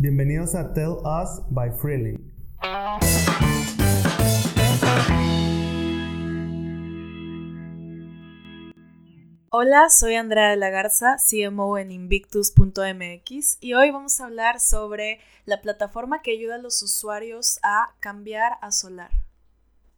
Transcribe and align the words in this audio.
Bienvenidos 0.00 0.54
a 0.54 0.72
Tell 0.74 0.98
Us 1.02 1.42
by 1.50 1.72
Freeling. 1.72 2.18
Hola, 9.50 9.90
soy 9.90 10.14
Andrea 10.14 10.50
de 10.50 10.56
la 10.56 10.70
Garza, 10.70 11.16
CMO 11.16 11.78
en 11.78 11.90
Invictus.mx 11.90 13.58
y 13.60 13.74
hoy 13.74 13.90
vamos 13.90 14.20
a 14.20 14.26
hablar 14.26 14.60
sobre 14.60 15.18
la 15.46 15.60
plataforma 15.62 16.22
que 16.22 16.30
ayuda 16.30 16.54
a 16.54 16.58
los 16.58 16.80
usuarios 16.80 17.58
a 17.64 17.92
cambiar 17.98 18.52
a 18.62 18.70
Solar. 18.70 19.10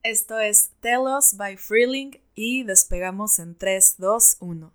Esto 0.02 0.40
es 0.40 0.70
Tell 0.80 1.00
Us 1.14 1.36
by 1.36 1.58
Freeling 1.58 2.12
y 2.34 2.64
despegamos 2.64 3.38
en 3.38 3.54
3, 3.54 3.96
2, 3.98 4.38
1. 4.40 4.72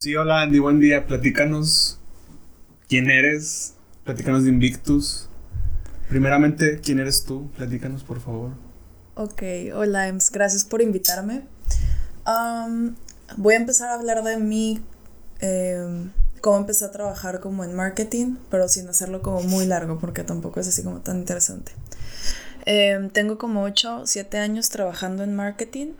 Sí, 0.00 0.14
hola 0.14 0.42
Andy, 0.42 0.58
buen 0.58 0.80
día. 0.80 1.06
Platícanos 1.06 1.98
quién 2.90 3.10
eres, 3.10 3.75
platícanos 4.06 4.44
de 4.44 4.50
Invictus. 4.50 5.28
Primeramente, 6.08 6.80
¿quién 6.80 7.00
eres 7.00 7.24
tú? 7.24 7.50
Platícanos, 7.56 8.04
por 8.04 8.20
favor. 8.20 8.52
Ok, 9.16 9.42
hola 9.74 10.06
Ems, 10.08 10.30
gracias 10.30 10.64
por 10.64 10.80
invitarme. 10.80 11.42
Voy 13.36 13.54
a 13.54 13.56
empezar 13.56 13.90
a 13.90 13.94
hablar 13.94 14.22
de 14.22 14.36
mí, 14.36 14.80
em, 15.40 16.12
cómo 16.40 16.58
empecé 16.58 16.84
a 16.84 16.92
trabajar 16.92 17.40
como 17.40 17.64
en 17.64 17.74
marketing, 17.74 18.36
pero 18.50 18.68
sin 18.68 18.88
hacerlo 18.88 19.20
como 19.20 19.42
muy 19.42 19.66
largo, 19.66 19.98
porque 19.98 20.22
tampoco 20.22 20.60
es 20.60 20.68
así 20.68 20.84
como 20.84 21.00
tan 21.00 21.18
interesante. 21.18 21.72
Em, 22.64 23.10
tengo 23.10 23.38
como 23.38 23.64
8, 23.64 24.02
7 24.06 24.38
años 24.38 24.68
trabajando 24.68 25.24
en 25.24 25.34
marketing. 25.34 25.94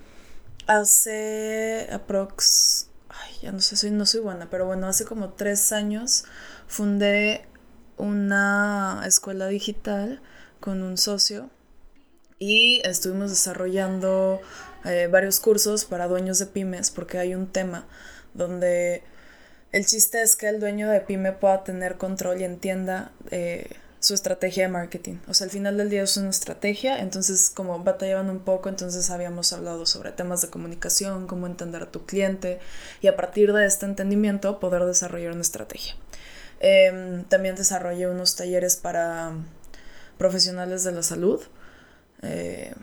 Hace 0.68 1.88
aprox... 1.92 2.88
Ay, 3.08 3.32
ya 3.42 3.52
no 3.52 3.60
sé, 3.60 3.76
soy, 3.76 3.90
no 3.90 4.06
soy 4.06 4.20
buena, 4.20 4.48
pero 4.50 4.66
bueno, 4.66 4.86
hace 4.86 5.04
como 5.04 5.30
3 5.30 5.72
años 5.72 6.24
fundé 6.68 7.46
una 7.96 9.02
escuela 9.06 9.46
digital 9.46 10.20
con 10.60 10.82
un 10.82 10.98
socio 10.98 11.50
y 12.38 12.80
estuvimos 12.84 13.30
desarrollando 13.30 14.40
eh, 14.84 15.08
varios 15.10 15.40
cursos 15.40 15.84
para 15.84 16.06
dueños 16.06 16.38
de 16.38 16.46
pymes 16.46 16.90
porque 16.90 17.18
hay 17.18 17.34
un 17.34 17.46
tema 17.46 17.86
donde 18.34 19.02
el 19.72 19.86
chiste 19.86 20.22
es 20.22 20.36
que 20.36 20.48
el 20.48 20.60
dueño 20.60 20.88
de 20.88 21.00
pyme 21.00 21.32
pueda 21.32 21.64
tener 21.64 21.96
control 21.96 22.40
y 22.40 22.44
entienda 22.44 23.12
eh, 23.30 23.68
su 24.00 24.14
estrategia 24.14 24.64
de 24.64 24.68
marketing. 24.68 25.16
O 25.26 25.34
sea, 25.34 25.46
al 25.46 25.50
final 25.50 25.76
del 25.76 25.90
día 25.90 26.02
es 26.02 26.16
una 26.16 26.30
estrategia, 26.30 27.00
entonces 27.00 27.50
como 27.50 27.82
batallaban 27.82 28.30
un 28.30 28.40
poco, 28.40 28.68
entonces 28.68 29.10
habíamos 29.10 29.52
hablado 29.52 29.84
sobre 29.84 30.12
temas 30.12 30.42
de 30.42 30.48
comunicación, 30.48 31.26
cómo 31.26 31.46
entender 31.46 31.82
a 31.82 31.90
tu 31.90 32.06
cliente 32.06 32.60
y 33.00 33.08
a 33.08 33.16
partir 33.16 33.52
de 33.52 33.66
este 33.66 33.86
entendimiento 33.86 34.60
poder 34.60 34.84
desarrollar 34.84 35.32
una 35.32 35.40
estrategia. 35.40 35.96
Em, 36.60 37.24
también 37.24 37.54
desarrollé 37.54 38.08
unos 38.08 38.36
talleres 38.36 38.76
para 38.76 39.32
profesionales 40.18 40.84
de 40.84 40.92
la 40.92 41.02
salud. 41.02 41.40
Eh, 42.22 42.74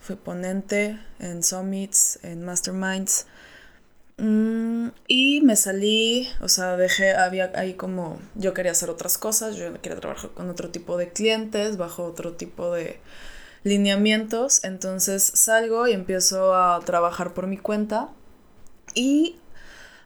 fui 0.00 0.16
ponente 0.16 0.98
en 1.20 1.42
summits, 1.42 2.18
en 2.22 2.44
masterminds. 2.44 3.26
Mm, 4.18 4.88
y 5.08 5.40
me 5.42 5.56
salí, 5.56 6.28
o 6.40 6.48
sea, 6.48 6.76
dejé, 6.76 7.14
había 7.14 7.50
ahí 7.54 7.74
como, 7.74 8.20
yo 8.34 8.54
quería 8.54 8.72
hacer 8.72 8.90
otras 8.90 9.18
cosas, 9.18 9.56
yo 9.56 9.72
quería 9.80 9.98
trabajar 10.00 10.30
con 10.30 10.50
otro 10.50 10.70
tipo 10.70 10.96
de 10.96 11.08
clientes, 11.10 11.76
bajo 11.76 12.04
otro 12.04 12.34
tipo 12.34 12.72
de 12.72 13.00
lineamientos, 13.64 14.64
entonces 14.64 15.22
salgo 15.22 15.86
y 15.88 15.92
empiezo 15.92 16.54
a 16.54 16.80
trabajar 16.84 17.32
por 17.32 17.46
mi 17.46 17.56
cuenta 17.56 18.10
y 18.94 19.36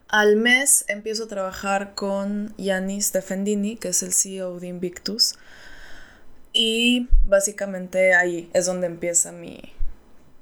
al 0.09 0.37
mes 0.37 0.85
empiezo 0.89 1.25
a 1.25 1.29
trabajar 1.29 1.95
con 1.95 2.55
Yanis 2.57 3.13
Defendini, 3.13 3.77
que 3.77 3.89
es 3.89 4.03
el 4.03 4.13
CEO 4.13 4.61
de 4.61 4.69
Invictus. 4.69 5.35
Y 6.53 7.09
básicamente 7.25 8.15
ahí 8.15 8.49
es 8.55 8.67
donde 8.67 8.87
empieza 8.87 9.33
mi 9.33 9.61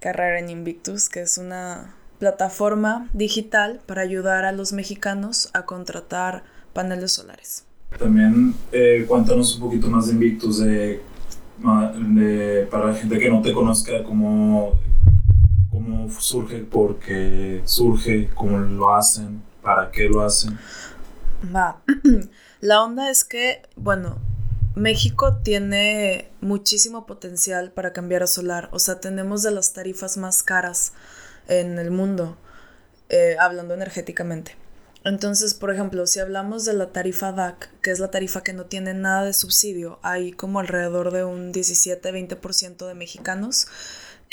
carrera 0.01 0.39
en 0.39 0.51
Invictus, 0.51 1.09
que 1.09 1.23
es 1.23 1.39
una 1.39 1.95
plataforma 2.19 3.09
digital 3.13 3.81
para 3.87 4.03
ayudar 4.03 4.45
a 4.45 4.53
los 4.53 4.73
mexicanos 4.73 5.51
a 5.55 5.65
contratar 5.65 6.45
paneles 6.73 7.13
solares. 7.13 7.65
También 7.99 8.55
eh, 8.73 9.05
cuéntanos 9.09 9.55
un 9.57 9.63
poquito 9.63 9.89
más 9.89 10.07
de 10.07 10.13
Invictus, 10.13 10.59
de, 10.59 11.01
para 12.71 12.87
la 12.87 12.95
gente 12.95 13.19
que 13.19 13.31
no 13.31 13.41
te 13.41 13.53
conozca, 13.53 14.05
cómo, 14.05 14.79
cómo 15.71 16.11
surge, 16.21 16.59
por 16.59 16.99
qué 16.99 17.63
surge, 17.65 18.29
cómo 18.35 18.59
lo 18.59 18.95
hacen. 18.95 19.43
¿Para 19.65 19.91
qué 19.91 20.09
lo 20.11 20.23
hacen? 20.23 20.59
Va. 21.55 21.83
La 22.61 22.83
onda 22.83 23.11
es 23.11 23.25
que, 23.25 23.63
bueno, 23.77 24.19
México 24.75 25.39
tiene 25.43 26.31
muchísimo 26.41 27.07
potencial 27.07 27.73
para 27.73 27.95
cambiar 27.95 28.23
a 28.23 28.27
solar. 28.27 28.69
O 28.73 28.79
sea, 28.79 29.01
tenemos 29.01 29.43
de 29.43 29.51
las 29.53 29.73
tarifas 29.73 30.19
más 30.19 30.43
caras 30.43 30.93
en 31.49 31.79
el 31.79 31.91
mundo, 31.91 32.37
eh, 33.09 33.37
hablando 33.41 33.73
energéticamente. 33.73 34.57
Entonces, 35.05 35.55
por 35.55 35.71
ejemplo, 35.71 36.07
si 36.07 36.21
hablamos 36.21 36.65
de 36.65 36.73
la 36.75 36.93
tarifa 36.93 37.33
DAC, 37.33 37.71
que 37.81 37.91
es 37.91 38.01
la 38.01 38.11
tarifa 38.11 38.43
que 38.43 38.53
no 38.53 38.65
tiene 38.65 38.95
nada 38.95 39.25
de 39.25 39.33
subsidio, 39.33 39.99
hay 40.03 40.33
como 40.33 40.61
alrededor 40.61 41.11
de 41.11 41.25
un 41.25 41.53
17-20% 41.53 42.87
de 42.87 42.95
mexicanos 42.95 43.67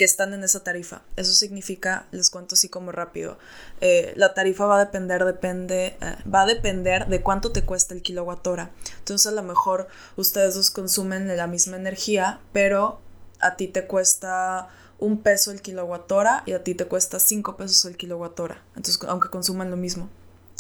que 0.01 0.05
están 0.05 0.33
en 0.33 0.43
esa 0.43 0.63
tarifa. 0.63 1.03
Eso 1.15 1.31
significa, 1.31 2.07
les 2.09 2.31
cuento 2.31 2.55
así 2.55 2.69
como 2.69 2.91
rápido, 2.91 3.37
eh, 3.81 4.13
la 4.15 4.33
tarifa 4.33 4.65
va 4.65 4.77
a 4.77 4.85
depender, 4.85 5.23
depende, 5.25 5.95
eh, 6.01 6.15
va 6.27 6.41
a 6.41 6.45
depender 6.47 7.05
de 7.05 7.21
cuánto 7.21 7.51
te 7.51 7.65
cuesta 7.65 7.93
el 7.93 8.01
kilowatt 8.01 8.47
hora. 8.47 8.71
Entonces 8.97 9.27
a 9.27 9.31
lo 9.31 9.43
mejor 9.43 9.89
ustedes 10.15 10.55
dos 10.55 10.71
consumen 10.71 11.27
la 11.37 11.45
misma 11.45 11.77
energía, 11.77 12.39
pero 12.51 12.99
a 13.41 13.55
ti 13.57 13.67
te 13.67 13.85
cuesta 13.85 14.69
un 14.97 15.21
peso 15.21 15.51
el 15.51 15.61
kilowatt 15.61 16.11
hora 16.11 16.41
y 16.47 16.53
a 16.53 16.63
ti 16.63 16.73
te 16.73 16.85
cuesta 16.85 17.19
cinco 17.19 17.55
pesos 17.55 17.85
el 17.85 17.95
kilowatt 17.95 18.39
hora. 18.39 18.63
Entonces, 18.75 18.99
aunque 19.07 19.29
consuman 19.29 19.69
lo 19.69 19.77
mismo. 19.77 20.09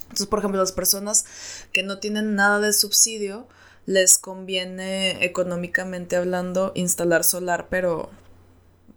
Entonces, 0.03 0.27
por 0.27 0.37
ejemplo, 0.37 0.59
las 0.59 0.71
personas 0.71 1.25
que 1.73 1.81
no 1.81 1.97
tienen 1.97 2.35
nada 2.35 2.59
de 2.59 2.73
subsidio, 2.73 3.47
les 3.87 4.19
conviene 4.19 5.25
económicamente 5.25 6.15
hablando 6.15 6.71
instalar 6.75 7.23
solar, 7.23 7.65
pero 7.71 8.11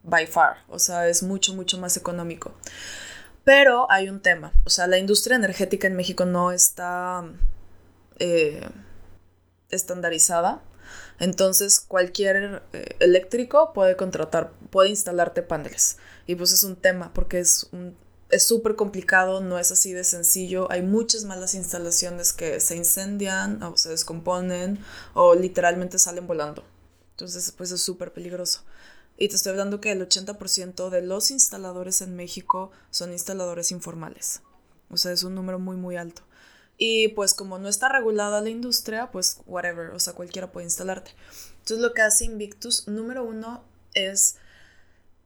by 0.04 0.26
far, 0.26 0.58
o 0.68 0.78
sea, 0.78 1.08
es 1.08 1.22
mucho, 1.22 1.54
mucho 1.54 1.78
más 1.78 1.96
económico. 1.96 2.52
Pero 3.44 3.90
hay 3.90 4.08
un 4.08 4.20
tema, 4.20 4.52
o 4.64 4.70
sea, 4.70 4.86
la 4.86 4.98
industria 4.98 5.36
energética 5.36 5.86
en 5.86 5.96
México 5.96 6.24
no 6.24 6.52
está 6.52 7.24
eh, 8.18 8.66
estandarizada. 9.70 10.62
Entonces, 11.18 11.80
cualquier 11.80 12.62
eh, 12.72 12.96
eléctrico 13.00 13.72
puede 13.72 13.96
contratar, 13.96 14.52
puede 14.70 14.90
instalarte 14.90 15.42
paneles. 15.42 15.98
Y 16.26 16.34
pues 16.36 16.52
es 16.52 16.64
un 16.64 16.76
tema, 16.76 17.12
porque 17.12 17.38
es 17.38 17.68
un, 17.72 17.96
es 18.30 18.44
súper 18.44 18.76
complicado, 18.76 19.40
no 19.40 19.58
es 19.58 19.70
así 19.70 19.92
de 19.92 20.04
sencillo. 20.04 20.70
Hay 20.70 20.82
muchas 20.82 21.24
malas 21.24 21.54
instalaciones 21.54 22.32
que 22.32 22.60
se 22.60 22.76
incendian 22.76 23.62
o 23.62 23.76
se 23.76 23.90
descomponen 23.90 24.78
o 25.14 25.34
literalmente 25.34 25.98
salen 25.98 26.26
volando. 26.26 26.64
Entonces, 27.12 27.52
pues 27.52 27.70
es 27.70 27.80
súper 27.80 28.12
peligroso. 28.12 28.64
Y 29.16 29.28
te 29.28 29.36
estoy 29.36 29.50
hablando 29.50 29.80
que 29.80 29.92
el 29.92 30.06
80% 30.06 30.90
de 30.90 31.02
los 31.02 31.30
instaladores 31.30 32.00
en 32.00 32.16
México 32.16 32.72
son 32.90 33.12
instaladores 33.12 33.70
informales. 33.70 34.42
O 34.90 34.96
sea, 34.96 35.12
es 35.12 35.22
un 35.22 35.34
número 35.34 35.58
muy, 35.58 35.76
muy 35.76 35.96
alto. 35.96 36.22
Y 36.76 37.08
pues 37.08 37.34
como 37.34 37.58
no 37.58 37.68
está 37.68 37.88
regulada 37.88 38.40
la 38.40 38.50
industria, 38.50 39.10
pues 39.12 39.38
whatever, 39.46 39.90
o 39.90 40.00
sea, 40.00 40.14
cualquiera 40.14 40.50
puede 40.50 40.66
instalarte. 40.66 41.12
Entonces 41.58 41.78
lo 41.78 41.94
que 41.94 42.02
hace 42.02 42.24
Invictus, 42.24 42.88
número 42.88 43.24
uno, 43.24 43.62
es 43.94 44.36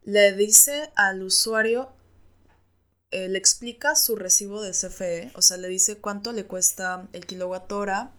le 0.05 0.33
dice 0.35 0.91
al 0.95 1.23
usuario, 1.23 1.91
eh, 3.11 3.29
le 3.29 3.39
explica 3.39 3.97
su 3.97 4.17
recibo 4.17 4.63
de 4.63 4.73
CFE, 4.73 5.33
o 5.35 5.43
sea, 5.43 5.57
le 5.57 5.69
dice 5.69 5.99
cuánto 5.99 6.33
le 6.33 6.45
cuesta 6.45 7.09
el 7.13 7.27
kilowatt 7.27 7.73
hora 7.73 8.13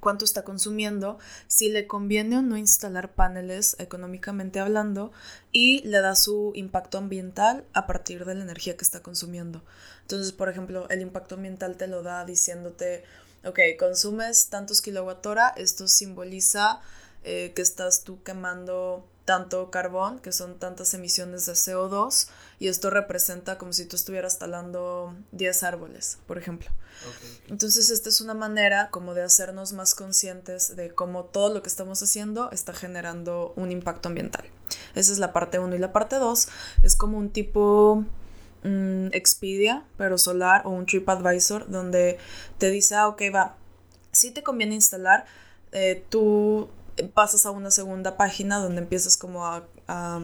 cuánto 0.00 0.24
está 0.24 0.42
consumiendo, 0.42 1.18
si 1.46 1.70
le 1.70 1.86
conviene 1.86 2.38
o 2.38 2.42
no 2.42 2.56
instalar 2.56 3.12
paneles 3.12 3.76
económicamente 3.78 4.58
hablando 4.60 5.12
y 5.52 5.82
le 5.82 6.00
da 6.00 6.16
su 6.16 6.52
impacto 6.54 6.98
ambiental 6.98 7.64
a 7.72 7.86
partir 7.86 8.24
de 8.24 8.34
la 8.34 8.42
energía 8.42 8.76
que 8.76 8.84
está 8.84 9.00
consumiendo. 9.00 9.62
Entonces, 10.02 10.32
por 10.32 10.48
ejemplo, 10.48 10.88
el 10.88 11.02
impacto 11.02 11.36
ambiental 11.36 11.76
te 11.76 11.86
lo 11.86 12.02
da 12.02 12.24
diciéndote, 12.24 13.04
ok, 13.44 13.60
consumes 13.78 14.48
tantos 14.48 14.82
kilowatt 14.82 15.24
hora, 15.26 15.48
esto 15.56 15.86
simboliza 15.86 16.80
eh, 17.22 17.52
que 17.54 17.62
estás 17.62 18.02
tú 18.02 18.22
quemando 18.22 19.06
tanto 19.24 19.70
carbón, 19.70 20.18
que 20.18 20.32
son 20.32 20.58
tantas 20.58 20.92
emisiones 20.94 21.46
de 21.46 21.52
CO2, 21.52 22.28
y 22.60 22.68
esto 22.68 22.90
representa 22.90 23.56
como 23.56 23.72
si 23.72 23.86
tú 23.86 23.96
estuvieras 23.96 24.38
talando 24.38 25.16
10 25.32 25.62
árboles, 25.62 26.18
por 26.26 26.36
ejemplo. 26.36 26.68
Entonces, 27.48 27.88
esta 27.88 28.10
es 28.10 28.20
una 28.20 28.34
manera 28.34 28.90
como 28.90 29.14
de 29.14 29.22
hacernos 29.22 29.72
más 29.72 29.94
conscientes 29.94 30.76
de 30.76 30.94
cómo 30.94 31.24
todo 31.24 31.54
lo 31.54 31.62
que 31.62 31.70
estamos 31.70 32.02
haciendo 32.02 32.50
está 32.50 32.74
generando 32.74 33.54
un 33.56 33.72
impacto 33.72 34.10
ambiental. 34.10 34.44
Esa 34.94 35.10
es 35.10 35.18
la 35.18 35.32
parte 35.32 35.58
1. 35.58 35.74
Y 35.74 35.78
la 35.78 35.94
parte 35.94 36.16
2 36.16 36.48
es 36.82 36.96
como 36.96 37.16
un 37.16 37.30
tipo 37.30 38.04
mm, 38.62 39.06
Expedia, 39.12 39.86
pero 39.96 40.18
solar, 40.18 40.60
o 40.66 40.70
un 40.70 40.84
TripAdvisor, 40.84 41.70
donde 41.70 42.18
te 42.58 42.68
dice, 42.68 42.94
ah, 42.94 43.08
ok, 43.08 43.22
va, 43.34 43.56
si 44.12 44.32
te 44.32 44.42
conviene 44.42 44.74
instalar, 44.74 45.24
eh, 45.72 46.04
tú 46.10 46.68
pasas 47.14 47.46
a 47.46 47.52
una 47.52 47.70
segunda 47.70 48.18
página 48.18 48.58
donde 48.58 48.82
empiezas 48.82 49.16
como 49.16 49.46
a, 49.46 49.66
a, 49.88 50.20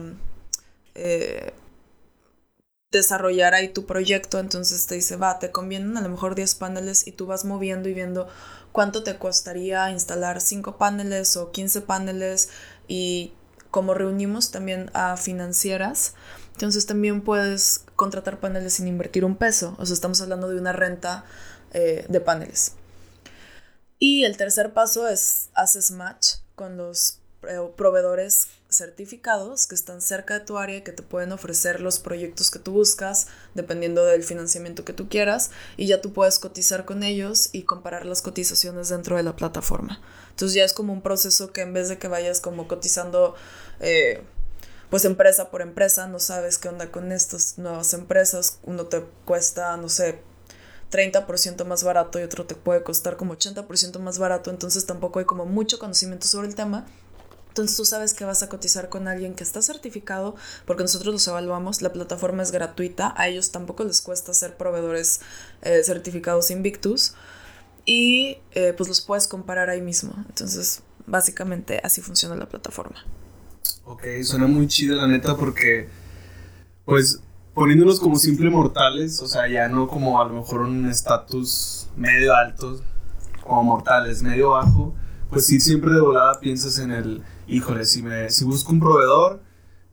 eh, 0.93 1.51
desarrollar 2.91 3.53
ahí 3.53 3.69
tu 3.69 3.85
proyecto, 3.85 4.39
entonces 4.39 4.87
te 4.87 4.95
dice, 4.95 5.17
va, 5.17 5.39
te 5.39 5.51
convienen 5.51 5.97
a 5.97 6.01
lo 6.01 6.09
mejor 6.09 6.35
10 6.35 6.55
paneles 6.55 7.05
y 7.05 7.11
tú 7.11 7.25
vas 7.25 7.43
moviendo 7.43 7.89
y 7.89 7.93
viendo 7.93 8.27
cuánto 8.71 9.03
te 9.03 9.17
costaría 9.17 9.91
instalar 9.91 10.39
5 10.39 10.77
paneles 10.77 11.35
o 11.35 11.51
15 11.51 11.81
paneles 11.81 12.49
y 12.87 13.33
como 13.71 13.93
reunimos 13.93 14.51
también 14.51 14.89
a 14.93 15.17
financieras, 15.17 16.15
entonces 16.53 16.85
también 16.85 17.21
puedes 17.21 17.83
contratar 17.95 18.39
paneles 18.39 18.75
sin 18.75 18.87
invertir 18.87 19.25
un 19.25 19.35
peso, 19.35 19.75
o 19.79 19.85
sea, 19.85 19.93
estamos 19.93 20.21
hablando 20.21 20.47
de 20.47 20.59
una 20.59 20.71
renta 20.71 21.25
eh, 21.73 22.05
de 22.07 22.21
paneles. 22.21 22.73
Y 23.99 24.23
el 24.23 24.37
tercer 24.37 24.73
paso 24.73 25.07
es 25.07 25.49
haces 25.53 25.91
match 25.91 26.35
con 26.55 26.77
los 26.77 27.19
proveedores 27.75 28.47
certificados 28.69 29.65
que 29.65 29.75
están 29.75 30.01
cerca 30.01 30.33
de 30.33 30.45
tu 30.45 30.57
área 30.57 30.83
que 30.83 30.91
te 30.91 31.03
pueden 31.03 31.31
ofrecer 31.31 31.79
los 31.79 31.99
proyectos 31.99 32.51
que 32.51 32.59
tú 32.59 32.73
buscas 32.73 33.27
dependiendo 33.55 34.03
del 34.03 34.23
financiamiento 34.23 34.83
que 34.83 34.93
tú 34.93 35.07
quieras 35.07 35.51
y 35.77 35.87
ya 35.87 36.01
tú 36.01 36.11
puedes 36.11 36.37
cotizar 36.37 36.85
con 36.85 37.03
ellos 37.03 37.49
y 37.53 37.63
comparar 37.63 38.05
las 38.05 38.21
cotizaciones 38.21 38.89
dentro 38.89 39.15
de 39.15 39.23
la 39.23 39.35
plataforma. 39.35 40.01
Entonces 40.31 40.53
ya 40.55 40.65
es 40.65 40.73
como 40.73 40.91
un 40.91 41.01
proceso 41.01 41.51
que 41.53 41.61
en 41.61 41.73
vez 41.73 41.87
de 41.87 41.97
que 41.97 42.09
vayas 42.09 42.41
como 42.41 42.67
cotizando 42.67 43.35
eh, 43.79 44.21
pues 44.89 45.05
empresa 45.05 45.49
por 45.49 45.61
empresa, 45.61 46.07
no 46.07 46.19
sabes 46.19 46.57
qué 46.57 46.69
onda 46.69 46.91
con 46.91 47.11
estas 47.11 47.57
nuevas 47.57 47.93
empresas, 47.93 48.59
uno 48.63 48.85
te 48.85 49.03
cuesta, 49.25 49.75
no 49.77 49.89
sé, 49.89 50.19
30% 50.91 51.65
más 51.65 51.83
barato 51.83 52.19
y 52.19 52.23
otro 52.23 52.45
te 52.45 52.55
puede 52.55 52.83
costar 52.83 53.17
como 53.17 53.35
80% 53.35 53.99
más 53.99 54.19
barato, 54.19 54.49
entonces 54.49 54.85
tampoco 54.85 55.19
hay 55.19 55.25
como 55.25 55.45
mucho 55.45 55.79
conocimiento 55.79 56.27
sobre 56.27 56.47
el 56.47 56.55
tema 56.55 56.85
entonces 57.57 57.75
tú 57.75 57.85
sabes 57.85 58.13
que 58.13 58.23
vas 58.23 58.43
a 58.43 58.49
cotizar 58.49 58.87
con 58.89 59.07
alguien 59.07 59.33
que 59.33 59.43
está 59.43 59.63
certificado 59.63 60.35
porque 60.65 60.83
nosotros 60.83 61.11
los 61.11 61.27
evaluamos, 61.27 61.81
la 61.81 61.91
plataforma 61.91 62.43
es 62.43 62.51
gratuita, 62.51 63.15
a 63.17 63.27
ellos 63.27 63.51
tampoco 63.51 63.83
les 63.83 64.01
cuesta 64.01 64.31
ser 64.35 64.57
proveedores 64.57 65.21
eh, 65.63 65.81
certificados 65.83 66.51
Invictus 66.51 67.15
y 67.83 68.37
eh, 68.51 68.73
pues 68.77 68.87
los 68.87 69.01
puedes 69.01 69.27
comparar 69.27 69.71
ahí 69.71 69.81
mismo. 69.81 70.13
Entonces 70.29 70.83
básicamente 71.07 71.81
así 71.83 72.01
funciona 72.01 72.35
la 72.35 72.47
plataforma. 72.47 73.03
Ok, 73.85 74.03
suena 74.21 74.45
muy 74.45 74.67
chido 74.67 74.95
la 74.95 75.07
neta 75.07 75.35
porque 75.35 75.89
pues 76.85 77.21
poniéndonos 77.55 77.99
como 77.99 78.17
simple 78.17 78.51
mortales, 78.51 79.19
o 79.19 79.27
sea, 79.27 79.47
ya 79.47 79.67
no 79.67 79.87
como 79.87 80.21
a 80.21 80.25
lo 80.25 80.33
mejor 80.33 80.61
un 80.61 80.87
estatus 80.87 81.89
medio 81.95 82.35
alto, 82.35 82.79
como 83.41 83.63
mortales, 83.63 84.21
medio 84.21 84.51
bajo, 84.51 84.93
pues 85.29 85.45
sí 85.45 85.59
siempre 85.59 85.93
de 85.93 86.01
volada 86.01 86.39
piensas 86.39 86.79
en 86.79 86.91
el 86.91 87.23
híjole, 87.47 87.85
si, 87.85 88.03
me, 88.03 88.29
si 88.29 88.45
busco 88.45 88.71
un 88.71 88.79
proveedor, 88.79 89.41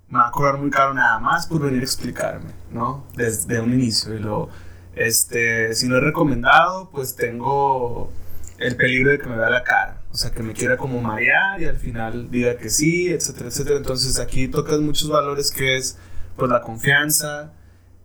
me 0.08 0.18
va 0.18 0.28
a 0.28 0.30
cobrar 0.30 0.58
muy 0.58 0.70
caro 0.70 0.94
nada 0.94 1.18
más 1.18 1.46
por 1.46 1.60
venir 1.62 1.80
a 1.80 1.84
explicarme, 1.84 2.50
¿no? 2.70 3.06
Desde 3.16 3.60
un 3.60 3.72
inicio. 3.72 4.14
Y 4.14 4.18
luego, 4.18 4.50
este, 4.94 5.74
si 5.74 5.88
no 5.88 5.96
es 5.96 6.02
recomendado, 6.02 6.90
pues 6.90 7.16
tengo 7.16 8.10
el 8.58 8.76
peligro 8.76 9.10
de 9.10 9.18
que 9.18 9.26
me 9.28 9.36
vea 9.36 9.50
la 9.50 9.62
cara. 9.62 10.02
O 10.12 10.16
sea, 10.16 10.30
que 10.30 10.42
me 10.42 10.52
quiera 10.52 10.76
como 10.76 11.00
marear 11.00 11.60
y 11.60 11.64
al 11.64 11.76
final 11.76 12.30
diga 12.30 12.56
que 12.56 12.70
sí, 12.70 13.08
etcétera, 13.08 13.48
etcétera. 13.48 13.76
Entonces 13.76 14.18
aquí 14.18 14.48
tocas 14.48 14.80
muchos 14.80 15.08
valores 15.08 15.50
que 15.50 15.76
es, 15.76 15.98
pues, 16.36 16.50
la 16.50 16.60
confianza, 16.60 17.52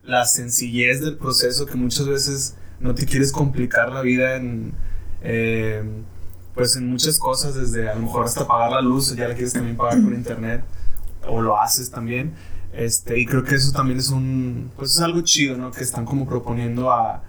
la 0.04 0.26
sencillez 0.26 1.02
del 1.02 1.18
proceso, 1.18 1.66
que 1.66 1.76
muchas 1.76 2.08
veces 2.08 2.56
no 2.80 2.96
te 2.96 3.06
quieres 3.06 3.32
complicar 3.32 3.92
la 3.92 4.02
vida 4.02 4.36
en... 4.36 4.74
Eh, 5.22 5.84
pues 6.60 6.76
en 6.76 6.90
muchas 6.90 7.18
cosas, 7.18 7.56
desde 7.56 7.88
a 7.88 7.96
lo 7.96 8.02
mejor 8.02 8.26
hasta 8.26 8.46
pagar 8.46 8.72
la 8.72 8.82
luz, 8.82 9.16
ya 9.16 9.30
la 9.30 9.34
quieres 9.34 9.54
también 9.54 9.78
pagar 9.78 10.04
por 10.04 10.12
internet, 10.12 10.62
o 11.26 11.42
lo 11.42 11.58
haces 11.58 11.90
también. 11.90 12.34
Este, 12.74 13.18
y 13.18 13.26
creo 13.26 13.46
que 13.46 13.56
eso 13.56 13.72
también 13.72 13.98
es 13.98 14.10
un, 14.10 14.70
pues 14.76 14.92
es 14.92 15.00
algo 15.00 15.22
chido, 15.22 15.56
¿no? 15.56 15.72
Que 15.72 15.84
están 15.84 16.04
como 16.04 16.28
proponiendo 16.28 16.92
a, 16.92 17.24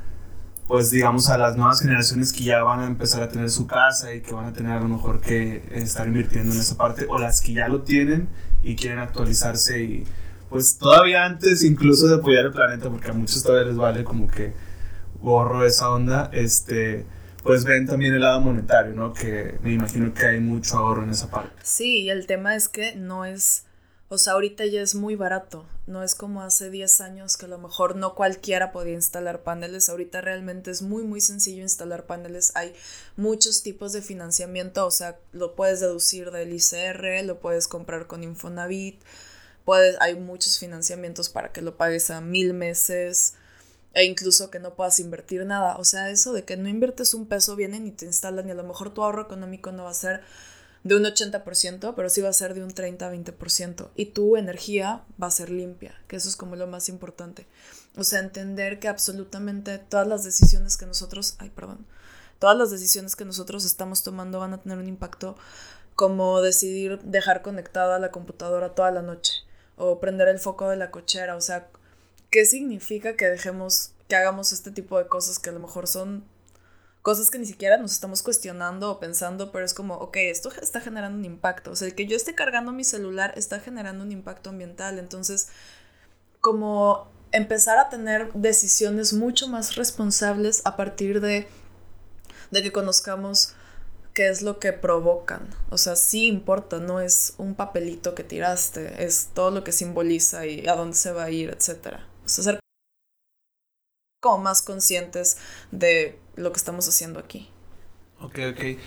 pues 0.67 0.91
digamos, 0.91 1.29
a 1.29 1.39
las 1.39 1.57
nuevas 1.57 1.81
generaciones 1.81 2.33
que 2.33 2.43
ya 2.43 2.65
van 2.65 2.81
a 2.81 2.89
empezar 2.89 3.23
a 3.23 3.29
tener 3.29 3.51
su 3.51 3.69
casa 3.69 4.13
y 4.13 4.21
que 4.21 4.35
van 4.35 4.47
a 4.47 4.53
tener 4.53 4.73
a 4.73 4.81
lo 4.81 4.89
mejor 4.89 5.21
que 5.21 5.63
estar 5.71 6.09
invirtiendo 6.09 6.53
en 6.53 6.59
esa 6.59 6.77
parte, 6.77 7.07
o 7.09 7.17
las 7.21 7.41
que 7.41 7.53
ya 7.53 7.69
lo 7.69 7.83
tienen 7.83 8.29
y 8.65 8.75
quieren 8.75 8.99
actualizarse 8.99 9.81
y 9.81 10.07
pues 10.49 10.77
todavía 10.77 11.25
antes 11.25 11.63
incluso 11.63 12.09
de 12.09 12.17
apoyar 12.17 12.47
el 12.47 12.53
planeta, 12.53 12.91
porque 12.91 13.11
a 13.11 13.13
muchos 13.13 13.45
todavía 13.45 13.69
les 13.69 13.77
vale 13.77 14.03
como 14.03 14.27
que 14.27 14.55
gorro 15.23 15.65
esa 15.65 15.89
onda, 15.91 16.31
este 16.33 17.07
pues 17.43 17.65
ven 17.65 17.87
también 17.87 18.15
el 18.15 18.21
lado 18.21 18.41
monetario, 18.41 18.95
¿no? 18.95 19.13
Que 19.13 19.59
me 19.63 19.73
imagino 19.73 20.13
que 20.13 20.27
hay 20.27 20.41
mucho 20.41 20.77
ahorro 20.77 21.03
en 21.05 21.11
esa 21.11 21.31
parte. 21.31 21.53
Sí, 21.63 22.03
y 22.03 22.11
el 22.11 22.27
tema 22.27 22.55
es 22.55 22.69
que 22.69 22.95
no 22.97 23.25
es, 23.25 23.65
o 24.09 24.19
sea, 24.19 24.35
ahorita 24.35 24.67
ya 24.67 24.83
es 24.83 24.95
muy 24.95 25.17
barato, 25.17 25.67
no 25.87 26.03
es 26.03 26.15
como 26.15 26.43
hace 26.43 26.71
10 26.71 27.01
años 27.01 27.37
que 27.37 27.47
a 27.47 27.49
lo 27.49 27.59
mejor 27.59 27.97
no 27.97 28.15
cualquiera 28.15 28.73
podía 28.73 28.95
instalar 28.95 29.43
paneles, 29.43 29.89
ahorita 29.89 30.21
realmente 30.21 30.71
es 30.71 30.83
muy, 30.83 31.03
muy 31.03 31.21
sencillo 31.21 31.63
instalar 31.63 32.07
paneles, 32.07 32.53
hay 32.55 32.75
muchos 33.17 33.63
tipos 33.63 33.93
de 33.93 34.03
financiamiento, 34.03 34.87
o 34.87 34.91
sea, 34.91 35.19
lo 35.33 35.55
puedes 35.55 35.81
deducir 35.81 36.31
del 36.31 36.53
ICR, 36.53 37.25
lo 37.25 37.41
puedes 37.41 37.69
comprar 37.69 38.07
con 38.07 38.23
Infonavit, 38.23 39.01
puedes, 39.65 39.97
hay 40.01 40.15
muchos 40.15 40.59
financiamientos 40.59 41.29
para 41.29 41.53
que 41.53 41.63
lo 41.63 41.77
pagues 41.77 42.11
a 42.11 42.21
mil 42.21 42.55
meses, 42.55 43.35
e 43.93 44.05
incluso 44.05 44.51
que 44.51 44.59
no 44.59 44.75
puedas 44.75 45.01
invertir 45.01 45.45
nada. 45.47 45.77
O 45.77 45.85
sea, 45.85 46.11
eso 46.11 46.33
de 46.33 46.45
que 46.45 46.57
no 46.57 46.69
inviertes 46.69 47.15
un 47.15 47.27
peso, 47.27 47.57
vienen 47.57 47.87
y 47.87 47.91
te 47.91 48.07
instalan 48.07 48.49
y 48.49 48.53
a 48.53 48.55
lo 48.55 48.65
mejor 48.65 48.95
tu 48.95 49.03
ahorro 49.03 49.23
económico 49.23 49.73
no 49.73 49.85
va 49.85 49.91
a 49.91 49.95
ser 49.95 50.23
de 50.85 50.95
un 50.95 51.05
80%, 51.05 51.95
pero 51.95 52.09
sí 52.09 52.23
va 52.23 52.31
a 52.31 52.33
ser 52.33 52.55
de 52.55 52.63
un 52.63 52.71
30-20%. 52.71 53.91
Y 53.97 54.07
tu 54.07 54.37
energía 54.37 55.05
va 55.23 55.27
a 55.27 55.31
ser 55.31 55.51
limpia, 55.51 55.95
que 56.09 56.17
eso 56.17 56.29
es 56.29 56.37
como 56.37 56.57
lo 56.57 56.67
más 56.67 56.89
importante. 56.89 57.47
O 57.97 58.05
sea, 58.05 58.21
entender 58.21 58.79
que 58.79 58.89
absolutamente 58.89 59.79
todas 59.79 60.07
las 60.07 60.25
decisiones 60.25 60.77
que 60.77 60.87
nosotros, 60.87 61.35
ay, 61.39 61.51
perdón, 61.51 61.87
todas 62.39 62.57
las 62.57 62.71
decisiones 62.71 63.17
que 63.17 63.25
nosotros 63.25 63.65
estamos 63.65 64.03
tomando 64.03 64.41
van 64.41 64.55
a 64.55 64.63
tener 64.63 64.79
un 64.79 64.89
impacto 64.89 65.37
como 65.97 66.41
decidir 66.41 66.99
dejar 67.03 67.43
conectada 67.43 67.99
la 67.99 68.11
computadora 68.11 68.75
toda 68.75 68.91
la 68.91 69.03
noche 69.03 69.35
o 69.77 70.01
prender 70.01 70.29
el 70.29 70.39
foco 70.39 70.69
de 70.69 70.77
la 70.77 70.91
cochera, 70.91 71.37
o 71.37 71.41
sea, 71.41 71.69
¿qué 72.31 72.45
significa 72.47 73.17
que 73.17 73.27
dejemos, 73.27 73.93
que 74.09 74.17
hagamos 74.17 74.53
este 74.53 74.71
tipo 74.71 74.99
de 74.99 75.07
cosas 75.07 75.39
que 75.39 75.51
a 75.51 75.53
lo 75.53 75.61
mejor 75.61 75.87
son 75.87 76.25
cosas 77.03 77.31
que 77.31 77.39
ni 77.39 77.47
siquiera 77.47 77.77
nos 77.79 77.93
estamos 77.93 78.23
cuestionando 78.23 78.91
o 78.91 79.01
pensando, 79.01 79.53
pero 79.53 79.65
es 79.65 79.75
como, 79.75 79.95
ok, 79.95 80.17
esto 80.17 80.51
está 80.61 80.81
generando 80.81 81.19
un 81.19 81.25
impacto. 81.25 81.71
O 81.71 81.77
sea, 81.77 81.89
el 81.89 81.95
que 81.95 82.07
yo 82.07 82.17
esté 82.17 82.35
cargando 82.35 82.73
mi 82.73 82.85
celular 82.85 83.33
está 83.37 83.59
generando 83.61 84.05
un 84.05 84.13
impacto 84.13 84.51
ambiental. 84.51 84.99
Entonces, 84.99 85.49
como 86.41 87.09
empezar 87.33 87.79
a 87.79 87.89
tener 87.89 88.33
decisiones 88.35 89.13
mucho 89.13 89.49
más 89.49 89.77
responsables 89.77 90.63
a 90.65 90.77
partir 90.77 91.21
de, 91.21 91.49
de 92.51 92.63
que 92.63 92.73
conozcamos 92.73 93.55
qué 94.13 94.29
es 94.29 94.43
lo 94.43 94.59
que 94.59 94.73
provocan. 94.75 95.49
O 95.71 95.79
sea, 95.79 95.97
sí 95.97 96.27
importa, 96.27 96.81
no 96.81 97.01
es 97.01 97.35
un 97.39 97.55
papelito 97.55 98.15
que 98.15 98.25
tiraste, 98.25 99.05
es 99.05 99.31
todo 99.33 99.51
lo 99.51 99.65
que 99.65 99.73
simboliza 99.73 100.45
y 100.47 100.67
a 100.69 100.75
dónde 100.75 100.97
se 100.97 101.13
va 101.13 101.25
a 101.25 101.31
ir, 101.31 101.51
etcétera 101.51 102.10
ser 102.25 102.61
como 104.21 104.39
más 104.39 104.63
conscientes 104.63 105.39
de 105.71 106.19
lo 106.37 106.53
que 106.53 106.59
estamos 106.59 106.89
haciendo 106.89 107.19
aquí. 107.19 107.49
Ok, 108.21 108.39
ok. 108.53 108.79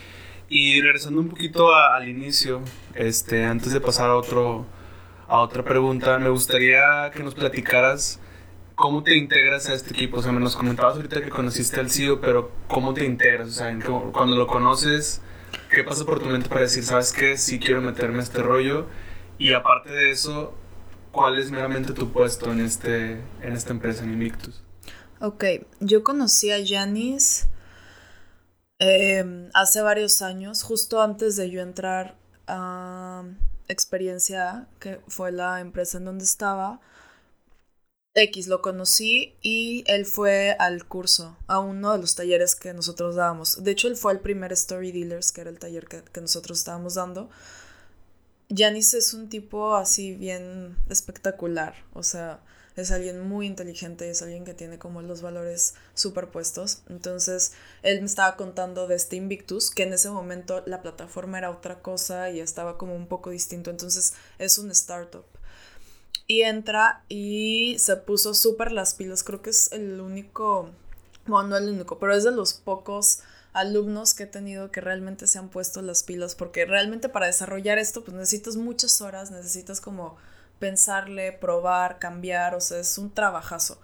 Y 0.49 0.81
regresando 0.81 1.21
un 1.21 1.29
poquito 1.29 1.73
al 1.73 2.07
inicio, 2.07 2.61
este, 2.93 3.45
antes 3.45 3.73
de 3.73 3.81
pasar 3.81 4.09
a 4.09 4.15
otro 4.15 4.65
a 5.27 5.39
otra 5.39 5.63
pregunta, 5.63 6.19
me 6.19 6.29
gustaría 6.29 7.09
que 7.11 7.23
nos 7.23 7.33
platicaras 7.33 8.19
cómo 8.75 9.03
te 9.03 9.15
integras 9.15 9.69
a 9.69 9.73
este 9.73 9.91
equipo. 9.91 10.17
O 10.17 10.21
sea, 10.21 10.31
me 10.31 10.39
nos 10.39 10.55
comentabas 10.55 10.95
ahorita 10.95 11.21
que 11.21 11.29
conociste 11.29 11.79
al 11.79 11.89
CEO, 11.89 12.21
pero 12.21 12.51
cómo 12.67 12.93
te 12.93 13.05
integras, 13.05 13.47
o 13.47 13.51
sea, 13.51 13.75
cuando 14.11 14.35
lo 14.35 14.47
conoces, 14.47 15.21
¿qué 15.71 15.83
pasa 15.83 16.05
por 16.05 16.19
tu 16.19 16.27
mente 16.27 16.49
para 16.49 16.61
decir, 16.61 16.83
sabes 16.83 17.13
qué, 17.13 17.37
sí 17.37 17.59
quiero 17.59 17.81
meterme 17.81 18.19
a 18.19 18.23
este 18.23 18.43
rollo? 18.43 18.87
Y 19.37 19.53
aparte 19.53 19.91
de 19.91 20.11
eso, 20.11 20.53
¿cuál 21.13 21.37
es 21.37 21.51
meramente 21.51 21.93
tu 21.93 22.11
puesto 22.11 22.51
en, 22.51 22.59
este, 22.59 23.11
en 23.41 23.53
esta 23.53 23.71
empresa, 23.71 24.03
en 24.03 24.11
Invictus? 24.11 24.61
Ok, 25.21 25.45
yo 25.79 26.03
conocí 26.03 26.51
a 26.51 26.59
Yanis 26.59 27.45
em, 28.79 29.49
hace 29.53 29.81
varios 29.81 30.21
años, 30.21 30.63
justo 30.63 31.01
antes 31.01 31.37
de 31.37 31.49
yo 31.49 31.61
entrar 31.61 32.17
a 32.47 33.23
Experiencia, 33.69 34.67
que 34.79 34.99
fue 35.07 35.31
la 35.31 35.61
empresa 35.61 35.97
en 35.97 36.05
donde 36.05 36.25
estaba. 36.25 36.81
X 38.15 38.47
lo 38.47 38.61
conocí 38.61 39.35
y 39.41 39.83
él 39.87 40.05
fue 40.05 40.55
al 40.59 40.85
curso, 40.85 41.37
a 41.47 41.59
uno 41.59 41.93
de 41.93 41.99
los 41.99 42.15
talleres 42.15 42.55
que 42.55 42.73
nosotros 42.73 43.15
dábamos. 43.15 43.63
De 43.63 43.71
hecho, 43.71 43.87
él 43.87 43.95
fue 43.95 44.11
el 44.11 44.19
primer 44.19 44.51
Story 44.51 44.91
Dealers, 44.91 45.31
que 45.31 45.41
era 45.41 45.49
el 45.49 45.59
taller 45.59 45.87
que, 45.87 46.03
que 46.03 46.21
nosotros 46.21 46.59
estábamos 46.59 46.95
dando. 46.95 47.29
Janice 48.55 48.97
es 48.97 49.13
un 49.13 49.29
tipo 49.29 49.75
así 49.75 50.13
bien 50.13 50.77
espectacular, 50.89 51.75
o 51.93 52.03
sea, 52.03 52.39
es 52.75 52.91
alguien 52.91 53.21
muy 53.21 53.45
inteligente, 53.45 54.09
es 54.09 54.21
alguien 54.21 54.45
que 54.45 54.53
tiene 54.53 54.79
como 54.79 55.01
los 55.01 55.21
valores 55.21 55.75
superpuestos. 55.93 56.81
Entonces, 56.89 57.53
él 57.83 57.99
me 57.99 58.07
estaba 58.07 58.35
contando 58.35 58.87
de 58.87 58.95
este 58.95 59.15
Invictus, 59.15 59.69
que 59.69 59.83
en 59.83 59.93
ese 59.93 60.09
momento 60.09 60.63
la 60.65 60.81
plataforma 60.81 61.37
era 61.37 61.51
otra 61.51 61.81
cosa 61.81 62.31
y 62.31 62.39
estaba 62.39 62.77
como 62.77 62.95
un 62.95 63.07
poco 63.07 63.29
distinto. 63.29 63.69
Entonces, 63.69 64.15
es 64.39 64.57
un 64.57 64.71
startup. 64.71 65.25
Y 66.25 66.41
entra 66.41 67.03
y 67.09 67.75
se 67.77 67.95
puso 67.97 68.33
súper 68.33 68.71
las 68.71 68.95
pilas. 68.95 69.23
Creo 69.23 69.41
que 69.41 69.51
es 69.51 69.71
el 69.71 70.01
único, 70.01 70.71
bueno, 71.27 71.49
no 71.49 71.57
el 71.57 71.69
único, 71.69 71.99
pero 71.99 72.15
es 72.15 72.23
de 72.23 72.31
los 72.31 72.53
pocos 72.53 73.19
alumnos 73.53 74.13
que 74.13 74.23
he 74.23 74.27
tenido 74.27 74.71
que 74.71 74.81
realmente 74.81 75.27
se 75.27 75.39
han 75.39 75.49
puesto 75.49 75.81
las 75.81 76.03
pilas, 76.03 76.35
porque 76.35 76.65
realmente 76.65 77.09
para 77.09 77.27
desarrollar 77.27 77.77
esto, 77.77 78.03
pues 78.03 78.15
necesitas 78.15 78.55
muchas 78.57 78.99
horas, 79.01 79.31
necesitas 79.31 79.79
como 79.79 80.17
pensarle, 80.59 81.31
probar, 81.31 81.99
cambiar, 81.99 82.55
o 82.55 82.61
sea, 82.61 82.79
es 82.79 82.97
un 82.97 83.13
trabajazo. 83.13 83.79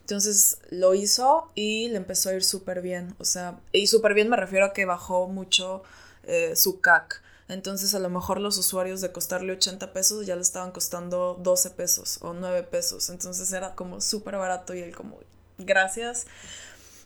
Entonces 0.00 0.58
lo 0.70 0.94
hizo 0.94 1.50
y 1.54 1.88
le 1.88 1.96
empezó 1.96 2.30
a 2.30 2.34
ir 2.34 2.42
súper 2.42 2.82
bien, 2.82 3.14
o 3.18 3.24
sea, 3.24 3.60
y 3.72 3.86
súper 3.86 4.14
bien 4.14 4.28
me 4.28 4.36
refiero 4.36 4.66
a 4.66 4.72
que 4.72 4.84
bajó 4.84 5.28
mucho 5.28 5.82
eh, 6.24 6.56
su 6.56 6.80
CAC. 6.80 7.22
Entonces 7.48 7.94
a 7.94 7.98
lo 7.98 8.08
mejor 8.08 8.40
los 8.40 8.56
usuarios 8.58 9.00
de 9.00 9.12
costarle 9.12 9.52
80 9.52 9.92
pesos 9.92 10.24
ya 10.24 10.36
le 10.36 10.42
estaban 10.42 10.70
costando 10.70 11.36
12 11.40 11.70
pesos 11.70 12.18
o 12.22 12.32
9 12.32 12.62
pesos. 12.62 13.10
Entonces 13.10 13.52
era 13.52 13.74
como 13.74 14.00
súper 14.00 14.36
barato 14.36 14.72
y 14.72 14.80
él 14.80 14.94
como, 14.94 15.18
gracias. 15.58 16.26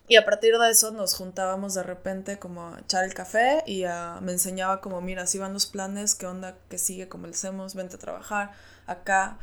Y 0.07 0.17
a 0.17 0.25
partir 0.25 0.55
de 0.57 0.69
eso 0.69 0.91
nos 0.91 1.15
juntábamos 1.15 1.73
de 1.73 1.81
repente 1.81 2.37
como 2.37 2.67
a 2.67 2.79
echar 2.79 3.03
el 3.05 3.13
café 3.13 3.63
y 3.65 3.85
me 4.21 4.33
enseñaba 4.33 4.79
como, 4.79 5.01
mira, 5.01 5.23
así 5.23 5.39
van 5.39 5.53
los 5.53 5.65
planes, 5.65 6.13
qué 6.13 6.27
onda, 6.27 6.55
qué 6.69 6.77
sigue, 6.77 7.09
cómo 7.09 7.25
le 7.25 7.33
hacemos, 7.33 7.73
vente 7.73 7.95
a 7.95 7.99
trabajar 7.99 8.51
acá. 8.85 9.39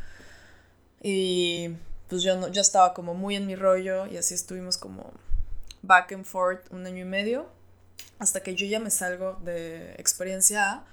Y 1.03 1.71
pues 2.09 2.23
yo, 2.23 2.37
no, 2.37 2.47
estaba 2.47 2.95
como 2.95 3.15
muy 3.15 3.35
en 3.35 3.47
mi 3.47 3.57
rollo 3.57 4.07
y 4.07 4.17
así 4.19 4.35
estuvimos 4.35 4.77
como 4.77 5.13
back 5.83 6.13
and 6.13 6.25
forth 6.25 6.71
un 6.71 6.87
año 6.87 7.03
y 7.03 7.07
medio 7.07 7.47
hasta 8.21 8.41
que 8.41 8.55
yo 8.55 8.67
ya 8.67 8.79
me 8.79 8.91
salgo 8.91 9.41
de 9.43 9.95
experiencia 9.95 10.71
A 10.71 10.85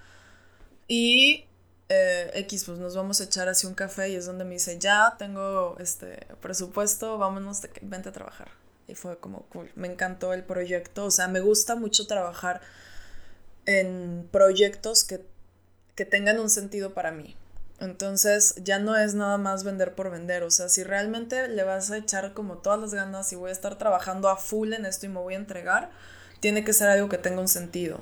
y 0.88 1.46
eh, 1.90 2.32
X, 2.34 2.66
pues 2.66 2.80
nos 2.80 2.96
vamos 2.96 3.22
a 3.22 3.26
echar 3.26 3.48
así 3.48 3.68
un 3.68 3.76
café 3.76 4.10
y 4.10 4.16
es 4.16 4.26
donde 4.26 4.46
me 4.46 4.54
dice, 4.54 4.80
ya 4.80 5.16
tengo 5.20 5.76
este 5.80 6.26
presupuesto, 6.42 7.20
vámonos, 7.20 7.62
vente 7.82 8.10
a 8.10 8.12
trabajar. 8.12 8.50
Y 8.90 8.96
fue 8.96 9.20
como 9.20 9.44
cool, 9.50 9.72
me 9.76 9.88
encantó 9.88 10.34
el 10.34 10.44
proyecto, 10.44 11.06
o 11.06 11.12
sea, 11.12 11.28
me 11.28 11.42
gusta 11.42 11.76
mucho 11.76 12.08
trabajar 12.08 12.60
en 13.68 14.28
proyectos 14.32 15.04
que, 15.04 15.24
que 15.94 16.06
tengan 16.06 16.40
un 16.40 16.50
sentido 16.50 16.96
para 16.96 17.12
mí. 17.12 17.36
Entonces 17.80 18.56
ya 18.64 18.80
no 18.80 18.98
es 18.98 19.14
nada 19.14 19.38
más 19.38 19.64
vender 19.64 19.94
por 19.94 20.10
vender, 20.10 20.44
o 20.44 20.52
sea, 20.52 20.70
si 20.70 20.84
realmente 20.84 21.48
le 21.48 21.64
vas 21.64 21.92
a 21.92 21.98
echar 21.98 22.34
como 22.34 22.58
todas 22.58 22.80
las 22.80 22.94
ganas 22.94 23.32
y 23.32 23.36
voy 23.36 23.50
a 23.50 23.54
estar 23.54 23.78
trabajando 23.78 24.28
a 24.28 24.38
full 24.38 24.74
en 24.74 24.86
esto 24.86 25.06
y 25.06 25.10
me 25.10 25.20
voy 25.20 25.36
a 25.36 25.38
entregar, 25.38 25.92
tiene 26.40 26.64
que 26.66 26.74
ser 26.74 26.90
algo 26.90 27.10
que 27.10 27.18
tenga 27.18 27.40
un 27.40 27.48
sentido. 27.48 28.02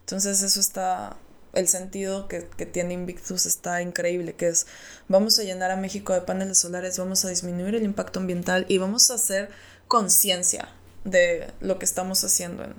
Entonces 0.00 0.42
eso 0.42 0.58
está, 0.58 1.16
el 1.52 1.68
sentido 1.68 2.26
que, 2.26 2.48
que, 2.56 2.66
tiene 2.66 2.94
Invictus 2.94 3.46
está 3.46 3.80
increíble, 3.82 4.34
que 4.34 4.48
es 4.48 4.66
vamos 5.08 5.38
a 5.38 5.42
llenar 5.42 5.70
a 5.70 5.76
México 5.76 6.12
de 6.12 6.22
paneles 6.22 6.58
solares, 6.58 6.98
vamos 6.98 7.24
a 7.24 7.28
disminuir 7.28 7.74
el 7.74 7.84
impacto 7.84 8.18
ambiental 8.18 8.66
y 8.68 8.78
vamos 8.78 9.10
a 9.10 9.14
hacer 9.14 9.50
conciencia 9.88 10.68
de 11.04 11.52
lo 11.60 11.78
que 11.78 11.84
estamos 11.84 12.24
haciendo 12.24 12.64
en, 12.64 12.74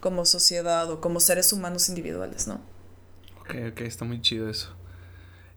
como 0.00 0.24
sociedad 0.24 0.90
o 0.90 1.00
como 1.00 1.20
seres 1.20 1.52
humanos 1.52 1.88
individuales, 1.88 2.46
¿no? 2.46 2.60
Ok, 3.40 3.54
ok, 3.72 3.80
está 3.82 4.04
muy 4.04 4.20
chido 4.20 4.48
eso. 4.48 4.74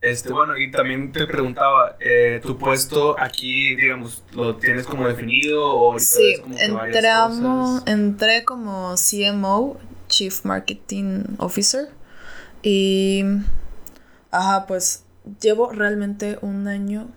Este, 0.01 0.33
bueno, 0.33 0.57
y 0.57 0.69
también 0.69 1.13
te 1.13 1.25
preguntaba, 1.25 1.95
eh, 2.01 2.41
¿tu 2.43 2.57
puesto 2.57 3.17
aquí, 3.17 3.74
digamos, 3.77 4.22
lo 4.33 4.57
tienes 4.57 4.86
como 4.86 5.07
definido 5.07 5.65
o 5.65 5.98
sí, 5.98 6.39
como 6.41 6.57
entramos, 6.57 7.83
entré 7.86 8.43
como 8.43 8.95
CMO, 8.95 9.79
Chief 10.10 10.43
Marketing 10.43 11.24
Officer, 11.38 11.88
y, 12.62 13.24
ajá, 14.29 14.65
pues 14.67 15.05
llevo 15.41 15.72
realmente 15.72 16.38
un 16.41 16.67
año, 16.67 17.07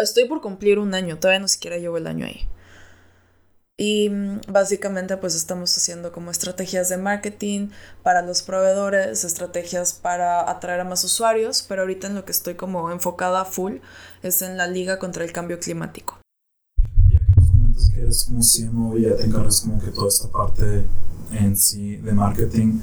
estoy 0.00 0.26
por 0.26 0.40
cumplir 0.40 0.78
un 0.78 0.94
año, 0.94 1.18
todavía 1.18 1.40
no 1.40 1.48
siquiera 1.48 1.78
llevo 1.78 1.96
el 1.96 2.06
año 2.06 2.26
ahí. 2.26 2.46
Y 3.80 4.10
mm, 4.10 4.40
básicamente 4.48 5.16
pues 5.16 5.36
estamos 5.36 5.74
haciendo 5.76 6.10
como 6.10 6.32
estrategias 6.32 6.88
de 6.88 6.96
marketing 6.96 7.68
para 8.02 8.22
los 8.22 8.42
proveedores, 8.42 9.22
estrategias 9.22 9.92
para 9.92 10.50
atraer 10.50 10.80
a 10.80 10.84
más 10.84 11.04
usuarios, 11.04 11.64
pero 11.66 11.82
ahorita 11.82 12.08
en 12.08 12.16
lo 12.16 12.24
que 12.24 12.32
estoy 12.32 12.54
como 12.54 12.90
enfocada 12.90 13.44
full 13.44 13.76
es 14.24 14.42
en 14.42 14.56
la 14.56 14.66
liga 14.66 14.98
contra 14.98 15.24
el 15.24 15.30
cambio 15.30 15.60
climático. 15.60 16.18
Ya 17.08 17.20
que 17.20 17.40
nos 17.40 17.50
comentas 17.50 17.90
que 17.90 18.00
eres 18.00 18.24
como 18.24 18.40
CMO 18.40 18.98
y 18.98 19.02
ya 19.02 19.14
te 19.14 19.26
encargas 19.26 19.60
como 19.60 19.80
que 19.80 19.92
toda 19.92 20.08
esta 20.08 20.28
parte 20.28 20.84
en 21.30 21.56
sí 21.56 21.98
de 21.98 22.12
marketing, 22.12 22.80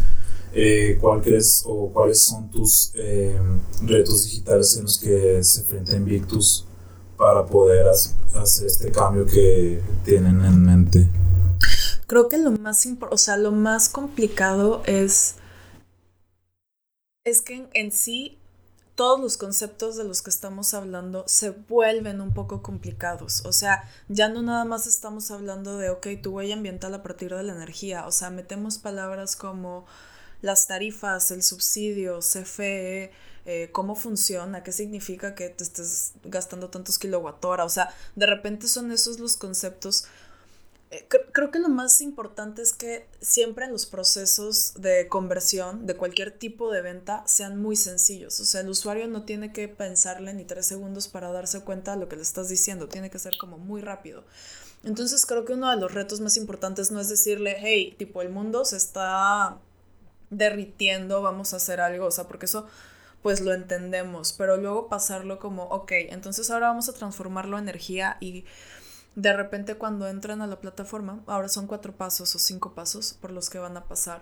eh, 0.54 0.98
¿cuál 1.02 1.22
crees 1.22 1.64
o 1.66 1.92
cuáles 1.92 2.22
son 2.22 2.50
tus 2.50 2.94
eh, 2.96 3.38
retos 3.82 4.24
digitales 4.24 4.78
en 4.78 4.84
los 4.84 4.98
que 4.98 5.44
se 5.44 5.60
enfrenta 5.60 5.94
Invictus 5.94 6.66
para 7.18 7.46
poder 7.46 7.88
hacer 7.88 8.68
este 8.68 8.92
cambio 8.92 9.26
que 9.26 9.82
tienen 10.04 10.44
en 10.44 10.64
mente? 10.64 11.10
Creo 12.08 12.30
que 12.30 12.38
lo 12.38 12.52
más, 12.52 12.88
o 13.10 13.18
sea, 13.18 13.38
lo 13.38 13.52
más 13.52 13.90
complicado 13.90 14.84
es, 14.86 15.36
es 17.24 17.42
que 17.42 17.68
en, 17.74 17.92
sí 17.92 18.38
todos 18.96 19.20
los 19.20 19.38
conceptos 19.38 19.98
de 19.98 20.04
los 20.06 20.22
que 20.22 20.30
estamos 20.30 20.74
hablando 20.74 21.26
se 21.28 21.50
vuelven 21.50 22.22
un 22.22 22.34
poco 22.34 22.62
complicados. 22.62 23.46
O 23.46 23.52
sea, 23.52 23.84
ya 24.08 24.30
no 24.30 24.42
nada 24.42 24.66
más 24.66 24.88
estamos 24.88 25.32
hablando 25.32 25.78
de, 25.78 25.90
ok, 25.90 26.08
tu 26.22 26.32
huella 26.32 26.56
ambiental 26.56 26.94
a 26.94 27.04
partir 27.04 27.34
de 27.34 27.44
la 27.44 27.54
energía. 27.54 28.08
O 28.08 28.12
sea, 28.12 28.30
metemos 28.30 28.78
palabras 28.78 29.36
como 29.36 29.86
las 30.42 30.68
tarifas, 30.68 31.32
el 31.32 31.44
subsidio, 31.44 32.20
CFE, 32.20 33.12
eh, 33.46 33.70
cómo 33.72 33.96
funciona, 33.96 34.64
qué 34.64 34.72
significa 34.72 35.36
que 35.36 35.50
te 35.50 35.64
estés 35.64 36.14
gastando 36.24 36.70
tantos 36.70 36.98
kilowatt 36.98 37.46
hora. 37.46 37.64
O 37.64 37.70
sea, 37.70 37.94
de 38.16 38.26
repente 38.26 38.68
son 38.68 38.92
esos 38.92 39.20
los 39.20 39.38
conceptos. 39.38 40.06
Eh, 40.90 41.08
creo 41.32 41.52
que 41.52 41.60
lo 41.60 41.70
más 41.70 42.02
importante 42.02 42.64
es 42.64 42.74
que 42.74 43.08
siempre 43.22 43.66
en 43.66 43.72
los 43.72 43.86
procesos 43.86 44.74
de 44.80 45.08
conversión 45.10 45.86
de 45.86 45.96
cualquier 45.96 46.32
tipo 46.32 46.72
de 46.72 46.82
venta 46.82 47.24
sean 47.28 47.62
muy 47.62 47.76
sencillos. 47.76 48.40
O 48.40 48.46
sea, 48.46 48.62
el 48.62 48.70
usuario 48.70 49.08
no 49.08 49.26
tiene 49.26 49.54
que 49.54 49.68
pensarle 49.68 50.34
ni 50.34 50.44
tres 50.46 50.66
segundos 50.66 51.08
para 51.08 51.32
darse 51.32 51.62
cuenta 51.62 51.92
de 51.92 51.98
lo 52.00 52.10
que 52.10 52.16
le 52.16 52.24
estás 52.24 52.50
diciendo. 52.50 52.88
Tiene 52.88 53.12
que 53.12 53.20
ser 53.20 53.38
como 53.38 53.60
muy 53.60 53.82
rápido. 53.82 54.24
Entonces 54.84 55.26
creo 55.28 55.46
que 55.46 55.54
uno 55.54 55.70
de 55.70 55.78
los 55.78 55.94
retos 55.94 56.20
más 56.20 56.36
importantes 56.38 56.92
no 56.92 57.00
es 57.00 57.10
decirle, 57.10 57.58
hey, 57.60 57.96
tipo, 57.98 58.22
el 58.24 58.30
mundo 58.30 58.66
se 58.66 58.78
está 58.78 59.60
derritiendo, 60.32 61.22
vamos 61.22 61.54
a 61.54 61.58
hacer 61.58 61.80
algo. 61.80 62.08
O 62.08 62.12
sea, 62.12 62.28
porque 62.28 62.46
eso 62.48 62.68
pues 63.26 63.42
lo 63.42 63.56
entendemos, 63.56 64.34
pero 64.34 64.56
luego 64.56 64.88
pasarlo 64.88 65.40
como, 65.40 65.64
ok, 65.64 65.94
entonces 65.94 66.52
ahora 66.52 66.68
vamos 66.68 66.90
a 66.90 66.94
transformarlo 66.94 67.58
en 67.58 67.64
energía 67.64 68.18
y 68.20 68.46
de 69.16 69.34
repente 69.34 69.74
cuando 69.74 70.08
entran 70.08 70.44
a 70.44 70.48
la 70.48 70.62
plataforma, 70.62 71.24
ahora 71.26 71.50
son 71.50 71.66
cuatro 71.66 71.98
pasos 71.98 72.36
o 72.36 72.38
cinco 72.38 72.76
pasos 72.76 73.18
por 73.20 73.32
los 73.32 73.50
que 73.50 73.58
van 73.58 73.78
a 73.78 73.86
pasar. 73.86 74.22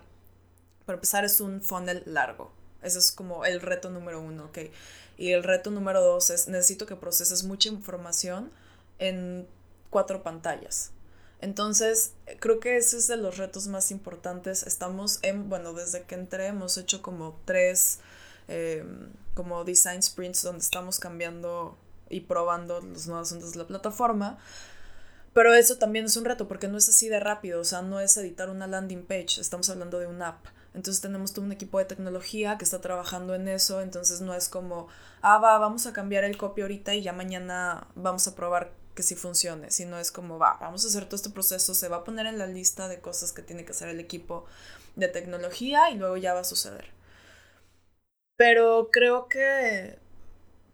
Para 0.85 0.95
empezar 0.95 1.25
es 1.25 1.41
un 1.41 1.61
funnel 1.61 2.03
largo, 2.05 2.53
ese 2.81 2.97
es 2.99 3.11
como 3.11 3.43
el 3.43 3.59
reto 3.59 3.89
número 3.89 4.21
uno, 4.21 4.45
ok. 4.45 4.59
Y 5.17 5.33
el 5.33 5.43
reto 5.43 5.69
número 5.69 6.01
dos 6.01 6.29
es 6.29 6.47
necesito 6.47 6.85
que 6.85 6.95
proceses 6.95 7.43
mucha 7.43 7.67
información 7.67 8.53
en 8.99 9.45
cuatro 9.89 10.23
pantallas. 10.23 10.91
Entonces, 11.41 12.13
creo 12.39 12.61
que 12.61 12.77
ese 12.77 12.99
es 12.99 13.07
de 13.07 13.17
los 13.17 13.35
retos 13.35 13.67
más 13.67 13.91
importantes. 13.91 14.63
Estamos 14.63 15.19
en, 15.23 15.49
bueno, 15.49 15.73
desde 15.73 16.03
que 16.03 16.15
entré 16.15 16.47
hemos 16.47 16.77
hecho 16.77 17.01
como 17.01 17.37
tres 17.43 17.99
Em, 18.53 19.11
como 19.33 19.63
design 19.63 20.03
sprints 20.03 20.43
donde 20.43 20.59
estamos 20.59 20.99
cambiando 20.99 21.75
y 22.07 22.19
probando 22.19 22.81
los 22.81 23.07
nuevos 23.07 23.29
asuntos 23.29 23.53
de 23.53 23.57
la 23.57 23.65
plataforma. 23.65 24.37
Pero 25.33 25.55
eso 25.55 25.79
también 25.79 26.05
es 26.05 26.15
un 26.17 26.25
reto 26.25 26.47
porque 26.47 26.67
no 26.67 26.77
es 26.77 26.87
así 26.87 27.09
de 27.09 27.19
rápido, 27.19 27.61
o 27.61 27.63
sea, 27.63 27.81
no 27.81 27.99
es 27.99 28.15
editar 28.15 28.51
una 28.51 28.67
landing 28.67 29.05
page, 29.05 29.41
estamos 29.41 29.71
hablando 29.71 29.97
de 29.97 30.05
una 30.05 30.27
app. 30.27 30.45
Entonces 30.75 31.01
tenemos 31.01 31.33
todo 31.33 31.45
un 31.45 31.51
equipo 31.51 31.79
de 31.79 31.85
tecnología 31.85 32.59
que 32.59 32.63
está 32.63 32.79
trabajando 32.79 33.33
en 33.33 33.47
eso, 33.47 33.81
entonces 33.81 34.21
no 34.21 34.35
es 34.35 34.49
como, 34.49 34.87
ah, 35.23 35.39
va, 35.39 35.57
vamos 35.57 35.87
a 35.87 35.93
cambiar 35.93 36.23
el 36.23 36.37
copy 36.37 36.61
ahorita 36.61 36.93
y 36.93 37.01
ya 37.01 37.13
mañana 37.13 37.87
vamos 37.95 38.27
a 38.27 38.35
probar 38.35 38.71
que 38.93 39.01
sí 39.01 39.15
funcione, 39.15 39.71
sino 39.71 39.97
es 39.97 40.11
como, 40.11 40.37
va, 40.37 40.57
vamos 40.61 40.85
a 40.85 40.89
hacer 40.89 41.05
todo 41.05 41.15
este 41.15 41.31
proceso, 41.31 41.73
se 41.73 41.89
va 41.89 41.97
a 41.97 42.03
poner 42.03 42.27
en 42.27 42.37
la 42.37 42.45
lista 42.45 42.87
de 42.87 42.99
cosas 43.01 43.31
que 43.31 43.41
tiene 43.41 43.65
que 43.65 43.71
hacer 43.71 43.89
el 43.89 43.99
equipo 43.99 44.45
de 44.95 45.07
tecnología 45.07 45.89
y 45.89 45.95
luego 45.95 46.17
ya 46.17 46.35
va 46.35 46.41
a 46.41 46.43
suceder. 46.43 46.93
Pero 48.35 48.89
creo 48.91 49.27
que, 49.29 49.97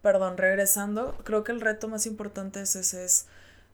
perdón, 0.02 0.38
regresando, 0.38 1.16
creo 1.24 1.44
que 1.44 1.52
el 1.52 1.60
reto 1.60 1.88
más 1.88 2.06
importante 2.06 2.62
es 2.62 2.76
es 2.76 3.26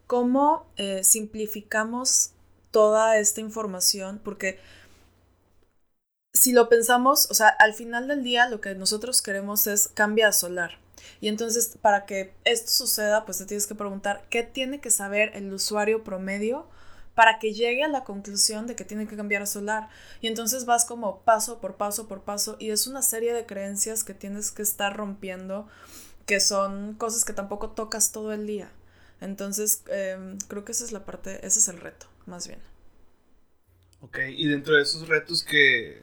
cómo 0.06 0.66
eh, 0.76 1.04
simplificamos 1.04 2.32
toda 2.72 3.18
esta 3.18 3.40
información, 3.40 4.20
porque 4.24 4.58
si 6.32 6.52
lo 6.52 6.68
pensamos, 6.68 7.30
o 7.30 7.34
sea, 7.34 7.48
al 7.48 7.74
final 7.74 8.08
del 8.08 8.22
día 8.22 8.48
lo 8.48 8.60
que 8.60 8.74
nosotros 8.74 9.22
queremos 9.22 9.66
es 9.66 9.88
cambia 9.88 10.28
a 10.28 10.32
solar. 10.32 10.78
Y 11.20 11.28
entonces, 11.28 11.76
para 11.80 12.04
que 12.04 12.34
esto 12.44 12.70
suceda, 12.70 13.24
pues 13.24 13.38
te 13.38 13.46
tienes 13.46 13.66
que 13.66 13.74
preguntar 13.74 14.24
qué 14.28 14.42
tiene 14.42 14.80
que 14.80 14.90
saber 14.90 15.30
el 15.34 15.52
usuario 15.52 16.04
promedio 16.04 16.66
para 17.16 17.38
que 17.38 17.54
llegue 17.54 17.82
a 17.82 17.88
la 17.88 18.04
conclusión 18.04 18.66
de 18.66 18.76
que 18.76 18.84
tiene 18.84 19.08
que 19.08 19.16
cambiar 19.16 19.40
a 19.40 19.46
solar. 19.46 19.88
Y 20.20 20.28
entonces 20.28 20.66
vas 20.66 20.84
como 20.84 21.22
paso 21.22 21.60
por 21.60 21.76
paso 21.76 22.06
por 22.06 22.22
paso 22.22 22.56
y 22.60 22.70
es 22.70 22.86
una 22.86 23.00
serie 23.00 23.32
de 23.32 23.46
creencias 23.46 24.04
que 24.04 24.12
tienes 24.12 24.52
que 24.52 24.60
estar 24.60 24.94
rompiendo, 24.94 25.66
que 26.26 26.40
son 26.40 26.94
cosas 26.94 27.24
que 27.24 27.32
tampoco 27.32 27.70
tocas 27.70 28.12
todo 28.12 28.34
el 28.34 28.46
día. 28.46 28.70
Entonces, 29.22 29.82
em, 29.88 30.36
creo 30.46 30.66
que 30.66 30.72
esa 30.72 30.84
es 30.84 30.92
la 30.92 31.06
parte, 31.06 31.44
ese 31.44 31.58
es 31.58 31.68
el 31.68 31.80
reto, 31.80 32.06
más 32.26 32.46
bien. 32.48 32.60
Ok, 34.02 34.18
y 34.28 34.46
dentro 34.46 34.76
de 34.76 34.82
esos 34.82 35.08
retos 35.08 35.42
que 35.42 36.02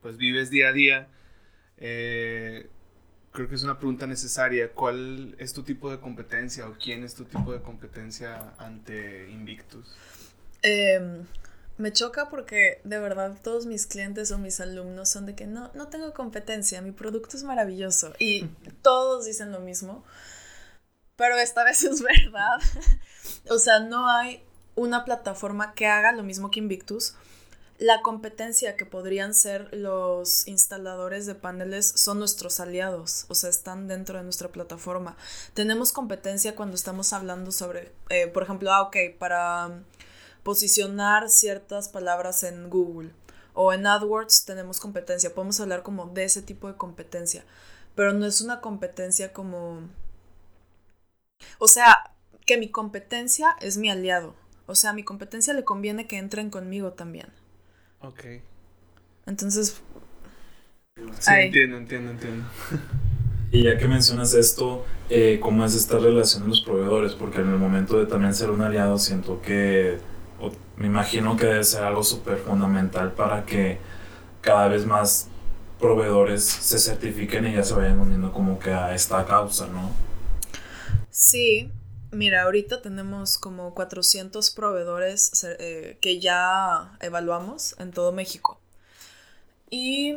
pues 0.00 0.16
vives 0.16 0.48
día 0.48 0.68
a 0.68 0.72
día, 0.72 1.08
eh, 1.76 2.70
creo 3.30 3.46
que 3.46 3.56
es 3.56 3.62
una 3.62 3.78
pregunta 3.78 4.06
necesaria. 4.06 4.72
¿Cuál 4.72 5.36
es 5.38 5.52
tu 5.52 5.62
tipo 5.64 5.90
de 5.90 6.00
competencia 6.00 6.66
o 6.66 6.78
quién 6.78 7.04
es 7.04 7.14
tu 7.14 7.24
tipo 7.26 7.52
de 7.52 7.60
competencia 7.60 8.54
ante 8.56 9.30
Invictus? 9.30 9.94
Em, 10.66 11.24
me 11.78 11.92
choca 11.92 12.28
porque 12.28 12.80
de 12.82 12.98
verdad 12.98 13.38
todos 13.40 13.66
mis 13.66 13.86
clientes 13.86 14.32
o 14.32 14.38
mis 14.38 14.58
alumnos 14.58 15.08
son 15.08 15.24
de 15.24 15.36
que 15.36 15.46
no, 15.46 15.70
no 15.74 15.86
tengo 15.86 16.12
competencia, 16.12 16.82
mi 16.82 16.90
producto 16.90 17.36
es 17.36 17.44
maravilloso 17.44 18.14
y 18.18 18.48
todos 18.82 19.26
dicen 19.26 19.52
lo 19.52 19.60
mismo, 19.60 20.04
pero 21.14 21.36
esta 21.36 21.62
vez 21.62 21.84
es 21.84 22.02
verdad. 22.24 22.58
o 23.48 23.60
sea, 23.60 23.78
no 23.78 24.08
hay 24.08 24.42
una 24.74 25.04
plataforma 25.04 25.74
que 25.74 25.86
haga 25.86 26.10
lo 26.10 26.24
mismo 26.24 26.50
que 26.50 26.58
Invictus. 26.58 27.14
La 27.78 28.00
competencia 28.00 28.74
que 28.74 28.86
podrían 28.86 29.34
ser 29.34 29.68
los 29.72 30.48
instaladores 30.48 31.26
de 31.26 31.34
paneles 31.34 31.86
son 31.86 32.18
nuestros 32.18 32.58
aliados, 32.58 33.26
o 33.28 33.34
sea, 33.34 33.50
están 33.50 33.86
dentro 33.86 34.16
de 34.16 34.24
nuestra 34.24 34.48
plataforma. 34.48 35.16
Tenemos 35.52 35.92
competencia 35.92 36.56
cuando 36.56 36.74
estamos 36.74 37.12
hablando 37.12 37.52
sobre, 37.52 37.92
eh, 38.08 38.26
por 38.28 38.42
ejemplo, 38.42 38.72
ah, 38.72 38.80
ok, 38.80 38.96
para 39.18 39.82
posicionar 40.46 41.28
ciertas 41.28 41.88
palabras 41.88 42.44
en 42.44 42.70
Google 42.70 43.10
o 43.52 43.72
en 43.72 43.84
AdWords 43.84 44.44
tenemos 44.44 44.78
competencia, 44.78 45.34
podemos 45.34 45.58
hablar 45.58 45.82
como 45.82 46.06
de 46.06 46.22
ese 46.22 46.40
tipo 46.40 46.68
de 46.68 46.76
competencia, 46.76 47.44
pero 47.96 48.12
no 48.12 48.24
es 48.26 48.40
una 48.40 48.60
competencia 48.60 49.32
como... 49.32 49.80
O 51.58 51.66
sea, 51.66 52.12
que 52.44 52.58
mi 52.58 52.68
competencia 52.68 53.56
es 53.60 53.76
mi 53.76 53.90
aliado, 53.90 54.36
o 54.66 54.76
sea, 54.76 54.90
a 54.90 54.92
mi 54.92 55.02
competencia 55.02 55.52
le 55.52 55.64
conviene 55.64 56.06
que 56.06 56.16
entren 56.16 56.48
conmigo 56.48 56.92
también. 56.92 57.26
Ok. 57.98 58.26
Entonces... 59.26 59.82
Sí, 61.18 61.32
entiendo, 61.32 61.76
entiendo, 61.78 62.12
entiendo. 62.12 62.48
Y 63.52 63.62
ya 63.62 63.78
que 63.78 63.86
mencionas 63.88 64.34
esto, 64.34 64.84
eh, 65.08 65.38
¿cómo 65.40 65.64
es 65.64 65.74
esta 65.74 65.98
relación 65.98 66.42
de 66.42 66.48
los 66.48 66.62
proveedores? 66.62 67.14
Porque 67.14 67.40
en 67.40 67.48
el 67.48 67.58
momento 67.58 67.98
de 67.98 68.06
también 68.06 68.34
ser 68.34 68.50
un 68.50 68.60
aliado, 68.60 68.98
siento 68.98 69.40
que 69.40 69.98
me 70.76 70.86
imagino 70.86 71.36
que 71.36 71.46
debe 71.46 71.64
ser 71.64 71.84
algo 71.84 72.02
súper 72.02 72.38
fundamental 72.38 73.12
para 73.12 73.44
que 73.46 73.78
cada 74.40 74.68
vez 74.68 74.86
más 74.86 75.28
proveedores 75.80 76.44
se 76.44 76.78
certifiquen 76.78 77.46
y 77.46 77.54
ya 77.54 77.64
se 77.64 77.74
vayan 77.74 77.98
uniendo 78.00 78.32
como 78.32 78.58
que 78.58 78.70
a 78.72 78.94
esta 78.94 79.24
causa, 79.26 79.66
¿no? 79.68 79.90
Sí, 81.10 81.72
mira, 82.12 82.42
ahorita 82.42 82.82
tenemos 82.82 83.38
como 83.38 83.74
400 83.74 84.50
proveedores 84.50 85.44
eh, 85.58 85.98
que 86.00 86.20
ya 86.20 86.96
evaluamos 87.00 87.74
en 87.78 87.92
todo 87.92 88.12
México. 88.12 88.60
Y 89.70 90.16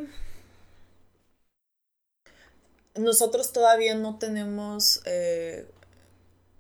nosotros 2.96 3.52
todavía 3.54 3.96
no 3.96 4.18
tenemos 4.18 5.02
eh, 5.06 5.68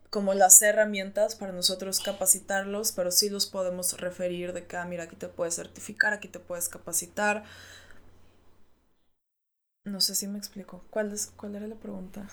como 0.10 0.34
las 0.34 0.62
herramientas 0.62 1.36
para 1.36 1.52
nosotros 1.52 2.00
capacitarlos, 2.00 2.92
pero 2.92 3.12
sí 3.12 3.30
los 3.30 3.46
podemos 3.46 4.00
referir 4.00 4.54
de 4.54 4.66
que, 4.66 4.78
ah, 4.78 4.86
mira, 4.86 5.04
aquí 5.04 5.16
te 5.16 5.28
puedes 5.28 5.56
certificar, 5.56 6.14
aquí 6.14 6.28
te 6.28 6.40
puedes 6.40 6.68
capacitar. 6.68 7.44
No 9.86 10.02
sé 10.02 10.16
si 10.16 10.28
me 10.28 10.38
explico. 10.38 10.84
¿Cuál, 10.90 11.14
es, 11.14 11.32
cuál 11.38 11.56
era 11.56 11.68
la 11.68 11.76
pregunta? 11.76 12.28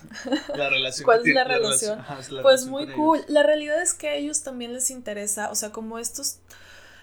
La 0.54 0.68
relación. 0.68 1.04
¿Cuál 1.04 1.26
es 1.26 1.34
la, 1.34 1.44
relación? 1.44 2.04
pues 2.42 2.66
muy 2.66 2.92
cool. 2.92 3.20
La 3.28 3.42
realidad 3.42 3.80
es 3.80 3.94
que 3.94 4.08
a 4.08 4.14
ellos 4.14 4.42
también 4.42 4.72
les 4.72 4.90
interesa, 4.90 5.50
o 5.50 5.54
sea, 5.54 5.70
como 5.70 5.98
estos 5.98 6.38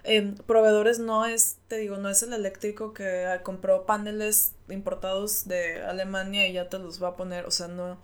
em, 0.04 0.36
proveedores 0.36 0.98
no 1.00 1.26
es, 1.26 1.58
te 1.68 1.78
digo, 1.78 1.98
no 1.98 2.10
es 2.10 2.24
el 2.24 2.34
eléctrico 2.34 2.94
que 2.94 3.40
compró 3.44 3.86
paneles 3.86 4.54
importados 4.70 5.48
de 5.48 5.82
Alemania 5.84 6.48
y 6.48 6.54
ya 6.54 6.68
te 6.68 6.80
los 6.80 7.02
va 7.02 7.10
a 7.10 7.16
poner, 7.16 7.46
o 7.46 7.52
sea, 7.52 7.68
no 7.68 7.98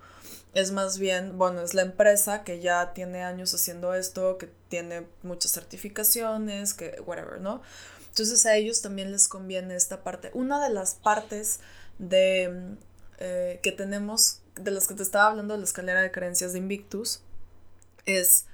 es 0.54 0.72
más 0.72 0.98
bien, 0.98 1.38
bueno, 1.38 1.62
es 1.62 1.74
la 1.74 1.84
empresa 1.84 2.44
que 2.44 2.60
ya 2.60 2.94
tiene 2.94 3.24
años 3.24 3.54
haciendo 3.54 3.94
esto, 3.94 4.38
que 4.38 4.50
tiene 4.68 5.06
muchas 5.22 5.52
certificaciones, 5.52 6.74
que 6.74 7.02
whatever, 7.06 7.40
¿no? 7.40 7.62
Entonces 8.08 8.46
a 8.46 8.56
ellos 8.56 8.82
también 8.82 9.12
les 9.12 9.28
conviene 9.28 9.76
esta 9.76 10.04
parte. 10.04 10.32
Una 10.34 10.64
de 10.64 10.74
las 10.74 10.96
partes 10.96 11.60
de 12.00 12.76
eh, 13.20 13.60
que 13.62 13.72
tenemos, 13.72 14.42
de 14.56 14.72
las 14.72 14.88
que 14.88 14.96
te 14.96 15.04
estaba 15.04 15.28
hablando 15.28 15.54
de 15.54 15.60
la 15.60 15.66
escalera 15.66 16.02
de 16.02 16.12
creencias 16.12 16.54
de 16.54 16.60
Invictus, 16.60 17.22
es 18.06 18.46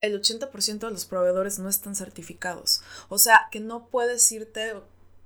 el 0.00 0.20
80% 0.20 0.78
de 0.78 0.90
los 0.90 1.06
proveedores 1.06 1.58
no 1.58 1.68
están 1.68 1.96
certificados. 1.96 2.82
O 3.08 3.18
sea, 3.18 3.48
que 3.50 3.60
no 3.60 3.88
puedes 3.88 4.30
irte 4.30 4.74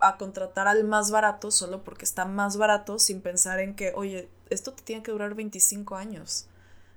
a 0.06 0.16
contratar 0.16 0.68
al 0.68 0.84
más 0.84 1.10
barato 1.10 1.50
solo 1.50 1.84
porque 1.84 2.04
está 2.04 2.24
más 2.24 2.56
barato 2.56 2.98
sin 2.98 3.20
pensar 3.20 3.60
en 3.60 3.74
que, 3.74 3.92
oye, 3.94 4.28
esto 4.50 4.72
te 4.72 4.82
tiene 4.82 5.02
que 5.02 5.12
durar 5.12 5.34
25 5.34 5.96
años. 5.96 6.46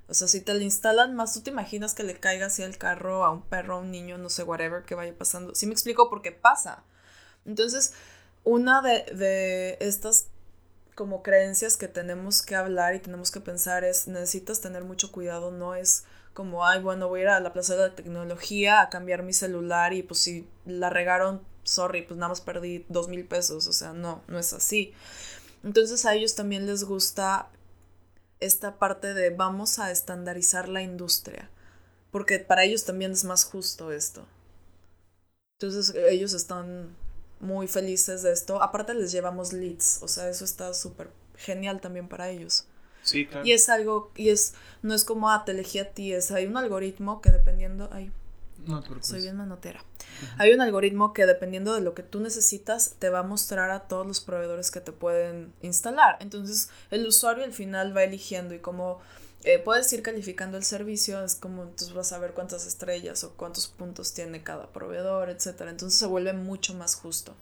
O 0.07 0.13
sea, 0.13 0.27
si 0.27 0.41
te 0.41 0.53
lo 0.53 0.61
instalan 0.61 1.15
más, 1.15 1.33
tú 1.33 1.41
te 1.41 1.49
imaginas 1.49 1.93
que 1.93 2.03
le 2.03 2.19
caiga 2.19 2.47
así 2.47 2.61
al 2.63 2.77
carro 2.77 3.25
a 3.25 3.31
un 3.31 3.41
perro, 3.41 3.75
a 3.75 3.79
un 3.79 3.91
niño, 3.91 4.17
no 4.17 4.29
sé, 4.29 4.43
whatever, 4.43 4.83
que 4.83 4.95
vaya 4.95 5.17
pasando. 5.17 5.55
Sí 5.55 5.65
me 5.65 5.73
explico 5.73 6.09
por 6.09 6.21
qué 6.21 6.31
pasa. 6.31 6.83
Entonces, 7.45 7.93
una 8.43 8.81
de, 8.81 9.05
de 9.15 9.77
estas 9.79 10.27
como 10.95 11.23
creencias 11.23 11.75
que 11.75 11.87
tenemos 11.87 12.41
que 12.41 12.55
hablar 12.55 12.95
y 12.95 12.99
tenemos 12.99 13.29
que 13.31 13.41
pensar 13.41 13.83
es, 13.83 14.07
necesitas 14.07 14.61
tener 14.61 14.85
mucho 14.85 15.11
cuidado, 15.11 15.51
no 15.51 15.75
es 15.75 16.05
como, 16.33 16.65
ay, 16.65 16.81
bueno, 16.81 17.07
voy 17.07 17.21
a 17.21 17.23
ir 17.23 17.29
a 17.29 17.39
la 17.39 17.53
plaza 17.53 17.75
de 17.75 17.89
la 17.89 17.95
tecnología 17.95 18.81
a 18.81 18.89
cambiar 18.89 19.23
mi 19.23 19.33
celular 19.33 19.93
y 19.93 20.03
pues 20.03 20.19
si 20.19 20.47
la 20.65 20.89
regaron, 20.89 21.41
sorry, 21.65 22.03
pues 22.03 22.17
nada 22.17 22.29
más 22.29 22.39
perdí 22.39 22.85
dos 22.87 23.09
mil 23.09 23.25
pesos, 23.25 23.67
o 23.67 23.73
sea, 23.73 23.91
no, 23.91 24.23
no 24.27 24.39
es 24.39 24.53
así. 24.53 24.93
Entonces 25.63 26.05
a 26.05 26.15
ellos 26.15 26.35
también 26.35 26.65
les 26.65 26.85
gusta 26.85 27.49
esta 28.39 28.77
parte 28.79 29.13
de 29.13 29.31
vamos 29.31 29.79
a 29.79 29.91
estandarizar 29.91 30.69
la 30.69 30.81
industria, 30.81 31.49
porque 32.11 32.39
para 32.39 32.63
ellos 32.63 32.85
también 32.85 33.11
es 33.11 33.25
más 33.25 33.43
justo 33.43 33.91
esto. 33.91 34.25
Entonces 35.59 35.93
ellos 35.95 36.33
están 36.33 36.95
muy 37.39 37.67
felices 37.67 38.21
de 38.21 38.31
esto. 38.31 38.61
Aparte 38.61 38.93
les 38.93 39.11
llevamos 39.11 39.53
leads, 39.53 39.99
o 40.01 40.07
sea, 40.07 40.29
eso 40.29 40.45
está 40.45 40.73
súper 40.73 41.09
genial 41.35 41.81
también 41.81 42.07
para 42.07 42.29
ellos. 42.29 42.67
Sí, 43.03 43.25
claro. 43.25 43.45
Y 43.45 43.51
es 43.51 43.69
algo, 43.69 44.11
y 44.15 44.29
es, 44.29 44.53
no 44.81 44.93
es 44.93 45.03
como, 45.03 45.29
ah, 45.29 45.43
te 45.45 45.51
elegí 45.51 45.79
a 45.79 45.91
ti, 45.93 46.13
es, 46.13 46.31
hay 46.31 46.45
un 46.47 46.57
algoritmo 46.57 47.21
que 47.21 47.31
dependiendo, 47.31 47.89
ay, 47.91 48.11
soy 49.01 49.21
bien 49.21 49.37
manotera. 49.37 49.83
Hay 50.37 50.53
un 50.53 50.61
algoritmo 50.61 51.13
que 51.13 51.25
dependiendo 51.25 51.73
de 51.73 51.81
lo 51.81 51.93
que 51.93 52.03
tú 52.03 52.19
necesitas 52.19 52.95
te 52.99 53.09
va 53.09 53.19
a 53.19 53.23
mostrar 53.23 53.71
a 53.71 53.87
todos 53.87 54.05
los 54.05 54.21
proveedores 54.21 54.71
que 54.71 54.81
te 54.81 54.91
pueden 54.91 55.53
instalar. 55.61 56.17
Entonces 56.19 56.69
el 56.91 57.05
usuario 57.05 57.43
al 57.43 57.53
final 57.53 57.95
va 57.95 58.03
eligiendo 58.03 58.53
y 58.53 58.59
como 58.59 58.99
eh, 59.43 59.59
puedes 59.59 59.91
ir 59.93 60.01
calificando 60.01 60.57
el 60.57 60.63
servicio, 60.63 61.23
es 61.23 61.35
como 61.35 61.63
entonces 61.63 61.93
vas 61.93 62.11
a 62.11 62.17
ver 62.17 62.33
cuántas 62.33 62.65
estrellas 62.65 63.23
o 63.23 63.33
cuántos 63.33 63.67
puntos 63.67 64.13
tiene 64.13 64.41
cada 64.41 64.71
proveedor, 64.71 65.29
etc. 65.29 65.61
Entonces 65.67 65.99
se 65.99 66.07
vuelve 66.07 66.33
mucho 66.33 66.73
más 66.73 66.95
justo. 66.95 67.35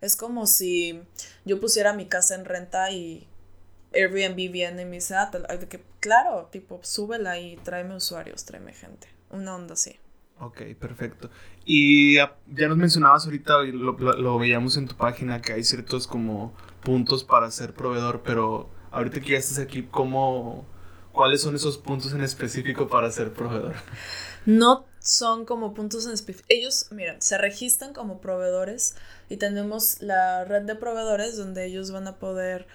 Es 0.00 0.16
como 0.16 0.46
si 0.46 1.00
yo 1.44 1.60
pusiera 1.60 1.92
mi 1.92 2.06
casa 2.06 2.34
en 2.34 2.44
renta 2.44 2.90
y 2.90 3.28
Airbnb 3.92 4.50
viene 4.50 4.82
y 4.82 4.84
me 4.84 4.96
dice, 4.96 5.14
ah, 5.14 5.30
que, 5.68 5.82
claro, 6.00 6.48
tipo, 6.50 6.80
súbela 6.82 7.38
y 7.38 7.56
tráeme 7.58 7.96
usuarios, 7.96 8.44
tráeme 8.44 8.72
gente. 8.72 9.08
Una 9.30 9.54
onda 9.54 9.74
así. 9.74 9.98
Ok, 10.40 10.62
perfecto. 10.78 11.30
Y 11.64 12.16
ya 12.16 12.68
nos 12.68 12.76
mencionabas 12.76 13.24
ahorita, 13.24 13.62
lo, 13.62 13.92
lo, 13.92 14.38
veíamos 14.38 14.76
en 14.76 14.86
tu 14.86 14.96
página, 14.96 15.42
que 15.42 15.52
hay 15.52 15.64
ciertos 15.64 16.06
como 16.06 16.54
puntos 16.82 17.24
para 17.24 17.50
ser 17.50 17.74
proveedor, 17.74 18.22
pero 18.24 18.70
ahorita 18.92 19.20
que 19.20 19.32
ya 19.32 19.38
estás 19.38 19.58
aquí, 19.58 19.88
¿cómo, 19.90 20.64
¿cuáles 21.12 21.42
son 21.42 21.56
esos 21.56 21.76
puntos 21.76 22.12
en 22.12 22.22
específico 22.22 22.88
para 22.88 23.10
ser 23.10 23.32
proveedor? 23.32 23.74
No 24.46 24.86
son 25.00 25.44
como 25.44 25.74
puntos 25.74 26.06
en 26.06 26.12
específico. 26.12 26.46
Ellos, 26.50 26.86
mira, 26.90 27.16
se 27.20 27.36
registran 27.36 27.92
como 27.92 28.20
proveedores 28.20 28.94
y 29.28 29.36
tenemos 29.36 30.00
la 30.00 30.44
red 30.44 30.62
de 30.62 30.76
proveedores 30.76 31.36
donde 31.36 31.64
ellos 31.64 31.90
van 31.90 32.06
a 32.06 32.16
poder... 32.16 32.66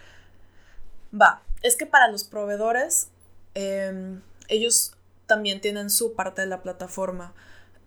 Va, 1.20 1.44
es 1.62 1.76
que 1.78 1.86
para 1.86 2.10
los 2.10 2.24
proveedores, 2.26 3.08
em, 3.54 4.22
ellos 4.50 4.94
también 5.26 5.62
tienen 5.62 5.90
su 5.90 6.14
parte 6.14 6.42
de 6.42 6.48
la 6.48 6.62
plataforma 6.62 7.34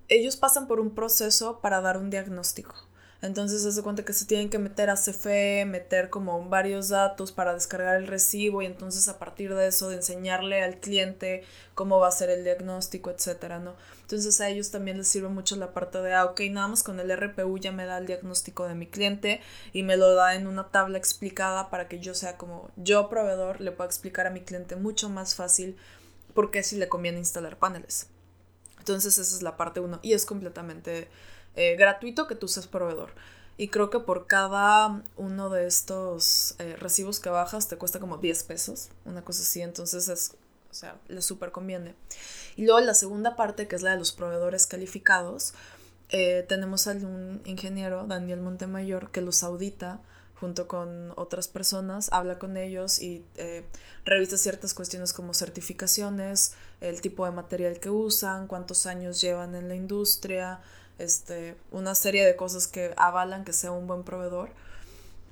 ellos 0.09 0.37
pasan 0.37 0.67
por 0.67 0.81
un 0.81 0.95
proceso 0.95 1.61
para 1.61 1.81
dar 1.81 1.97
un 1.99 2.11
diagnóstico. 2.11 2.75
Entonces 3.23 3.63
se 3.63 3.69
hace 3.69 3.83
cuenta 3.83 4.05
que 4.05 4.13
se 4.13 4.27
tienen 4.27 4.51
que 4.51 4.59
meter 4.59 4.91
a 4.91 4.95
CFE, 4.95 5.65
meter 5.65 6.11
como 6.11 6.49
varios 6.49 6.91
datos 6.91 7.33
para 7.33 7.55
descargar 7.55 7.97
el 7.97 8.07
recibo 8.07 8.61
y 8.61 8.67
entonces 8.67 9.09
a 9.09 9.19
partir 9.19 9.55
de 9.55 9.69
eso 9.69 9.89
de 9.89 9.97
enseñarle 9.97 10.63
al 10.63 10.81
cliente 10.81 11.43
cómo 11.75 11.99
va 11.99 12.09
a 12.09 12.13
ser 12.13 12.29
el 12.29 12.45
diagnóstico, 12.45 13.11
etcétera, 13.11 13.59
¿no? 13.59 13.75
Entonces 14.03 14.41
a 14.41 14.51
ellos 14.51 14.71
también 14.71 14.99
les 14.99 15.09
sirve 15.09 15.29
mucho 15.29 15.57
la 15.57 15.73
parte 15.73 16.01
de, 16.03 16.13
ah, 16.13 16.27
ok, 16.27 16.43
nada 16.51 16.69
más 16.69 16.83
con 16.83 17.01
el 17.01 17.11
RPU 17.11 17.59
ya 17.59 17.73
me 17.73 17.87
da 17.87 17.99
el 17.99 18.07
diagnóstico 18.07 18.69
de 18.69 18.75
mi 18.75 18.87
cliente 18.87 19.41
y 19.73 19.83
me 19.83 19.97
lo 19.97 20.15
da 20.15 20.35
en 20.35 20.47
una 20.47 20.69
tabla 20.69 20.99
explicada 20.99 21.71
para 21.71 21.89
que 21.89 22.01
yo 22.01 22.15
sea 22.15 22.37
como 22.37 22.71
yo 22.77 23.09
proveedor 23.09 23.63
le 23.63 23.73
pueda 23.73 23.89
explicar 23.89 24.27
a 24.27 24.31
mi 24.31 24.43
cliente 24.43 24.77
mucho 24.77 25.09
más 25.09 25.35
fácil 25.35 25.77
por 26.35 26.51
qué 26.51 26.63
si 26.63 26.77
le 26.77 26.89
conviene 26.89 27.19
instalar 27.19 27.57
paneles. 27.59 28.09
Entonces 28.87 29.19
esa 29.19 29.35
es 29.35 29.43
la 29.43 29.57
parte 29.57 29.81
uno 29.81 29.99
y 30.01 30.13
es 30.13 30.25
completamente 30.25 31.09
eh, 31.57 31.75
gratuito 31.75 32.29
que 32.29 32.37
tú 32.37 32.47
seas 32.47 32.69
proveedor. 32.69 33.11
Y 33.57 33.67
creo 33.67 33.91
que 33.91 33.99
por 33.99 34.29
cada 34.29 35.03
uno 35.17 35.51
de 35.51 35.67
estos 35.67 36.55
eh, 36.61 36.77
recibos 36.77 37.19
que 37.19 37.29
bajas 37.29 37.67
te 37.67 37.79
cuesta 37.79 37.99
como 37.99 38.19
10 38.19 38.45
pesos, 38.45 38.91
una 39.05 39.23
cosa 39.23 39.43
así. 39.43 39.61
Entonces 39.61 40.09
es, 40.09 40.37
o 40.71 40.75
sea, 40.75 41.01
le 41.09 41.21
súper 41.21 41.51
conviene. 41.51 41.97
Y 42.55 42.65
luego 42.65 42.79
la 42.79 42.95
segunda 42.95 43.35
parte, 43.35 43.67
que 43.67 43.75
es 43.75 43.83
la 43.83 43.91
de 43.91 43.99
los 43.99 44.13
proveedores 44.13 44.69
calificados, 44.69 45.53
eh, 46.11 46.45
tenemos 46.49 46.87
a 46.87 46.93
un 46.93 47.43
ingeniero, 47.45 48.07
Daniel 48.07 48.41
Montemayor, 48.41 49.11
que 49.11 49.21
los 49.21 49.43
audita 49.43 50.01
junto 50.41 50.69
con 50.69 51.13
otras 51.17 51.49
personas, 51.49 52.11
habla 52.13 52.39
con 52.39 52.57
ellos 52.57 53.01
y 53.01 53.25
revisa 54.05 54.37
ciertas 54.37 54.75
cuestiones 54.75 55.13
como 55.13 55.35
certificaciones, 55.35 56.55
el 56.81 57.01
tipo 57.01 57.25
de 57.25 57.33
material 57.33 57.81
que 57.81 57.91
usan, 57.91 58.47
cuántos 58.47 58.87
años 58.87 59.21
llevan 59.21 59.55
en 59.55 59.69
la 59.69 59.75
industria, 59.75 60.61
este, 60.99 61.57
una 61.71 61.95
serie 61.95 62.25
de 62.25 62.37
cosas 62.37 62.67
que 62.67 62.93
avalan 62.97 63.45
que 63.45 63.53
sea 63.53 63.73
un 63.73 63.87
buen 63.87 64.05
proveedor. 64.05 64.51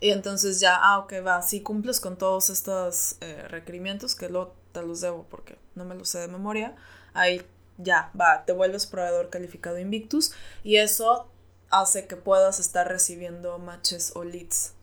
Y 0.00 0.10
entonces 0.10 0.60
ya, 0.60 0.76
ah, 0.76 0.98
ok, 0.98 1.14
va, 1.26 1.42
si 1.42 1.62
cumples 1.62 2.00
con 2.00 2.16
todos 2.16 2.50
estos 2.50 3.16
eh, 3.20 3.46
requerimientos, 3.48 4.14
que 4.14 4.28
luego 4.28 4.54
te 4.72 4.82
los 4.82 5.00
debo 5.00 5.24
porque 5.30 5.56
no 5.74 5.84
me 5.84 5.94
los 5.94 6.08
sé 6.08 6.18
de 6.18 6.28
memoria, 6.28 6.74
ahí 7.14 7.42
ya, 7.78 8.10
va, 8.18 8.44
te 8.44 8.52
vuelves 8.52 8.86
proveedor 8.86 9.30
calificado 9.30 9.78
Invictus 9.78 10.32
y 10.62 10.76
eso 10.76 11.28
hace 11.70 12.06
que 12.06 12.16
puedas 12.16 12.60
estar 12.60 12.86
recibiendo 12.88 13.58
matches 13.58 14.12
o 14.14 14.24
leads 14.24 14.74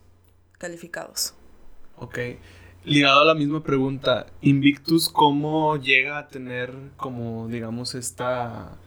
calificados. 0.61 1.33
Ok. 1.97 2.19
Ligado 2.83 3.21
a 3.21 3.25
la 3.25 3.33
misma 3.33 3.63
pregunta, 3.63 4.27
Invictus, 4.41 5.09
¿cómo 5.09 5.75
llega 5.77 6.19
a 6.19 6.27
tener 6.27 6.71
como, 6.97 7.47
digamos, 7.47 7.95
esta 7.95 8.77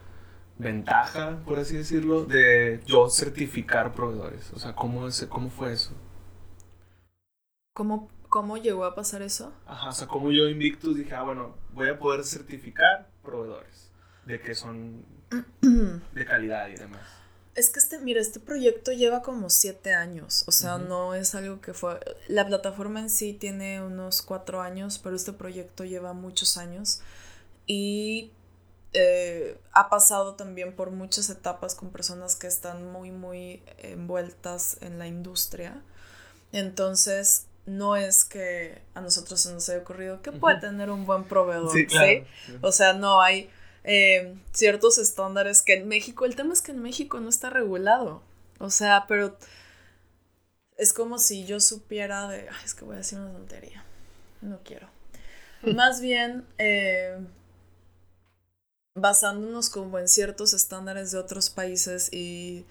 ventaja, 0.57 1.41
por 1.45 1.59
así 1.59 1.75
decirlo, 1.75 2.23
de 2.25 2.81
yo 2.85 3.09
certificar 3.09 3.93
proveedores? 3.93 4.51
O 4.53 4.59
sea, 4.59 4.73
¿cómo, 4.73 5.07
es, 5.07 5.25
cómo 5.29 5.49
fue 5.49 5.73
eso? 5.73 5.91
¿Cómo, 7.73 8.09
¿Cómo 8.29 8.57
llegó 8.57 8.85
a 8.85 8.95
pasar 8.95 9.21
eso? 9.21 9.53
Ajá, 9.65 9.89
o 9.89 9.93
sea, 9.93 10.07
como 10.07 10.31
yo 10.31 10.47
Invictus 10.47 10.95
dije, 10.95 11.13
ah, 11.13 11.23
bueno, 11.23 11.55
voy 11.73 11.89
a 11.89 11.99
poder 11.99 12.23
certificar 12.23 13.09
proveedores 13.21 13.91
de 14.25 14.39
que 14.39 14.55
son 14.55 15.05
de 15.61 16.25
calidad 16.25 16.69
y 16.69 16.75
demás. 16.75 17.24
Es 17.55 17.69
que 17.69 17.79
este, 17.79 17.99
mira, 17.99 18.19
este 18.19 18.41
proyecto 18.41 18.91
lleva 18.91 19.21
como 19.21 19.49
siete 19.49 19.93
años, 19.93 20.43
o 20.45 20.51
sea, 20.51 20.77
no 20.77 21.15
es 21.15 21.35
algo 21.35 21.61
que 21.61 21.73
fue... 21.73 21.99
La 22.27 22.45
plataforma 22.45 22.99
en 22.99 23.09
sí 23.09 23.31
tiene 23.31 23.81
unos 23.81 24.21
cuatro 24.21 24.61
años, 24.61 24.99
pero 24.99 25.15
este 25.15 25.31
proyecto 25.31 25.85
lleva 25.85 26.11
muchos 26.11 26.57
años 26.57 26.99
y 27.65 28.31
eh, 28.91 29.57
ha 29.71 29.89
pasado 29.89 30.35
también 30.35 30.75
por 30.75 30.91
muchas 30.91 31.29
etapas 31.29 31.75
con 31.75 31.91
personas 31.91 32.35
que 32.35 32.47
están 32.47 32.91
muy, 32.91 33.11
muy 33.11 33.63
envueltas 33.77 34.77
en 34.81 34.99
la 34.99 35.07
industria. 35.07 35.81
Entonces, 36.51 37.45
no 37.65 37.95
es 37.95 38.25
que 38.25 38.81
a 38.93 39.01
nosotros 39.01 39.41
se 39.41 39.51
nos 39.51 39.67
haya 39.69 39.79
ocurrido 39.79 40.21
que 40.21 40.31
puede 40.31 40.59
tener 40.59 40.89
un 40.89 41.05
buen 41.05 41.23
proveedor. 41.23 41.71
Sí, 41.71 41.87
O 42.61 42.71
sea, 42.71 42.93
no 42.93 43.21
hay 43.21 43.49
eh, 43.85 44.35
ciertos 44.51 44.97
estándares 44.97 45.61
que 45.61 45.75
en 45.75 45.87
México, 45.87 46.25
el 46.25 46.35
tema 46.35 46.53
es 46.53 46.61
que 46.61 46.71
en 46.71 46.81
México 46.81 47.19
no 47.19 47.29
está 47.29 47.51
regulado. 47.51 48.23
O 48.59 48.71
sea, 48.71 49.05
pero 49.07 49.37
es 50.77 50.91
como 50.91 51.19
si 51.19 51.45
yo 51.45 51.59
supiera 51.59 52.27
de, 52.27 52.47
es 52.63 52.73
que 52.73 52.83
voy 52.83 52.95
a 52.95 52.99
decir 52.99 53.19
una 53.19 53.31
tontería. 53.31 53.85
No 54.41 54.59
quiero. 54.63 54.89
Más 55.61 56.01
bien, 56.01 56.45
eh, 56.57 57.17
basándonos 58.95 59.69
como 59.69 59.99
en 59.99 60.07
ciertos 60.07 60.53
estándares 60.53 61.11
de 61.11 61.19
otros 61.19 61.49
países 61.49 62.11
y, 62.11 62.65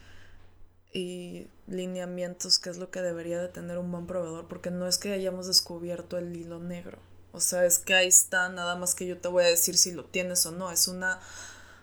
y 0.92 1.46
lineamientos, 1.68 2.58
que 2.58 2.70
es 2.70 2.76
lo 2.76 2.90
que 2.90 3.02
debería 3.02 3.40
de 3.40 3.48
tener 3.48 3.78
un 3.78 3.90
buen 3.90 4.06
proveedor, 4.06 4.48
porque 4.48 4.70
no 4.70 4.86
es 4.86 4.98
que 4.98 5.12
hayamos 5.12 5.46
descubierto 5.46 6.18
el 6.18 6.34
hilo 6.34 6.58
negro. 6.58 6.98
O 7.34 7.40
sea, 7.40 7.66
es 7.66 7.78
que 7.78 7.94
ahí 7.94 8.08
está, 8.08 8.48
nada 8.48 8.76
más 8.76 8.94
que 8.94 9.06
yo 9.06 9.18
te 9.18 9.28
voy 9.28 9.44
a 9.44 9.48
decir 9.48 9.76
si 9.76 9.92
lo 9.92 10.04
tienes 10.04 10.46
o 10.46 10.52
no. 10.52 10.70
Es 10.70 10.88
una 10.88 11.20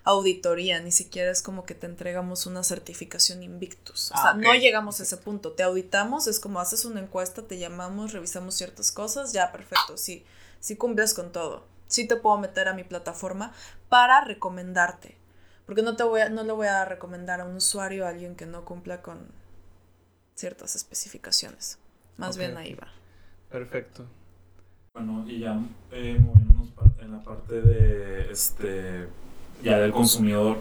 auditoría, 0.04 0.80
ni 0.80 0.92
siquiera 0.92 1.30
es 1.30 1.44
como 1.44 1.66
que 1.66 1.76
te 1.76 1.86
entregamos 1.86 2.48
una 2.48 2.64
certificación 2.64 3.44
Invictus. 3.44 4.12
O 4.12 4.16
sea, 4.16 4.30
ah, 4.30 4.34
no 4.34 4.56
llegamos 4.56 5.00
a 5.00 5.04
ese 5.04 5.18
punto. 5.18 5.52
Te 5.52 5.62
auditamos, 5.62 6.26
es 6.26 6.40
como 6.40 6.60
haces 6.60 6.86
una 6.86 7.02
encuesta, 7.02 7.44
te 7.44 7.60
llamamos, 7.60 8.14
revisamos 8.14 8.56
ciertas 8.56 8.92
cosas, 8.92 9.34
ya, 9.34 9.52
perfecto, 9.52 9.98
sí, 9.98 10.26
sí 10.60 10.76
cumples 10.76 11.14
con 11.14 11.32
todo 11.32 11.70
sí 11.92 12.08
te 12.08 12.16
puedo 12.16 12.38
meter 12.38 12.68
a 12.68 12.74
mi 12.74 12.84
plataforma 12.84 13.54
para 13.90 14.22
recomendarte. 14.24 15.18
Porque 15.66 15.84
no, 15.84 15.96
te 15.96 16.04
voy 16.04 16.22
a, 16.22 16.30
no 16.30 16.44
le 16.44 16.52
voy 16.54 16.68
a 16.68 16.86
recomendar 16.86 17.42
a 17.42 17.46
un 17.46 17.56
usuario 17.56 18.06
a 18.06 18.10
alguien 18.10 18.36
que 18.36 18.46
no 18.46 18.66
cumpla 18.66 19.02
con 19.02 19.32
ciertas 20.36 20.76
especificaciones. 20.76 21.78
Más 22.18 22.38
bien 22.38 22.58
ahí 22.58 22.74
va. 22.74 22.88
Perfecto. 23.50 24.08
Bueno, 24.93 25.23
y 25.25 25.39
ya 25.39 25.58
eh, 25.91 26.19
moviéndonos 26.19 26.69
en 26.99 27.12
la 27.13 27.23
parte 27.23 27.62
de 27.62 28.30
este 28.30 29.08
ya 29.63 29.77
del 29.80 29.91
consumidor, 29.91 30.58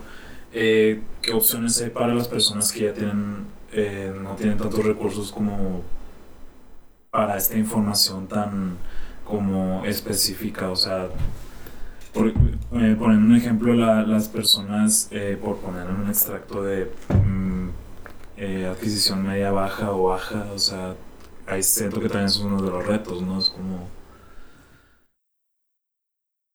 eh, 0.52 1.02
¿qué 1.20 1.32
opciones 1.32 1.80
hay 1.80 1.90
para 1.90 2.14
las 2.14 2.28
personas 2.28 2.70
que 2.72 2.84
ya 2.84 2.92
tienen 2.92 3.46
eh, 3.72 4.12
no 4.22 4.36
tienen 4.36 4.56
tantos 4.56 4.84
recursos 4.84 5.32
como 5.32 5.82
para 7.10 7.36
esta 7.36 7.56
información 7.56 8.28
tan 8.28 8.76
como 9.24 9.84
específica, 9.84 10.70
o 10.70 10.76
sea, 10.76 11.08
por, 12.12 12.28
eh, 12.28 12.32
poniendo 12.98 13.26
un 13.26 13.36
ejemplo, 13.36 13.74
las 13.74 14.28
personas, 14.28 15.08
eh, 15.12 15.38
por 15.40 15.58
poner 15.58 15.86
un 15.88 16.08
extracto 16.08 16.62
de 16.62 16.90
mm, 17.08 17.68
adquisición 18.70 19.24
media 19.26 19.50
baja 19.50 19.92
o 19.92 20.04
baja, 20.04 20.46
o 20.54 20.58
sea, 20.58 20.94
ahí 21.46 21.62
siento 21.62 22.00
que 22.00 22.08
también 22.08 22.26
es 22.26 22.38
uno 22.38 22.62
de 22.62 22.70
los 22.70 22.86
retos, 22.86 23.22
¿no? 23.22 23.38
Es 23.38 23.50
como... 23.50 23.99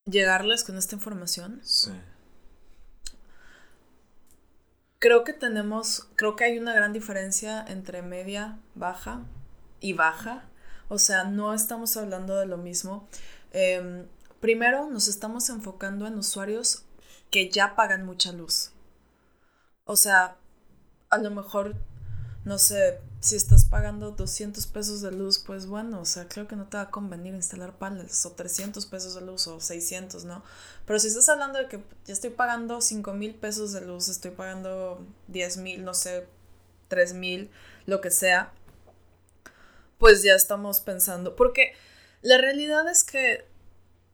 ¿Llegarles 0.06 0.64
con 0.64 0.78
esta 0.78 0.96
información? 0.96 1.60
Sí. 1.64 1.92
Creo 5.00 5.24
que 5.24 5.34
tenemos, 5.34 6.08
creo 6.16 6.36
que 6.36 6.46
hay 6.46 6.58
una 6.58 6.74
gran 6.74 6.94
diferencia 6.94 7.64
entre 7.68 8.02
media, 8.02 8.60
baja 8.76 9.22
y 9.80 9.94
baja 9.94 10.46
o 10.88 11.00
sea, 11.00 11.24
no 11.24 11.54
estamos 11.54 11.98
hablando 11.98 12.36
de 12.38 12.46
lo 12.46 12.58
mismo. 12.58 13.08
Em, 13.52 14.08
primero, 14.40 14.90
nos 14.90 15.08
estamos 15.08 15.50
enfocando 15.50 16.06
en 16.08 16.18
usuarios 16.18 16.84
que 17.32 17.50
ya 17.50 17.76
pagan 17.76 18.06
mucha 18.06 18.32
luz. 18.32 18.72
O 19.86 19.96
sea, 19.96 20.38
a 21.10 21.18
lo 21.18 21.32
mejor, 21.32 21.76
no 22.46 22.60
sé, 22.60 23.00
si 23.20 23.36
estás 23.36 23.66
pagando 23.66 24.12
200 24.12 24.68
pesos 24.68 25.02
de 25.02 25.12
luz, 25.12 25.40
pues 25.40 25.66
bueno, 25.66 26.00
o 26.00 26.06
sea, 26.06 26.28
creo 26.28 26.48
que 26.48 26.56
no 26.56 26.68
te 26.68 26.78
va 26.78 26.84
a 26.84 26.92
convenir 26.92 27.34
instalar 27.34 27.78
paneles 27.78 28.24
o 28.26 28.34
300 28.34 28.86
pesos 28.86 29.16
de 29.16 29.22
luz 29.22 29.48
o 29.48 29.60
600, 29.60 30.26
¿no? 30.26 30.44
Pero 30.86 31.00
si 31.00 31.08
estás 31.08 31.28
hablando 31.28 31.58
de 31.58 31.68
que 31.68 31.84
ya 32.06 32.14
estoy 32.14 32.30
pagando 32.30 32.82
5 32.82 33.14
mil 33.14 33.34
pesos 33.34 33.74
de 33.74 33.82
luz, 33.82 34.10
estoy 34.10 34.30
pagando 34.30 35.04
10 35.28 35.58
mil, 35.58 35.84
no 35.84 35.96
sé, 35.96 36.28
3 36.88 37.16
mil, 37.16 37.50
lo 37.88 38.00
que 38.00 38.12
sea, 38.12 38.54
pues 39.98 40.22
ya 40.22 40.36
estamos 40.36 40.82
pensando, 40.82 41.36
porque 41.36 41.74
la 42.22 42.38
realidad 42.38 42.88
es 42.90 43.04
que, 43.04 43.48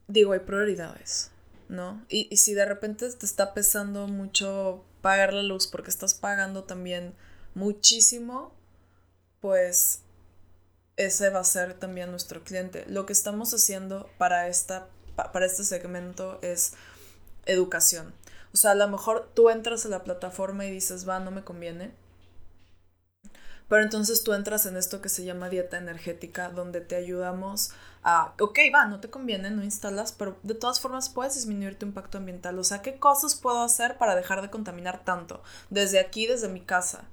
digo, 0.08 0.32
hay 0.32 0.40
prioridades, 0.40 1.32
¿no? 1.68 2.06
Y, 2.08 2.36
si 2.38 2.54
de 2.54 2.66
repente 2.66 3.10
te 3.10 3.26
está 3.26 3.54
pesando 3.54 4.08
mucho 4.08 4.86
pagar 5.02 5.34
la 5.34 5.44
luz 5.44 5.68
porque 5.68 5.90
estás 5.90 6.14
pagando 6.14 6.64
también 6.64 7.14
muchísimo, 7.56 8.52
pues 9.40 10.02
ese 10.98 11.30
va 11.30 11.40
a 11.40 11.44
ser 11.44 11.74
también 11.74 12.12
nuestro 12.12 12.44
cliente. 12.44 12.86
Lo 12.88 13.06
que 13.06 13.14
estamos 13.14 13.54
haciendo 13.54 14.10
para, 14.18 14.48
esta, 14.48 14.88
para 15.16 15.46
este 15.46 15.64
segmento 15.64 16.40
es 16.42 16.74
educación. 17.46 18.14
O 18.54 18.58
sea, 18.58 18.72
a 18.72 18.76
lo 18.76 18.88
mejor 18.88 19.32
tú 19.34 19.50
entras 19.50 19.86
a 19.86 19.90
la 19.90 20.04
plataforma 20.04 20.66
y 20.66 20.72
dices, 20.72 21.08
va, 21.08 21.20
no 21.20 21.32
me 21.32 21.44
conviene. 21.44 21.92
Pero 23.70 23.84
entonces 23.84 24.24
tú 24.26 24.34
entras 24.34 24.66
en 24.66 24.76
esto 24.76 25.02
que 25.02 25.08
se 25.08 25.24
llama 25.24 25.48
dieta 25.48 25.78
energética, 25.78 26.50
donde 26.50 26.82
te 26.82 26.98
ayudamos 26.98 27.72
a, 28.04 28.34
ok, 28.38 28.60
va, 28.74 28.86
no 28.86 29.00
te 29.00 29.10
conviene, 29.10 29.50
no 29.50 29.64
instalas, 29.64 30.12
pero 30.12 30.38
de 30.44 30.56
todas 30.56 30.82
formas 30.82 31.08
puedes 31.08 31.36
disminuir 31.36 31.80
tu 31.80 31.86
impacto 31.86 32.18
ambiental. 32.18 32.60
O 32.60 32.66
sea, 32.66 32.82
¿qué 32.82 33.00
cosas 33.00 33.36
puedo 33.36 33.62
hacer 33.62 33.98
para 33.98 34.18
dejar 34.18 34.42
de 34.42 34.50
contaminar 34.50 35.06
tanto? 35.06 35.42
Desde 35.70 36.00
aquí, 36.02 36.28
desde 36.28 36.50
mi 36.50 36.60
casa. 36.60 37.06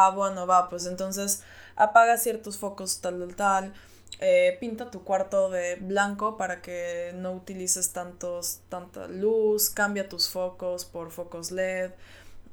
Ah, 0.00 0.10
bueno, 0.10 0.46
va, 0.46 0.68
pues 0.68 0.86
entonces 0.86 1.42
apaga 1.74 2.18
ciertos 2.18 2.56
focos 2.56 3.00
tal, 3.00 3.18
tal, 3.18 3.34
tal. 3.34 3.74
Eh, 4.20 4.56
pinta 4.60 4.92
tu 4.92 5.02
cuarto 5.02 5.50
de 5.50 5.74
blanco 5.76 6.36
para 6.36 6.62
que 6.62 7.12
no 7.16 7.32
utilices 7.32 7.92
tantos, 7.92 8.60
tanta 8.68 9.08
luz, 9.08 9.70
cambia 9.70 10.08
tus 10.08 10.28
focos 10.28 10.84
por 10.84 11.10
focos 11.10 11.50
LED, 11.50 11.90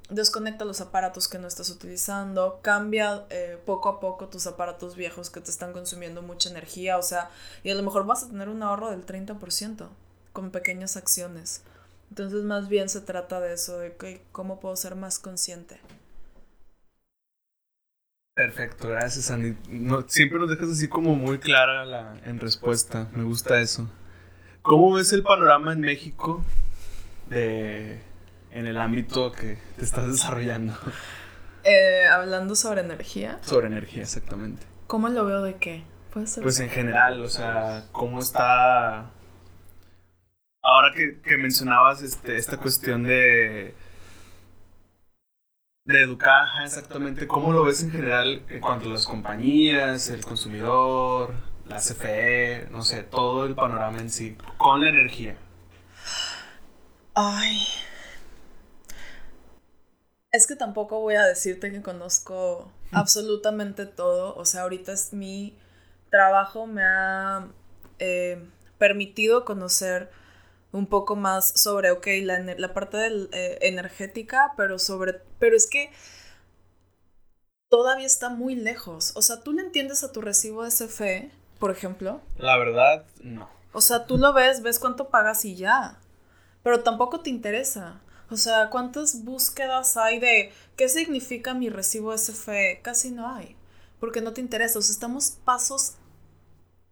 desconecta 0.09 0.65
los 0.65 0.81
aparatos 0.81 1.27
que 1.27 1.37
no 1.37 1.47
estás 1.47 1.69
utilizando, 1.69 2.59
cambia 2.63 3.25
eh, 3.29 3.59
poco 3.63 3.89
a 3.89 3.99
poco 3.99 4.27
tus 4.27 4.47
aparatos 4.47 4.95
viejos 4.95 5.29
que 5.29 5.41
te 5.41 5.51
están 5.51 5.71
consumiendo 5.71 6.23
mucha 6.23 6.49
energía, 6.49 6.97
o 6.97 7.03
sea, 7.03 7.29
y 7.63 7.69
a 7.69 7.75
lo 7.75 7.83
mejor 7.83 8.07
vas 8.07 8.23
a 8.23 8.27
tener 8.29 8.49
un 8.49 8.63
ahorro 8.63 8.89
del 8.89 9.05
30% 9.05 9.87
con 10.33 10.49
pequeñas 10.49 10.97
acciones. 10.97 11.61
Entonces 12.09 12.43
más 12.43 12.69
bien 12.69 12.89
se 12.89 13.01
trata 13.01 13.39
de 13.39 13.53
eso, 13.53 13.77
de 13.77 13.95
que, 13.95 14.23
cómo 14.31 14.59
puedo 14.59 14.75
ser 14.75 14.95
más 14.95 15.19
consciente. 15.19 15.79
Perfecto, 18.35 18.89
gracias 18.89 19.31
Andy. 19.31 19.55
No, 19.69 20.01
siempre 20.09 20.37
nos 20.39 20.49
dejas 20.49 20.69
así 20.69 20.89
como 20.89 21.15
muy 21.15 21.39
clara 21.39 21.85
la, 21.85 22.17
en 22.25 22.41
respuesta, 22.41 23.07
me 23.13 23.23
gusta 23.23 23.61
eso. 23.61 23.89
¿Cómo 24.61 24.91
ves 24.91 25.13
el 25.13 25.23
panorama 25.23 25.71
en 25.71 25.79
México 25.79 26.43
de, 27.29 27.97
en 28.51 28.67
el 28.67 28.77
ámbito 28.77 29.31
que 29.31 29.57
te 29.77 29.83
estás 29.83 30.07
desarrollando? 30.07 30.77
Eh, 31.67 32.05
hablando 32.05 32.55
sobre 32.55 32.81
energía. 32.81 33.39
Sobre 33.41 33.65
energía, 33.65 34.03
exactamente. 34.03 34.61
¿Cómo 34.85 35.09
lo 35.09 35.25
veo 35.25 35.41
de 35.41 35.55
qué? 35.55 35.83
Pues 36.13 36.37
en 36.59 36.69
general, 36.69 37.19
o 37.21 37.27
sea, 37.27 37.85
¿cómo 37.91 38.19
está... 38.19 39.09
Ahora 40.61 40.93
que, 40.95 41.21
que 41.21 41.37
mencionabas 41.37 42.03
este, 42.03 42.37
esta 42.37 42.57
cuestión 42.57 43.01
de 43.01 43.73
de 45.85 46.01
educar, 46.01 46.47
exactamente. 46.63 47.27
¿Cómo 47.27 47.53
lo 47.53 47.63
ves 47.63 47.83
en 47.83 47.91
general 47.91 48.43
en 48.49 48.59
cuanto 48.59 48.89
a 48.89 48.93
las 48.93 49.05
compañías, 49.05 50.09
el 50.09 50.25
consumidor, 50.25 51.33
la 51.67 51.77
CFE, 51.77 52.67
no 52.71 52.81
sé, 52.81 53.03
todo 53.03 53.45
el 53.45 53.53
panorama 53.53 53.99
en 53.99 54.09
sí, 54.09 54.35
con 54.57 54.81
la 54.81 54.89
energía? 54.89 55.37
Ay. 57.13 57.57
Es 60.31 60.47
que 60.47 60.55
tampoco 60.55 60.99
voy 60.99 61.15
a 61.15 61.23
decirte 61.23 61.71
que 61.71 61.83
conozco 61.83 62.71
absolutamente 62.91 63.85
todo. 63.85 64.35
O 64.35 64.45
sea, 64.45 64.63
ahorita 64.63 64.91
es 64.91 65.13
mi 65.13 65.55
trabajo, 66.09 66.65
me 66.65 66.83
ha 66.83 67.47
eh, 67.99 68.43
permitido 68.79 69.45
conocer 69.45 70.09
un 70.75 70.87
poco 70.87 71.15
más 71.15 71.49
sobre, 71.59 71.91
ok, 71.91 72.05
la, 72.23 72.39
la 72.39 72.73
parte 72.73 72.97
del, 72.97 73.29
eh, 73.31 73.57
energética, 73.61 74.53
pero 74.57 74.77
sobre, 74.77 75.21
pero 75.39 75.55
es 75.55 75.67
que 75.67 75.89
todavía 77.69 78.05
está 78.05 78.29
muy 78.29 78.55
lejos. 78.55 79.13
O 79.15 79.21
sea, 79.21 79.41
¿tú 79.41 79.53
le 79.53 79.61
entiendes 79.61 80.03
a 80.03 80.11
tu 80.11 80.21
recibo 80.21 80.63
de 80.63 80.71
CFE, 80.71 81.31
por 81.59 81.71
ejemplo? 81.71 82.21
La 82.37 82.57
verdad, 82.57 83.05
no. 83.23 83.49
O 83.71 83.81
sea, 83.81 84.05
tú 84.05 84.17
lo 84.17 84.33
ves, 84.33 84.61
ves 84.61 84.79
cuánto 84.79 85.09
pagas 85.09 85.45
y 85.45 85.55
ya. 85.55 85.99
Pero 86.63 86.83
tampoco 86.83 87.21
te 87.21 87.29
interesa. 87.29 88.01
O 88.29 88.37
sea, 88.37 88.69
¿cuántas 88.69 89.23
búsquedas 89.23 89.97
hay 89.97 90.19
de 90.19 90.51
qué 90.75 90.89
significa 90.89 91.53
mi 91.53 91.69
recibo 91.69 92.11
de 92.11 92.17
CFE? 92.17 92.79
Casi 92.81 93.11
no 93.11 93.33
hay. 93.33 93.55
Porque 93.99 94.21
no 94.21 94.33
te 94.33 94.41
interesa. 94.41 94.79
O 94.79 94.81
sea, 94.81 94.93
estamos 94.93 95.31
pasos, 95.43 95.95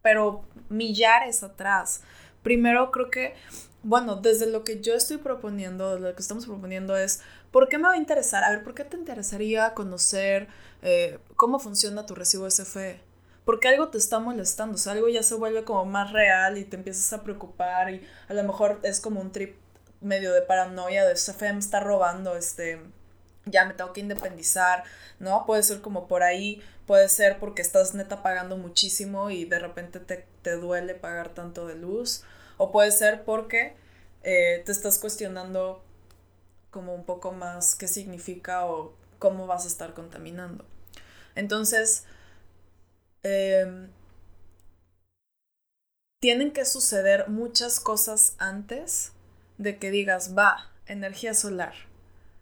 pero 0.02 0.43
millares 0.69 1.43
atrás. 1.43 2.02
Primero 2.43 2.91
creo 2.91 3.10
que 3.10 3.34
bueno, 3.84 4.15
desde 4.15 4.48
lo 4.48 4.63
que 4.63 4.82
yo 4.82 4.96
estoy 4.96 5.17
proponiendo, 5.17 6.00
lo 6.00 6.15
que 6.15 6.22
estamos 6.22 6.46
proponiendo 6.46 6.96
es, 6.96 7.19
¿por 7.52 7.67
qué 7.67 7.78
me 7.78 7.89
va 7.89 7.93
a 7.93 7.98
interesar? 7.98 8.43
A 8.46 8.50
ver, 8.50 8.63
¿por 8.63 8.74
qué 8.74 8.86
te 8.86 8.96
interesaría 8.96 9.74
conocer 9.74 10.48
eh, 10.82 11.19
cómo 11.36 11.60
funciona 11.60 12.06
tu 12.06 12.15
recibo 12.15 12.50
SFE? 12.50 13.02
Porque 13.43 13.67
algo 13.67 13.89
te 13.89 13.98
está 13.98 14.19
molestando, 14.19 14.76
o 14.76 14.78
sea, 14.78 14.93
algo 14.93 15.10
ya 15.10 15.22
se 15.22 15.36
vuelve 15.36 15.65
como 15.65 15.84
más 15.84 16.13
real 16.13 16.58
y 16.58 16.63
te 16.63 16.78
empiezas 16.78 17.12
a 17.12 17.24
preocupar 17.24 17.93
y 17.93 18.02
a 18.30 18.34
lo 18.34 18.43
mejor 18.46 18.80
es 18.84 19.02
como 19.02 19.19
un 19.19 19.34
trip 19.34 19.58
medio 20.00 20.32
de 20.32 20.41
paranoia 20.41 21.06
de 21.06 21.17
SFE 21.17 21.52
me 21.52 21.60
está 21.60 21.82
robando, 21.82 22.38
este, 22.38 22.80
ya 23.46 23.65
me 23.65 23.74
tengo 23.74 23.91
que 23.91 24.00
independizar, 24.00 24.86
¿no? 25.19 25.46
Puede 25.46 25.62
ser 25.63 25.82
como 25.82 26.08
por 26.08 26.24
ahí, 26.24 26.62
puede 26.88 27.10
ser 27.10 27.38
porque 27.38 27.62
estás 27.62 27.93
neta 27.93 28.24
pagando 28.24 28.56
muchísimo 28.56 29.30
y 29.30 29.43
de 29.43 29.60
repente 29.60 30.00
te, 30.00 30.26
te 30.41 30.52
duele 30.52 30.96
pagar 30.96 31.34
tanto 31.34 31.67
de 31.67 31.76
luz 31.76 32.24
o 32.57 32.71
puede 32.71 32.91
ser 32.91 33.23
porque 33.23 33.75
eh, 34.23 34.61
te 34.65 34.71
estás 34.71 34.99
cuestionando 34.99 35.83
como 36.71 36.95
un 36.95 37.05
poco 37.05 37.31
más 37.31 37.75
qué 37.75 37.87
significa 37.87 38.65
o 38.65 38.93
cómo 39.19 39.47
vas 39.47 39.65
a 39.65 39.67
estar 39.67 39.93
contaminando. 39.93 40.65
Entonces, 41.35 42.05
em, 43.23 43.89
tienen 46.19 46.51
que 46.51 46.65
suceder 46.65 47.29
muchas 47.29 47.79
cosas 47.79 48.35
antes 48.37 49.11
de 49.57 49.77
que 49.77 49.91
digas, 49.91 50.35
va, 50.37 50.71
energía 50.87 51.33
solar. 51.33 51.73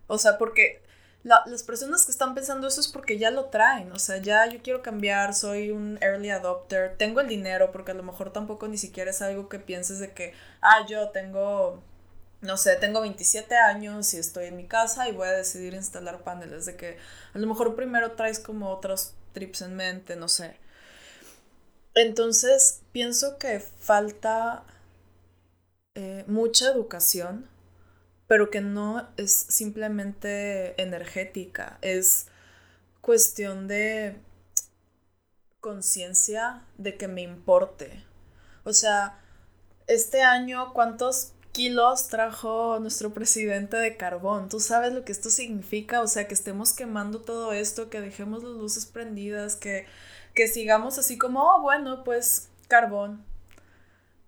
O 0.08 0.18
sea, 0.18 0.38
porque 0.38 0.82
las 1.24 1.64
personas 1.64 2.06
que 2.06 2.12
están 2.12 2.34
pensando 2.34 2.68
eso 2.68 2.82
es 2.82 2.88
porque 2.88 3.20
ya 3.20 3.30
lo 3.30 3.46
traen, 3.46 3.92
o 3.92 4.00
sea, 4.00 4.18
ya 4.18 4.48
yo 4.48 4.62
quiero 4.64 4.82
cambiar, 4.82 5.36
soy 5.36 5.70
un 5.70 6.00
early 6.02 6.32
adopter, 6.32 6.98
tengo 6.98 7.22
el 7.22 7.28
dinero, 7.28 7.72
porque 7.72 7.92
a 7.92 7.94
lo 7.94 8.02
mejor 8.04 8.34
tampoco 8.34 8.68
ni 8.68 8.78
siquiera 8.78 9.12
es 9.12 9.22
algo 9.22 9.48
que 9.48 9.60
pienses 9.60 10.00
de 10.00 10.14
que, 10.14 10.34
ah, 10.62 10.86
yo 10.88 11.10
tengo, 11.10 11.84
no 12.42 12.58
sé, 12.58 12.76
tengo 12.78 13.02
27 13.02 13.56
años 13.56 14.14
y 14.16 14.18
estoy 14.18 14.46
en 14.46 14.58
mi 14.58 14.68
casa 14.68 15.08
y 15.10 15.12
voy 15.12 15.28
a 15.28 15.32
decidir 15.32 15.76
instalar 15.76 16.24
paneles, 16.24 16.66
de 16.66 16.76
que 16.76 16.98
a 17.34 17.38
lo 17.38 17.46
mejor 17.46 17.76
primero 17.76 18.14
traes 18.14 18.40
como 18.40 18.70
otros 18.72 19.14
trips 19.34 19.62
en 19.62 19.76
mente, 19.76 20.16
no 20.16 20.28
sé. 20.28 20.58
Entonces, 21.94 22.82
pienso 22.92 23.38
que 23.38 23.60
falta 23.60 24.64
eh, 25.96 26.24
mucha 26.28 26.72
educación 26.72 27.48
pero 28.32 28.50
que 28.50 28.62
no 28.62 29.10
es 29.18 29.34
simplemente 29.34 30.82
energética, 30.82 31.78
es 31.82 32.28
cuestión 33.02 33.68
de 33.68 34.22
conciencia 35.60 36.64
de 36.78 36.96
que 36.96 37.10
me 37.10 37.24
importe. 37.24 38.06
O 38.64 38.72
sea, 38.72 39.20
este 39.86 40.22
año, 40.22 40.72
¿cuántos 40.72 41.34
kilos 41.52 42.08
trajo 42.08 42.80
nuestro 42.80 43.14
presidente 43.14 43.76
de 43.76 43.98
carbón? 43.98 44.48
¿Tú 44.48 44.62
sabes 44.62 44.94
lo 44.94 45.04
que 45.04 45.12
esto 45.12 45.30
significa? 45.30 46.00
O 46.00 46.08
sea, 46.08 46.30
que 46.30 46.34
estemos 46.34 46.72
quemando 46.72 47.20
todo 47.20 47.52
esto, 47.52 47.90
que 47.90 48.00
dejemos 48.00 48.44
las 48.44 48.54
luces 48.54 48.86
prendidas, 48.86 49.58
que, 49.58 49.88
que 50.36 50.48
sigamos 50.48 50.98
así 50.98 51.18
como, 51.18 51.44
oh, 51.44 51.62
bueno, 51.62 52.06
pues 52.06 52.48
carbón. 52.70 53.26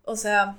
O 0.03 0.17
sea, 0.17 0.57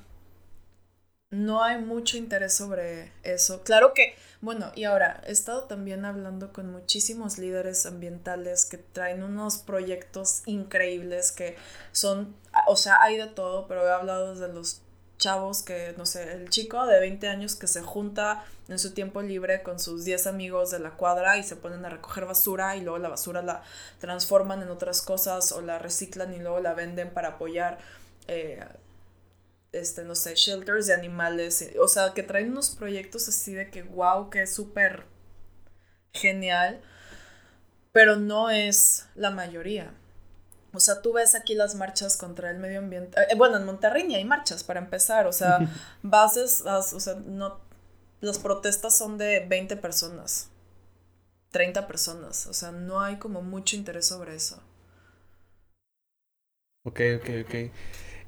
no 1.35 1.62
hay 1.62 1.81
mucho 1.81 2.16
interés 2.16 2.55
sobre 2.55 3.12
eso. 3.23 3.62
Claro 3.62 3.92
que, 3.92 4.14
bueno, 4.40 4.70
y 4.75 4.85
ahora, 4.85 5.23
he 5.27 5.33
estado 5.33 5.64
también 5.64 6.05
hablando 6.05 6.53
con 6.53 6.70
muchísimos 6.70 7.38
líderes 7.38 7.87
ambientales 7.87 8.64
que 8.64 8.79
traen 8.79 9.23
unos 9.23 9.59
proyectos 9.59 10.42
increíbles 10.47 11.33
que 11.33 11.57
son, 11.92 12.35
o 12.66 12.77
sea, 12.77 13.03
hay 13.03 13.16
de 13.16 13.27
todo, 13.27 13.66
pero 13.66 13.87
he 13.87 13.90
hablado 13.92 14.35
de 14.35 14.49
los 14.49 14.81
chavos 15.18 15.62
que, 15.62 15.94
no 15.97 16.07
sé, 16.07 16.33
el 16.33 16.51
chico 16.51 16.87
de 16.87 17.01
20 17.01 17.29
años 17.29 17.57
que 17.57 17.66
se 17.66 17.83
junta 17.83 18.44
en 18.68 18.79
su 18.79 18.92
tiempo 18.92 19.23
libre 19.23 19.62
con 19.62 19.79
sus 19.79 20.05
10 20.05 20.27
amigos 20.27 20.70
de 20.70 20.79
la 20.79 20.90
cuadra 20.90 21.37
y 21.38 21.42
se 21.42 21.57
ponen 21.57 21.85
a 21.85 21.88
recoger 21.88 22.27
basura 22.27 22.77
y 22.77 22.81
luego 22.81 22.99
la 22.99 23.09
basura 23.09 23.42
la 23.42 23.62
transforman 24.01 24.62
en 24.62 24.70
otras 24.70 25.03
cosas 25.03 25.53
o 25.53 25.61
la 25.61 25.79
reciclan 25.79 26.35
y 26.35 26.38
luego 26.38 26.61
la 26.61 26.75
venden 26.75 27.11
para 27.11 27.29
apoyar 27.29 27.79
eh, 28.27 28.64
este, 29.74 30.04
no 30.04 30.14
sé, 30.14 30.34
shelters 30.34 30.87
de 30.87 30.94
animales, 30.94 31.70
o 31.80 31.88
sea, 31.88 32.14
que 32.14 32.22
traen 32.22 32.50
unos 32.50 32.70
proyectos 32.70 33.28
así 33.28 33.54
de 33.54 33.70
que, 33.70 33.82
wow, 33.82 34.30
que 34.30 34.42
es 34.42 34.54
súper 34.54 35.04
genial, 36.12 36.80
pero 37.92 38.16
no 38.16 38.50
es 38.50 39.06
la 39.14 39.30
mayoría. 39.30 39.92
O 40.72 40.80
sea, 40.80 41.00
tú 41.00 41.12
ves 41.12 41.34
aquí 41.37 41.54
las 41.54 41.76
marchas 41.76 42.16
contra 42.16 42.50
el 42.50 42.58
medio 42.58 42.80
ambiente. 42.80 43.16
Eh, 43.30 43.37
bueno, 43.37 43.56
en 43.56 43.64
Monterrey 43.64 44.12
hay 44.14 44.24
marchas 44.24 44.64
para 44.64 44.80
empezar. 44.80 45.26
O 45.26 45.32
sea, 45.32 45.58
bases, 46.02 46.62
o 46.62 47.00
sea, 47.00 47.14
no. 47.14 47.60
Las 48.20 48.38
protestas 48.38 48.96
son 48.96 49.18
de 49.18 49.46
20 49.46 49.76
personas, 49.76 50.50
30 51.50 51.87
personas. 51.87 52.46
O 52.46 52.54
sea, 52.54 52.72
no 52.72 53.00
hay 53.00 53.18
como 53.18 53.42
mucho 53.42 53.76
interés 53.76 54.06
sobre 54.08 54.34
eso. 54.34 54.60
Ok, 56.84 57.00
ok, 57.16 57.28
ok. 57.44 57.54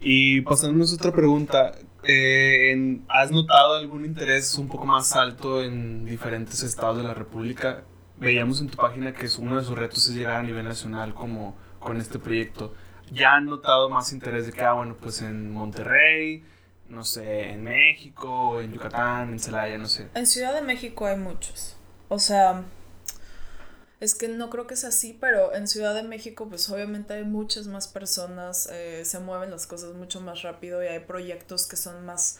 Y 0.00 0.42
pasándonos 0.42 0.92
otra 0.92 1.12
pregunta, 1.12 1.72
eh, 2.04 3.00
¿has 3.08 3.30
notado 3.30 3.76
algún 3.76 4.04
interés 4.04 4.56
un 4.56 4.68
poco 4.68 4.86
más 4.86 5.16
alto 5.16 5.62
en 5.62 6.04
diferentes 6.04 6.62
estados 6.62 6.98
de 6.98 7.02
la 7.02 7.14
República? 7.14 7.84
Veíamos 8.18 8.60
en 8.60 8.68
tu 8.68 8.76
página 8.76 9.12
que 9.12 9.28
uno 9.38 9.56
de 9.56 9.64
sus 9.64 9.76
retos 9.76 10.06
es 10.08 10.14
llegar 10.14 10.36
a 10.36 10.42
nivel 10.42 10.64
nacional 10.64 11.14
como 11.14 11.56
con 11.78 11.96
este 11.98 12.18
proyecto. 12.18 12.74
¿Ya 13.12 13.34
han 13.34 13.46
notado 13.46 13.88
más 13.88 14.12
interés 14.12 14.46
de 14.46 14.52
que, 14.52 14.62
ah, 14.62 14.72
bueno, 14.72 14.96
pues 15.00 15.22
en 15.22 15.50
Monterrey, 15.50 16.44
no 16.88 17.04
sé, 17.04 17.50
en 17.50 17.64
México, 17.64 18.60
en 18.60 18.72
Yucatán, 18.72 19.30
en 19.30 19.38
Celaya, 19.38 19.78
no 19.78 19.86
sé? 19.86 20.08
En 20.14 20.26
Ciudad 20.26 20.54
de 20.54 20.62
México 20.62 21.06
hay 21.06 21.16
muchos. 21.16 21.76
O 22.08 22.18
sea, 22.18 22.64
Es 23.98 24.14
que 24.14 24.28
no 24.28 24.50
creo 24.50 24.66
que 24.66 24.76
sea 24.76 24.90
así, 24.90 25.16
pero 25.18 25.54
en 25.54 25.66
Ciudad 25.66 25.94
de 25.94 26.02
México 26.02 26.48
pues 26.48 26.68
obviamente 26.68 27.14
hay 27.14 27.24
muchas 27.24 27.66
más 27.66 27.88
personas, 27.88 28.68
eh, 28.70 29.04
se 29.06 29.18
mueven 29.20 29.50
las 29.50 29.66
cosas 29.66 29.94
mucho 29.94 30.20
más 30.20 30.42
rápido 30.42 30.82
y 30.82 30.86
hay 30.86 31.00
proyectos 31.00 31.66
que 31.66 31.76
son 31.76 32.04
más 32.04 32.38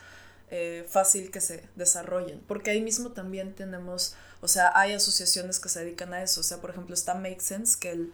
eh, 0.51 0.85
fácil 0.89 1.31
que 1.31 1.41
se 1.41 1.65
desarrollen, 1.75 2.41
porque 2.47 2.71
ahí 2.71 2.83
mismo 2.83 3.13
también 3.13 3.55
tenemos, 3.55 4.15
o 4.43 4.49
sea, 4.49 4.71
hay 4.79 4.93
asociaciones 4.93 5.59
que 5.59 5.71
se 5.71 5.81
dedican 5.81 6.13
a 6.13 6.23
eso, 6.23 6.41
o 6.41 6.45
sea, 6.45 6.59
por 6.59 6.71
ejemplo 6.71 6.95
está 6.95 7.15
Make 7.15 7.41
Sense, 7.41 7.79
que 7.81 7.91
el 7.91 8.13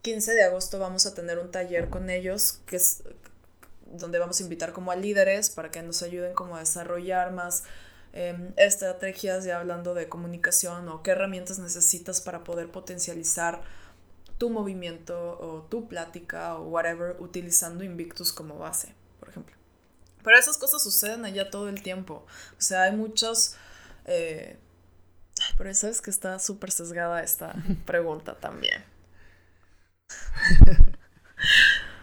15 0.00 0.32
de 0.32 0.44
agosto 0.44 0.78
vamos 0.78 1.04
a 1.04 1.14
tener 1.14 1.38
un 1.38 1.50
taller 1.50 1.90
con 1.90 2.08
ellos, 2.08 2.60
que 2.66 2.76
es 2.76 3.02
donde 3.86 4.18
vamos 4.18 4.40
a 4.40 4.42
invitar 4.42 4.72
como 4.72 4.90
a 4.90 4.96
líderes 4.96 5.50
para 5.50 5.70
que 5.70 5.82
nos 5.82 6.02
ayuden 6.02 6.34
como 6.34 6.56
a 6.56 6.60
desarrollar 6.60 7.30
más 7.32 7.64
Em, 8.16 8.52
estrategias 8.56 9.44
ya 9.44 9.58
hablando 9.58 9.92
de 9.92 10.08
comunicación 10.08 10.88
o 10.88 11.02
qué 11.02 11.10
herramientas 11.10 11.58
necesitas 11.58 12.20
para 12.20 12.44
poder 12.44 12.70
potencializar 12.70 13.62
tu 14.38 14.50
movimiento 14.50 15.36
o 15.40 15.62
tu 15.68 15.88
plática 15.88 16.54
o 16.54 16.68
whatever 16.68 17.16
utilizando 17.18 17.82
Invictus 17.82 18.32
como 18.32 18.56
base, 18.56 18.94
por 19.18 19.30
ejemplo. 19.30 19.56
Pero 20.22 20.38
esas 20.38 20.58
cosas 20.58 20.80
suceden 20.80 21.24
allá 21.24 21.50
todo 21.50 21.68
el 21.68 21.82
tiempo. 21.82 22.24
O 22.56 22.60
sea, 22.60 22.84
hay 22.84 22.92
muchos... 22.92 23.56
Eh, 24.04 24.58
pero 25.58 25.74
sabes 25.74 26.00
que 26.00 26.10
está 26.10 26.38
súper 26.38 26.70
sesgada 26.70 27.20
esta 27.20 27.52
pregunta 27.84 28.36
también. 28.38 28.84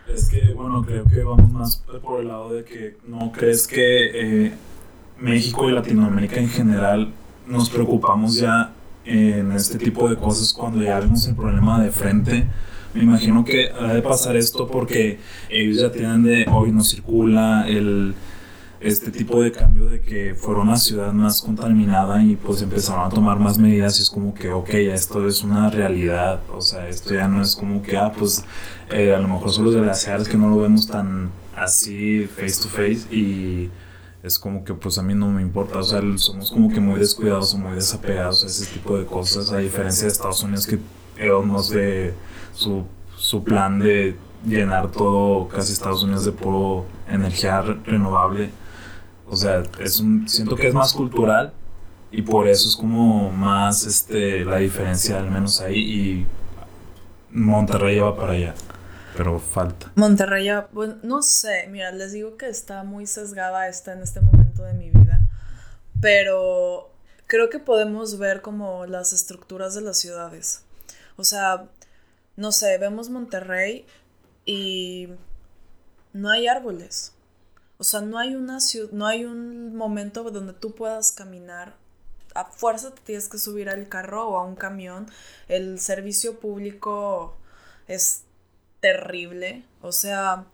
Es 0.10 0.28
que, 0.28 0.54
bueno, 0.54 0.84
creo 0.86 1.06
que 1.06 1.24
vamos 1.24 1.50
más 1.52 1.78
por 1.78 2.20
el 2.20 2.28
lado 2.28 2.54
de 2.54 2.66
que 2.66 2.98
no 3.06 3.32
crees 3.32 3.66
que 3.66 4.48
eh, 4.48 4.54
México 5.22 5.70
y 5.70 5.72
Latinoamérica 5.72 6.40
en 6.40 6.50
general 6.50 7.14
nos 7.48 7.70
preocupamos 7.70 8.36
ya 8.36 8.74
en 9.06 9.52
este 9.52 9.78
tipo 9.78 10.10
de 10.10 10.16
cosas 10.16 10.52
cuando 10.54 10.82
ya 10.82 11.00
vemos 11.00 11.28
el 11.28 11.36
problema 11.36 11.82
de 11.82 11.92
frente. 11.92 12.48
Me 12.94 13.04
imagino 13.04 13.46
que 13.46 13.70
ha 13.70 13.94
de 13.94 14.02
pasar 14.02 14.36
esto 14.36 14.68
porque 14.68 15.20
ellos 15.50 15.78
ya 15.78 15.92
tienen 15.92 16.24
de 16.24 16.46
hoy 16.52 16.72
no 16.72 16.84
circula 16.84 17.66
el 17.68 18.14
este 18.82 19.12
tipo 19.12 19.44
de 19.44 19.52
cambio 19.52 19.86
de 19.86 20.02
que 20.02 20.34
fueron 20.34 20.68
una 20.68 20.78
ciudad 20.78 21.14
más 21.14 21.40
contaminada 21.44 22.24
y 22.24 22.36
pues 22.36 22.64
empezaron 22.64 23.06
a 23.06 23.10
tomar 23.10 23.38
más 23.38 23.60
medidas 23.60 24.00
y 24.00 24.02
es 24.02 24.10
como 24.10 24.34
que 24.34 24.50
ok, 24.50 24.70
esto 24.70 25.28
es 25.28 25.44
una 25.44 25.70
realidad, 25.70 26.40
o 26.52 26.62
sea, 26.62 26.88
esto 26.90 27.14
ya 27.14 27.28
no 27.28 27.44
es 27.44 27.56
como 27.56 27.84
que 27.84 27.96
ah, 27.96 28.12
pues 28.12 28.44
eh, 28.90 29.14
a 29.14 29.20
lo 29.20 29.28
mejor 29.28 29.52
son 29.52 29.66
los 29.66 29.76
glaciares 29.76 30.28
que 30.28 30.36
no 30.36 30.50
lo 30.50 30.58
vemos 30.58 30.88
tan 30.88 31.30
así 31.56 32.28
face 32.36 32.64
to 32.64 32.70
face 32.70 33.16
y 33.16 33.70
es 34.24 34.38
como 34.38 34.64
que 34.64 34.74
pues 34.74 34.98
a 34.98 35.04
mí 35.04 35.16
no 35.16 35.28
me 35.28 35.42
importa, 35.42 35.80
o 35.80 35.84
sea, 35.84 36.02
somos 36.18 36.52
como 36.52 36.70
que 36.70 36.80
muy 36.80 37.00
descuidados 37.00 37.54
o 37.54 37.58
muy 37.58 37.74
desapegados 37.74 38.44
a 38.44 38.48
ese 38.48 38.66
tipo 38.68 38.98
de 38.98 39.06
cosas, 39.06 39.52
a 39.52 39.58
diferencia 39.58 40.04
de 40.04 40.12
Estados 40.12 40.44
Unidos 40.44 40.68
que 40.68 40.80
ellos 41.18 41.70
de 41.70 42.14
su, 42.54 42.84
su 43.18 43.44
plan 43.44 43.80
de 43.80 44.16
llenar 44.46 44.92
todo 44.92 45.48
casi 45.48 45.74
Estados 45.74 46.04
Unidos 46.04 46.26
de 46.26 46.32
puro 46.32 46.86
energía 47.08 47.62
renovable. 47.62 48.52
O 49.28 49.36
sea, 49.36 49.64
es 49.80 50.00
un, 50.00 50.28
siento 50.28 50.56
que 50.56 50.68
es 50.68 50.74
más 50.74 50.94
cultural 50.94 51.54
y 52.12 52.22
por 52.22 52.48
eso 52.48 52.68
es 52.68 52.76
como 52.76 53.32
más 53.32 53.86
este 53.86 54.44
la 54.44 54.58
diferencia 54.58 55.18
al 55.18 55.32
menos 55.32 55.62
ahí 55.62 55.78
y 55.80 56.26
Monterrey 57.32 58.00
va 58.00 58.16
para 58.16 58.34
allá 58.34 58.54
pero 59.16 59.40
falta. 59.40 59.92
Monterrey, 59.96 60.50
bueno, 60.72 60.98
no 61.04 61.22
sé, 61.22 61.68
mira, 61.70 61.92
les 61.92 62.12
digo 62.12 62.38
que 62.38 62.50
está 62.50 62.84
muy 62.84 63.08
sesgada 63.08 63.68
esta 63.68 63.94
en 63.94 64.02
este 64.02 64.22
momento 64.22 64.64
de 64.64 64.74
mi 64.74 64.90
vida, 64.90 65.28
pero 66.00 66.92
creo 67.28 67.50
que 67.50 67.60
podemos 67.60 68.18
ver 68.18 68.42
como 68.42 68.86
las 68.86 69.14
estructuras 69.14 69.74
de 69.74 69.82
las 69.82 69.98
ciudades. 69.98 70.64
O 71.16 71.24
sea, 71.24 71.70
no 72.36 72.52
sé, 72.52 72.78
vemos 72.78 73.10
Monterrey 73.10 73.86
y 74.46 75.10
no 76.14 76.30
hay 76.30 76.48
árboles. 76.48 77.14
O 77.78 77.84
sea, 77.84 78.02
no 78.02 78.20
hay 78.20 78.36
una 78.36 78.60
no 78.92 79.08
hay 79.08 79.26
un 79.26 79.76
momento 79.76 80.24
donde 80.30 80.54
tú 80.54 80.76
puedas 80.76 81.12
caminar. 81.12 81.76
A 82.36 82.46
fuerza 82.46 82.94
te 82.94 83.02
tienes 83.02 83.28
que 83.28 83.38
subir 83.38 83.70
al 83.70 83.88
carro 83.90 84.28
o 84.30 84.38
a 84.38 84.44
un 84.44 84.56
camión. 84.56 85.08
El 85.48 85.80
servicio 85.80 86.40
público 86.40 87.38
es 87.88 88.24
terrible. 88.82 89.64
O 89.82 89.92
sea, 89.92 90.46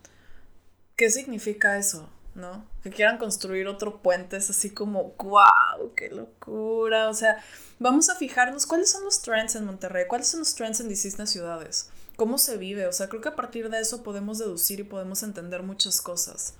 ¿qué 0.96 1.10
significa 1.10 1.76
eso? 1.78 2.08
¿No? 2.34 2.64
Que 2.84 2.90
quieran 2.90 3.18
construir 3.18 3.66
otro 3.66 4.00
puente 4.00 4.36
es 4.36 4.48
así 4.48 4.70
como, 4.70 5.14
wow, 5.18 5.92
qué 5.96 6.10
locura. 6.10 7.08
O 7.08 7.14
sea, 7.14 7.42
vamos 7.80 8.08
a 8.10 8.14
fijarnos 8.14 8.66
cuáles 8.66 8.90
son 8.92 9.04
los 9.04 9.22
trends 9.22 9.56
en 9.56 9.64
Monterrey, 9.64 10.04
cuáles 10.06 10.28
son 10.28 10.40
los 10.40 10.54
trends 10.54 10.78
en 10.78 10.88
distintas 10.88 11.30
ciudades, 11.30 11.90
cómo 12.16 12.38
se 12.38 12.56
vive. 12.56 12.86
O 12.86 12.92
sea, 12.92 13.08
creo 13.08 13.20
que 13.20 13.30
a 13.30 13.36
partir 13.36 13.70
de 13.70 13.80
eso 13.80 14.04
podemos 14.04 14.38
deducir 14.38 14.78
y 14.78 14.84
podemos 14.84 15.24
entender 15.24 15.64
muchas 15.64 16.00
cosas, 16.00 16.54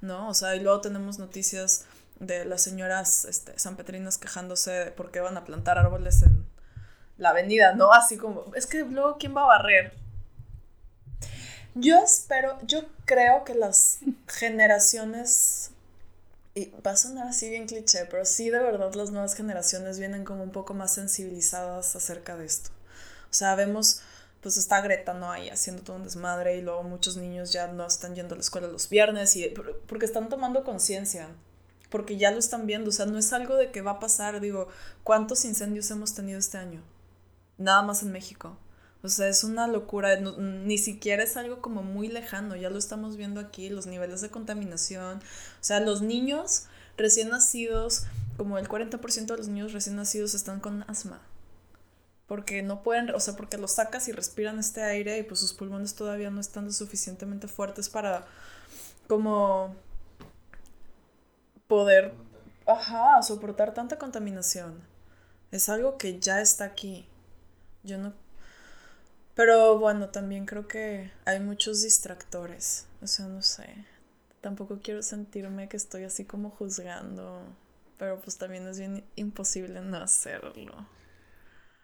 ¿no? 0.00 0.30
O 0.30 0.34
sea, 0.34 0.56
y 0.56 0.60
luego 0.60 0.80
tenemos 0.80 1.18
noticias 1.18 1.84
de 2.18 2.46
las 2.46 2.62
señoras 2.62 3.24
este, 3.26 3.58
sanpetrinas 3.58 4.16
quejándose 4.16 4.70
de 4.70 4.90
por 4.90 5.10
qué 5.10 5.20
van 5.20 5.36
a 5.36 5.44
plantar 5.44 5.78
árboles 5.78 6.22
en 6.22 6.46
la 7.18 7.30
avenida, 7.30 7.74
¿no? 7.74 7.92
Así 7.92 8.16
como, 8.16 8.54
es 8.54 8.66
que 8.66 8.84
luego, 8.84 9.18
¿quién 9.18 9.36
va 9.36 9.42
a 9.42 9.58
barrer? 9.58 9.94
Yo 11.74 11.98
espero, 12.02 12.58
yo 12.66 12.82
creo 13.04 13.44
que 13.44 13.54
las 13.54 13.98
generaciones, 14.26 15.70
y 16.54 16.72
va 16.84 16.92
a 16.92 16.96
sonar 16.96 17.28
así 17.28 17.48
bien 17.48 17.66
cliché, 17.66 18.06
pero 18.06 18.24
sí 18.24 18.50
de 18.50 18.58
verdad 18.58 18.92
las 18.94 19.10
nuevas 19.10 19.34
generaciones 19.34 19.98
vienen 19.98 20.24
como 20.24 20.42
un 20.42 20.50
poco 20.50 20.74
más 20.74 20.94
sensibilizadas 20.94 21.94
acerca 21.94 22.36
de 22.36 22.46
esto. 22.46 22.70
O 23.30 23.34
sea, 23.34 23.54
vemos, 23.54 24.02
pues 24.40 24.56
está 24.56 24.80
Greta, 24.80 25.14
¿no? 25.14 25.30
Ahí 25.30 25.48
haciendo 25.48 25.82
todo 25.82 25.96
un 25.96 26.02
desmadre 26.04 26.56
y 26.56 26.62
luego 26.62 26.82
muchos 26.82 27.16
niños 27.16 27.52
ya 27.52 27.68
no 27.68 27.86
están 27.86 28.16
yendo 28.16 28.34
a 28.34 28.38
la 28.38 28.42
escuela 28.42 28.66
los 28.66 28.88
viernes 28.88 29.36
y 29.36 29.54
porque 29.86 30.06
están 30.06 30.28
tomando 30.28 30.64
conciencia, 30.64 31.28
porque 31.88 32.16
ya 32.16 32.32
lo 32.32 32.38
están 32.38 32.66
viendo, 32.66 32.90
o 32.90 32.92
sea, 32.92 33.06
no 33.06 33.16
es 33.18 33.32
algo 33.32 33.54
de 33.54 33.70
que 33.70 33.82
va 33.82 33.92
a 33.92 34.00
pasar, 34.00 34.40
digo, 34.40 34.68
¿cuántos 35.04 35.44
incendios 35.44 35.88
hemos 35.92 36.14
tenido 36.14 36.38
este 36.40 36.58
año? 36.58 36.82
Nada 37.58 37.82
más 37.82 38.02
en 38.02 38.10
México. 38.10 38.56
O 39.02 39.08
sea, 39.08 39.28
es 39.28 39.44
una 39.44 39.66
locura, 39.66 40.16
ni 40.16 40.76
siquiera 40.76 41.22
es 41.22 41.36
algo 41.36 41.62
como 41.62 41.82
muy 41.82 42.08
lejano, 42.08 42.54
ya 42.54 42.68
lo 42.68 42.78
estamos 42.78 43.16
viendo 43.16 43.40
aquí, 43.40 43.70
los 43.70 43.86
niveles 43.86 44.20
de 44.20 44.30
contaminación. 44.30 45.18
O 45.18 45.64
sea, 45.64 45.80
los 45.80 46.02
niños 46.02 46.66
recién 46.98 47.30
nacidos, 47.30 48.04
como 48.36 48.58
el 48.58 48.68
40% 48.68 49.26
de 49.26 49.36
los 49.38 49.48
niños 49.48 49.72
recién 49.72 49.96
nacidos 49.96 50.34
están 50.34 50.60
con 50.60 50.82
asma. 50.82 51.22
Porque 52.26 52.62
no 52.62 52.82
pueden, 52.82 53.10
o 53.14 53.20
sea, 53.20 53.36
porque 53.36 53.56
los 53.56 53.72
sacas 53.72 54.06
y 54.08 54.12
respiran 54.12 54.58
este 54.58 54.82
aire 54.82 55.18
y 55.18 55.22
pues 55.22 55.40
sus 55.40 55.54
pulmones 55.54 55.94
todavía 55.94 56.30
no 56.30 56.40
están 56.40 56.66
lo 56.66 56.72
suficientemente 56.72 57.48
fuertes 57.48 57.88
para 57.88 58.26
como 59.08 59.74
poder, 61.66 62.12
ajá, 62.66 63.22
soportar 63.22 63.72
tanta 63.72 63.98
contaminación. 63.98 64.80
Es 65.50 65.68
algo 65.68 65.96
que 65.96 66.20
ya 66.20 66.40
está 66.40 66.64
aquí. 66.64 67.08
Yo 67.82 67.98
no 67.98 68.12
pero 69.40 69.78
bueno, 69.78 70.10
también 70.10 70.44
creo 70.44 70.68
que 70.68 71.10
hay 71.24 71.40
muchos 71.40 71.80
distractores. 71.80 72.86
O 73.00 73.06
sea, 73.06 73.26
no 73.26 73.40
sé. 73.40 73.86
Tampoco 74.42 74.80
quiero 74.82 75.02
sentirme 75.02 75.66
que 75.66 75.78
estoy 75.78 76.04
así 76.04 76.26
como 76.26 76.50
juzgando. 76.50 77.40
Pero 77.98 78.20
pues 78.20 78.36
también 78.36 78.68
es 78.68 78.78
bien 78.78 79.02
imposible 79.16 79.80
no 79.80 79.96
hacerlo. 79.96 80.86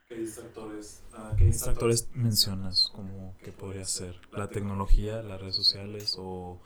¿Qué 0.07 0.17
distractores, 0.17 1.03
ah, 1.15 1.35
¿qué 1.39 1.47
distractores 1.47 2.11
mencionas 2.13 2.91
como 2.95 3.35
que 3.39 3.53
podría 3.53 3.87
ser? 3.87 4.21
¿La 4.33 4.51
tecnología, 4.51 5.23
las 5.23 5.41
redes 5.41 5.57
sociales 5.57 6.15
o 6.19 6.61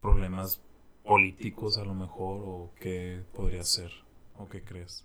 problemas 0.00 0.62
políticos 1.04 1.76
a 1.76 1.84
lo 1.84 1.92
mejor? 1.92 2.40
¿O 2.42 2.70
qué 2.80 3.22
podría 3.34 3.64
ser? 3.64 3.90
¿O 4.38 4.48
qué 4.48 4.64
crees? 4.64 5.04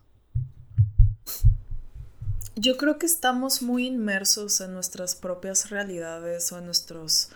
Yo 2.55 2.77
creo 2.77 2.97
que 2.97 3.05
estamos 3.05 3.62
muy 3.62 3.88
inmersos 3.88 4.59
en 4.59 4.73
nuestras 4.73 5.15
propias 5.15 5.69
realidades 5.69 6.51
o 6.51 6.57
en 6.57 6.65
nuestros... 6.65 7.29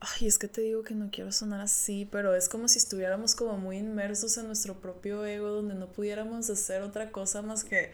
Ay, 0.00 0.26
es 0.26 0.38
que 0.38 0.48
te 0.48 0.60
digo 0.62 0.82
que 0.82 0.94
no 0.94 1.10
quiero 1.10 1.30
sonar 1.32 1.60
así, 1.60 2.08
pero 2.10 2.34
es 2.34 2.48
como 2.48 2.68
si 2.68 2.78
estuviéramos 2.78 3.34
como 3.34 3.56
muy 3.58 3.78
inmersos 3.78 4.36
en 4.38 4.46
nuestro 4.46 4.74
propio 4.74 5.24
ego, 5.24 5.48
donde 5.48 5.74
no 5.74 5.86
pudiéramos 5.86 6.48
hacer 6.50 6.82
otra 6.82 7.10
cosa 7.10 7.42
más 7.42 7.64
que 7.64 7.92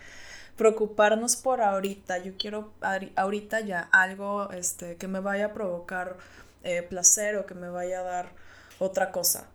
preocuparnos 0.57 1.37
por 1.37 1.61
ahorita. 1.61 2.19
Yo 2.19 2.33
quiero 2.37 2.73
ahorita 3.17 3.61
ya 3.61 3.89
algo 3.93 4.51
este, 4.51 4.97
que 4.97 5.09
me 5.09 5.21
vaya 5.21 5.47
a 5.47 5.53
provocar 5.53 6.17
eh, 6.65 6.83
placer 6.83 7.37
o 7.37 7.47
que 7.47 7.55
me 7.55 7.69
vaya 7.69 8.01
a 8.01 8.05
dar 8.05 8.33
otra 8.79 9.13
cosa 9.13 9.49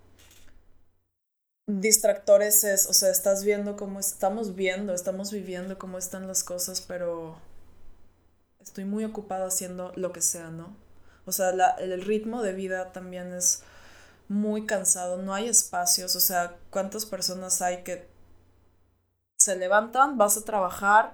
distractores 1.68 2.64
es, 2.64 2.88
o 2.88 2.94
sea, 2.94 3.10
estás 3.10 3.44
viendo 3.44 3.76
cómo 3.78 4.00
estamos 4.00 4.56
viendo, 4.56 4.94
estamos 4.94 5.32
viviendo 5.32 5.78
cómo 5.78 5.98
están 5.98 6.28
las 6.28 6.44
cosas, 6.44 6.82
pero 6.82 7.38
estoy 8.60 8.86
muy 8.86 9.06
ocupada 9.06 9.48
haciendo 9.48 9.92
lo 9.96 10.12
que 10.12 10.22
sea, 10.22 10.50
¿no? 10.50 10.76
O 11.26 11.32
sea, 11.32 11.50
el 11.80 12.02
ritmo 12.02 12.42
de 12.42 12.54
vida 12.54 12.92
también 12.92 13.34
es 13.34 13.64
muy 14.28 14.66
cansado, 14.66 15.18
no 15.18 15.34
hay 15.34 15.48
espacios, 15.48 16.16
o 16.16 16.20
sea, 16.20 16.58
¿cuántas 16.70 17.06
personas 17.06 17.62
hay 17.62 17.84
que 17.84 18.10
se 19.38 19.56
levantan, 19.56 20.18
vas 20.18 20.38
a 20.38 20.46
trabajar, 20.46 21.14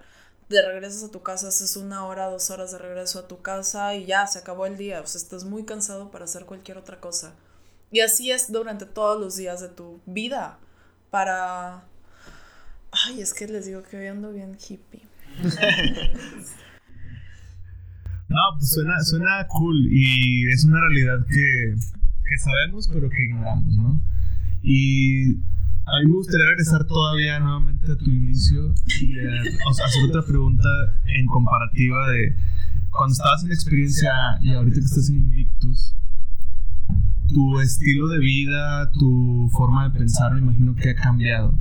de 0.50 0.62
regresas 0.62 1.04
a 1.04 1.12
tu 1.12 1.22
casa, 1.24 1.50
haces 1.50 1.76
una 1.76 2.06
hora, 2.06 2.30
dos 2.30 2.50
horas 2.50 2.72
de 2.72 2.78
regreso 2.78 3.20
a 3.20 3.28
tu 3.28 3.42
casa 3.42 3.96
y 3.96 4.06
ya, 4.06 4.28
se 4.28 4.40
acabó 4.40 4.66
el 4.66 4.78
día. 4.78 5.02
O 5.02 5.08
sea, 5.08 5.20
estás 5.20 5.44
muy 5.44 5.66
cansado 5.66 6.12
para 6.12 6.26
hacer 6.26 6.46
cualquier 6.46 6.78
otra 6.78 7.00
cosa. 7.00 7.34
Y 7.92 8.02
así 8.02 8.32
es 8.32 8.52
durante 8.52 8.86
todos 8.86 9.20
los 9.20 9.36
días 9.38 9.62
de 9.62 9.70
tu 9.70 10.02
vida. 10.06 10.60
Para... 11.10 11.86
Ay, 12.92 13.22
es 13.22 13.34
que 13.34 13.48
les 13.48 13.66
digo 13.66 13.84
que 13.84 13.98
hoy 13.98 14.08
ando 14.08 14.32
bien 14.32 14.58
hippie. 14.58 15.02
no, 18.28 18.38
pues 18.58 18.70
suena, 18.72 19.02
suena 19.04 19.48
cool 19.48 19.88
y 19.92 20.50
es 20.50 20.66
una 20.66 20.82
realidad 20.82 21.26
que, 21.28 21.76
que 21.76 22.38
sabemos 22.40 22.90
pero 22.92 23.10
que 23.10 23.24
ignoramos, 23.24 23.76
¿no? 23.76 24.02
Y 24.64 25.34
a 25.88 26.00
mí 26.02 26.08
me 26.08 26.18
gustaría 26.18 26.48
regresar 26.48 26.86
todavía 26.86 27.40
nuevamente 27.40 27.92
a 27.92 27.96
tu 27.96 28.10
inicio 28.10 28.74
y 29.00 29.18
hacer 29.20 30.04
otra 30.10 30.24
pregunta 30.26 30.68
en 31.06 31.26
comparativa 31.28 32.10
de 32.10 32.36
cuando 32.90 33.14
estabas 33.14 33.44
en 33.44 33.52
experiencia 33.52 34.12
y 34.42 34.52
ahorita 34.52 34.80
que 34.80 34.86
estás 34.86 35.08
en 35.10 35.16
Invictus, 35.16 35.96
tu 37.28 37.60
estilo 37.60 38.08
de 38.08 38.20
vida, 38.20 38.92
tu 38.92 39.50
forma 39.52 39.90
de 39.90 40.00
pensar, 40.00 40.34
me 40.34 40.40
imagino 40.40 40.76
que 40.76 40.92
ha 40.92 40.96
cambiado. 40.96 41.54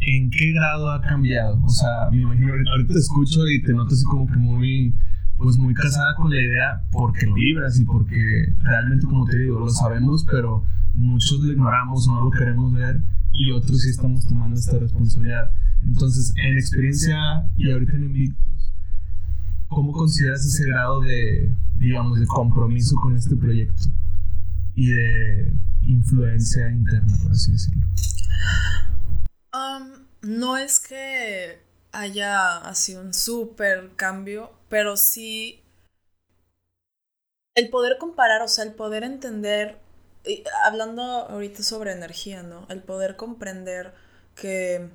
¿En 0.00 0.30
qué 0.30 0.52
grado 0.52 0.90
ha 0.90 1.00
cambiado? 1.00 1.60
O 1.64 1.68
sea, 1.68 2.10
me 2.10 2.18
imagino, 2.18 2.52
ahorita 2.70 2.92
te 2.92 2.98
escucho 2.98 3.46
y 3.48 3.62
te 3.62 3.72
noto 3.72 3.94
así 3.94 4.04
como 4.04 4.26
que 4.26 4.36
muy, 4.36 4.94
pues 5.36 5.56
muy 5.56 5.74
casada 5.74 6.14
con 6.14 6.30
la 6.30 6.40
idea 6.40 6.84
porque 6.92 7.26
lo 7.26 7.34
vibras 7.34 7.78
y 7.78 7.84
porque 7.84 8.54
realmente, 8.62 9.06
como 9.06 9.24
te 9.24 9.38
digo, 9.38 9.58
lo 9.58 9.70
sabemos, 9.70 10.24
pero 10.30 10.64
muchos 10.94 11.40
lo 11.40 11.52
ignoramos, 11.52 12.06
no 12.06 12.22
lo 12.22 12.30
queremos 12.30 12.72
ver 12.72 13.02
y 13.32 13.50
otros 13.52 13.82
sí 13.82 13.90
estamos 13.90 14.26
tomando 14.26 14.56
esta 14.56 14.78
responsabilidad. 14.78 15.50
Entonces, 15.82 16.32
en 16.36 16.54
experiencia 16.54 17.46
y 17.56 17.70
ahorita 17.70 17.92
en 17.92 18.04
Invictus, 18.04 18.72
¿cómo 19.68 19.92
consideras 19.92 20.44
ese 20.44 20.66
grado 20.66 21.00
de, 21.00 21.54
digamos, 21.76 22.18
de 22.18 22.26
compromiso 22.26 22.96
con 22.96 23.16
este 23.16 23.36
proyecto? 23.36 23.84
Y 24.78 24.92
de 24.92 25.52
influencia 25.82 26.70
interna, 26.70 27.12
por 27.20 27.32
así 27.32 27.50
decirlo. 27.50 27.84
Um, 29.52 30.06
no 30.22 30.56
es 30.56 30.78
que 30.78 31.58
haya 31.90 32.58
así 32.58 32.94
un 32.94 33.12
súper 33.12 33.90
cambio, 33.96 34.52
pero 34.68 34.96
sí 34.96 35.64
el 37.56 37.70
poder 37.70 37.98
comparar, 37.98 38.40
o 38.42 38.46
sea, 38.46 38.62
el 38.62 38.72
poder 38.72 39.02
entender 39.02 39.80
hablando 40.62 41.02
ahorita 41.02 41.64
sobre 41.64 41.90
energía, 41.90 42.44
¿no? 42.44 42.64
El 42.68 42.80
poder 42.80 43.16
comprender 43.16 43.92
que 44.36 44.90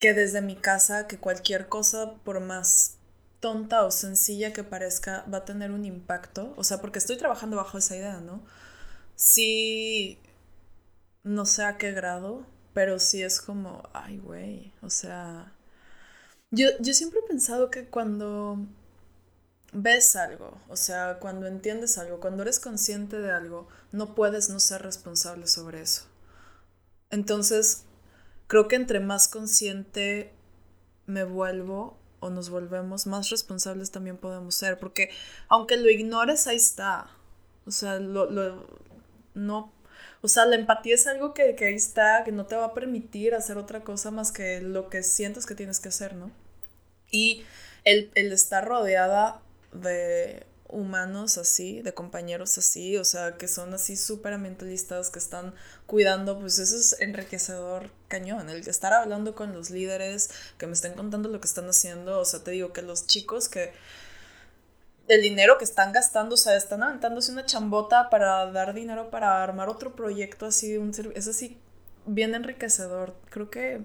que 0.00 0.12
desde 0.12 0.42
mi 0.42 0.54
casa, 0.54 1.06
que 1.06 1.16
cualquier 1.16 1.68
cosa, 1.70 2.16
por 2.24 2.40
más 2.40 2.98
tonta 3.44 3.84
o 3.84 3.90
sencilla 3.90 4.54
que 4.54 4.64
parezca, 4.64 5.26
va 5.30 5.38
a 5.38 5.44
tener 5.44 5.70
un 5.70 5.84
impacto. 5.84 6.54
O 6.56 6.64
sea, 6.64 6.80
porque 6.80 6.98
estoy 6.98 7.18
trabajando 7.18 7.58
bajo 7.58 7.76
esa 7.76 7.94
idea, 7.94 8.18
¿no? 8.22 8.42
Sí, 9.16 10.18
no 11.24 11.44
sé 11.44 11.64
a 11.64 11.76
qué 11.76 11.92
grado, 11.92 12.46
pero 12.72 12.98
sí 12.98 13.22
es 13.22 13.42
como, 13.42 13.82
ay, 13.92 14.16
güey, 14.16 14.72
o 14.80 14.88
sea... 14.88 15.52
Yo, 16.50 16.68
yo 16.80 16.94
siempre 16.94 17.20
he 17.20 17.28
pensado 17.28 17.70
que 17.70 17.84
cuando 17.84 18.58
ves 19.74 20.16
algo, 20.16 20.58
o 20.70 20.76
sea, 20.76 21.18
cuando 21.20 21.46
entiendes 21.46 21.98
algo, 21.98 22.20
cuando 22.20 22.44
eres 22.44 22.60
consciente 22.60 23.18
de 23.20 23.30
algo, 23.30 23.68
no 23.92 24.14
puedes 24.14 24.48
no 24.48 24.58
ser 24.58 24.80
responsable 24.80 25.48
sobre 25.48 25.82
eso. 25.82 26.04
Entonces, 27.10 27.84
creo 28.46 28.68
que 28.68 28.76
entre 28.76 29.00
más 29.00 29.28
consciente 29.28 30.32
me 31.06 31.24
vuelvo 31.24 31.98
o 32.24 32.30
nos 32.30 32.50
volvemos, 32.50 33.06
más 33.06 33.30
responsables 33.30 33.90
también 33.90 34.16
podemos 34.16 34.54
ser, 34.54 34.78
porque 34.78 35.10
aunque 35.48 35.76
lo 35.76 35.90
ignores, 35.90 36.46
ahí 36.46 36.56
está. 36.56 37.06
O 37.66 37.70
sea, 37.70 37.98
lo, 37.98 38.28
no, 39.34 39.72
o 40.22 40.28
sea, 40.28 40.46
la 40.46 40.56
empatía 40.56 40.94
es 40.94 41.06
algo 41.06 41.34
que, 41.34 41.54
que 41.54 41.66
ahí 41.66 41.74
está, 41.74 42.24
que 42.24 42.32
no 42.32 42.46
te 42.46 42.56
va 42.56 42.66
a 42.66 42.74
permitir 42.74 43.34
hacer 43.34 43.58
otra 43.58 43.84
cosa 43.84 44.10
más 44.10 44.32
que 44.32 44.60
lo 44.60 44.88
que 44.88 45.02
sientes 45.02 45.46
que 45.46 45.54
tienes 45.54 45.80
que 45.80 45.88
hacer, 45.88 46.14
¿no? 46.14 46.30
Y 47.10 47.44
el, 47.84 48.10
el 48.14 48.32
estar 48.32 48.66
rodeada 48.66 49.40
de 49.72 50.46
humanos 50.68 51.38
así, 51.38 51.82
de 51.82 51.94
compañeros 51.94 52.58
así, 52.58 52.96
o 52.96 53.04
sea, 53.04 53.36
que 53.36 53.48
son 53.48 53.74
así 53.74 53.96
súper 53.96 54.32
ambientalistas, 54.32 55.10
que 55.10 55.18
están 55.18 55.54
cuidando, 55.94 56.40
pues 56.40 56.58
eso 56.58 56.76
es 56.76 57.00
enriquecedor 57.00 57.88
cañón, 58.08 58.50
el 58.50 58.66
estar 58.66 58.92
hablando 58.92 59.36
con 59.36 59.52
los 59.52 59.70
líderes, 59.70 60.28
que 60.58 60.66
me 60.66 60.72
estén 60.72 60.94
contando 60.94 61.28
lo 61.28 61.38
que 61.38 61.46
están 61.46 61.68
haciendo, 61.68 62.18
o 62.18 62.24
sea, 62.24 62.42
te 62.42 62.50
digo 62.50 62.72
que 62.72 62.82
los 62.82 63.06
chicos 63.06 63.48
que 63.48 63.72
el 65.06 65.22
dinero 65.22 65.56
que 65.56 65.62
están 65.62 65.92
gastando, 65.92 66.34
o 66.34 66.36
sea, 66.36 66.56
están 66.56 66.82
aventándose 66.82 67.30
una 67.30 67.46
chambota 67.46 68.10
para 68.10 68.50
dar 68.50 68.74
dinero 68.74 69.08
para 69.08 69.40
armar 69.40 69.68
otro 69.68 69.94
proyecto 69.94 70.46
así, 70.46 70.76
un 70.78 70.90
es 71.14 71.28
así 71.28 71.58
bien 72.06 72.34
enriquecedor, 72.34 73.14
creo 73.30 73.48
que 73.48 73.82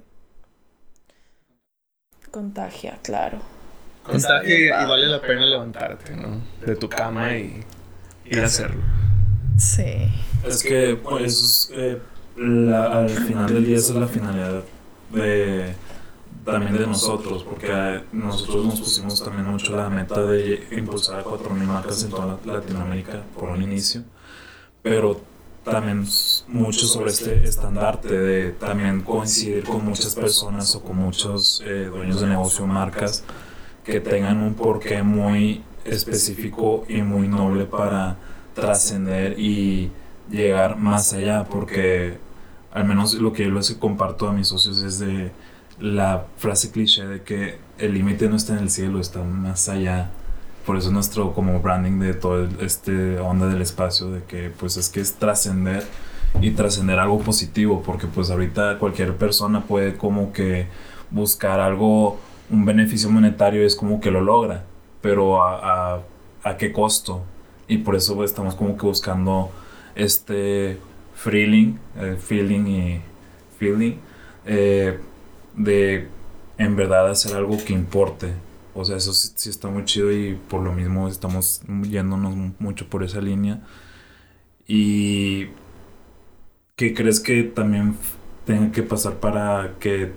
contagia, 2.32 2.98
claro. 3.04 3.40
Contagia 4.02 4.82
y, 4.84 4.88
vale 4.88 5.06
la 5.06 5.22
pena 5.22 5.46
levantarte, 5.46 6.16
¿no? 6.16 6.42
De 6.66 6.76
tu 6.76 6.90
cama 6.90 7.36
y 7.36 7.64
ir 8.26 8.40
a 8.40 8.48
hacerlo. 8.48 8.82
Sí. 9.60 10.10
Es 10.46 10.64
que, 10.64 10.96
pues, 10.96 11.24
eso 11.24 11.46
es, 11.46 11.72
eh, 11.74 12.02
al 12.74 13.10
final 13.10 13.54
del 13.54 13.66
día 13.66 13.78
esa 13.78 13.94
es 13.94 14.00
la 14.00 14.08
finalidad 14.08 14.64
de 15.12 15.74
también 16.46 16.78
de 16.78 16.88
nosotros, 16.88 17.44
porque 17.44 18.02
nosotros 18.12 18.66
nos 18.66 18.80
pusimos 18.80 19.24
también 19.24 19.46
mucho 19.46 19.76
la 19.76 19.90
meta 19.90 20.24
de 20.24 20.68
impulsar 20.72 21.20
a 21.20 21.24
4.000 21.24 21.66
marcas 21.66 22.04
en 22.04 22.10
toda 22.10 22.40
Latinoamérica 22.46 23.24
por 23.38 23.50
un 23.50 23.62
inicio, 23.62 24.04
pero 24.82 25.22
también 25.64 26.06
mucho 26.48 26.88
sobre 26.88 27.12
este 27.12 27.44
estandarte 27.44 28.18
de 28.18 28.52
también 28.52 29.02
coincidir 29.02 29.64
con 29.64 29.86
muchas 29.86 30.16
personas 30.16 30.74
o 30.76 30.82
con 30.82 30.98
muchos 30.98 31.62
eh, 31.66 31.86
dueños 31.86 32.22
de 32.22 32.28
negocio, 32.28 32.66
marcas, 32.66 33.24
que 33.84 34.00
tengan 34.00 34.42
un 34.42 34.54
porqué 34.54 35.04
muy 35.04 35.64
específico 35.86 36.86
y 36.88 37.02
muy 37.02 37.28
noble 37.28 37.66
para 37.66 38.18
trascender 38.56 39.40
y 39.40 39.92
llegar 40.30 40.78
más 40.78 41.14
allá, 41.14 41.46
porque 41.46 42.18
al 42.72 42.86
menos 42.86 43.16
lo 43.16 43.34
que 43.34 43.46
yo 43.46 43.52
les 43.52 43.72
comparto 43.74 44.28
a 44.28 44.34
mis 44.34 44.48
socios 44.48 44.82
es 44.84 45.00
de 45.00 45.32
la 45.80 46.26
frase 46.38 46.72
cliché 46.72 47.08
de 47.08 47.22
que 47.22 47.58
el 47.78 47.94
límite 47.94 48.30
no 48.30 48.36
está 48.36 48.54
en 48.54 48.60
el 48.60 48.70
cielo, 48.70 49.00
está 49.00 49.24
más 49.24 49.70
allá. 49.70 50.12
Por 50.66 50.78
eso 50.78 50.92
nuestro 50.92 51.34
como 51.34 51.60
branding 51.62 52.00
de 52.00 52.14
todo 52.14 52.48
este 52.62 53.18
onda 53.20 53.48
del 53.48 53.62
espacio, 53.62 54.12
de 54.12 54.24
que 54.24 54.50
pues 54.50 54.78
es 54.78 54.90
que 54.90 55.00
es 55.00 55.16
trascender 55.16 55.84
y 56.42 56.52
trascender 56.52 57.00
algo 57.00 57.20
positivo, 57.20 57.82
porque 57.84 58.08
pues 58.08 58.30
ahorita 58.30 58.78
cualquier 58.78 59.16
persona 59.16 59.64
puede 59.64 59.96
como 59.96 60.32
que 60.32 60.68
buscar 61.10 61.60
algo 61.60 62.20
un 62.50 62.66
beneficio 62.66 63.10
monetario 63.10 63.66
es 63.66 63.76
como 63.76 64.00
que 64.00 64.12
lo 64.12 64.22
logra, 64.22 64.64
pero 65.02 65.44
a, 65.44 66.02
a, 66.44 66.58
qué 66.58 66.72
costo. 66.72 67.22
Y 67.68 67.78
por 67.78 67.96
eso 67.96 68.24
estamos 68.24 68.56
como 68.56 68.76
que 68.78 68.86
buscando 68.86 69.52
este 70.00 70.78
feeling, 71.16 71.76
eh, 71.98 72.18
feeling 72.20 72.66
y 72.68 73.02
feeling 73.58 73.98
eh, 74.46 74.98
de 75.56 76.08
en 76.58 76.76
verdad 76.76 77.10
hacer 77.10 77.36
algo 77.36 77.58
que 77.64 77.74
importe. 77.74 78.34
O 78.74 78.86
sea, 78.86 78.98
eso 78.98 79.14
sí, 79.14 79.50
está 79.50 79.68
muy 79.70 79.86
chido 79.86 80.12
y 80.12 80.36
por 80.36 80.62
lo 80.62 80.72
mismo 80.74 81.08
estamos 81.08 81.62
yéndonos 81.84 82.36
mucho 82.60 82.88
por 82.90 83.04
esa 83.04 83.22
línea. 83.22 83.62
¿Y 84.68 85.48
qué 86.76 86.94
crees 86.94 87.20
que 87.20 87.44
también 87.44 87.96
tenga 88.46 88.72
que 88.72 88.84
pasar 88.84 89.16
para 89.16 89.76
que 89.80 90.14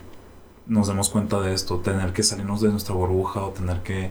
nos 0.67 0.89
demos 0.89 1.09
cuenta 1.11 1.41
de 1.41 1.55
esto, 1.55 1.79
tener 1.79 2.13
que 2.13 2.23
salirnos 2.23 2.61
de 2.61 2.69
nuestra 2.71 2.95
burbuja 2.95 3.43
o 3.43 3.51
tener 3.51 3.83
que 3.83 4.11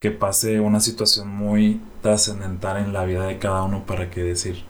que 0.00 0.10
pase 0.10 0.60
una 0.60 0.80
situación 0.80 1.28
muy 1.28 1.80
trascendental 2.02 2.78
en 2.78 2.92
la 2.92 3.04
vida 3.04 3.26
de 3.26 3.38
cada 3.38 3.64
uno 3.64 3.84
para 3.86 4.10
que 4.10 4.22
decir, 4.22 4.62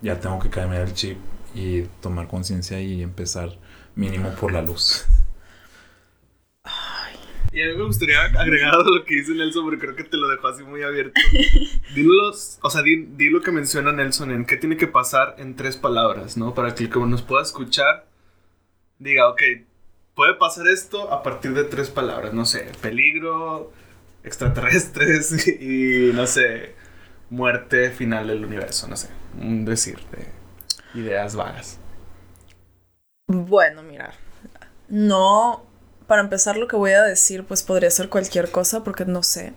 ya 0.00 0.20
tengo 0.20 0.38
que 0.38 0.50
caerme 0.50 0.80
el 0.80 0.94
chip 0.94 1.18
y 1.54 1.82
tomar 2.00 2.28
conciencia 2.28 2.80
y 2.80 3.02
empezar 3.02 3.58
mínimo 3.94 4.34
por 4.34 4.52
la 4.52 4.62
luz. 4.62 5.06
Y 7.52 7.60
a 7.60 7.66
mí 7.66 7.76
me 7.76 7.84
gustaría 7.84 8.18
agregar 8.22 8.74
a 8.74 8.78
lo 8.78 9.04
que 9.04 9.16
dice 9.16 9.32
Nelson, 9.34 9.66
porque 9.66 9.78
creo 9.78 9.94
que 9.94 10.04
te 10.04 10.16
lo 10.16 10.26
dejó 10.28 10.48
así 10.48 10.62
muy 10.62 10.82
abierto. 10.82 11.20
Dilos, 11.94 12.58
o 12.62 12.70
sea, 12.70 12.80
di, 12.80 13.04
di, 13.04 13.28
lo 13.28 13.42
que 13.42 13.50
menciona 13.50 13.92
Nelson 13.92 14.30
en 14.30 14.46
qué 14.46 14.56
tiene 14.56 14.78
que 14.78 14.86
pasar 14.86 15.34
en 15.36 15.54
tres 15.54 15.76
palabras, 15.76 16.38
¿no? 16.38 16.54
Para 16.54 16.74
que 16.74 16.84
el 16.84 16.90
que 16.90 16.98
nos 17.00 17.20
pueda 17.20 17.42
escuchar 17.42 18.06
diga, 18.98 19.28
ok, 19.28 19.42
puede 20.14 20.34
pasar 20.34 20.66
esto 20.66 21.12
a 21.12 21.22
partir 21.22 21.52
de 21.52 21.64
tres 21.64 21.90
palabras, 21.90 22.32
no 22.32 22.46
sé, 22.46 22.72
peligro, 22.80 23.70
extraterrestres 24.24 25.46
y 25.60 26.10
no 26.14 26.26
sé, 26.26 26.74
muerte 27.30 27.90
final 27.90 28.28
del 28.28 28.44
universo, 28.44 28.88
no 28.88 28.96
sé, 28.96 29.08
un 29.40 29.64
decir 29.64 29.98
de 30.10 31.00
ideas 31.00 31.34
vagas. 31.34 31.78
Bueno, 33.26 33.82
mira, 33.82 34.12
no 34.88 35.66
para 36.06 36.22
empezar 36.22 36.56
lo 36.56 36.68
que 36.68 36.76
voy 36.76 36.92
a 36.92 37.02
decir 37.02 37.44
pues 37.44 37.62
podría 37.62 37.90
ser 37.90 38.08
cualquier 38.08 38.50
cosa 38.50 38.84
porque 38.84 39.04
no 39.04 39.22
sé. 39.22 39.54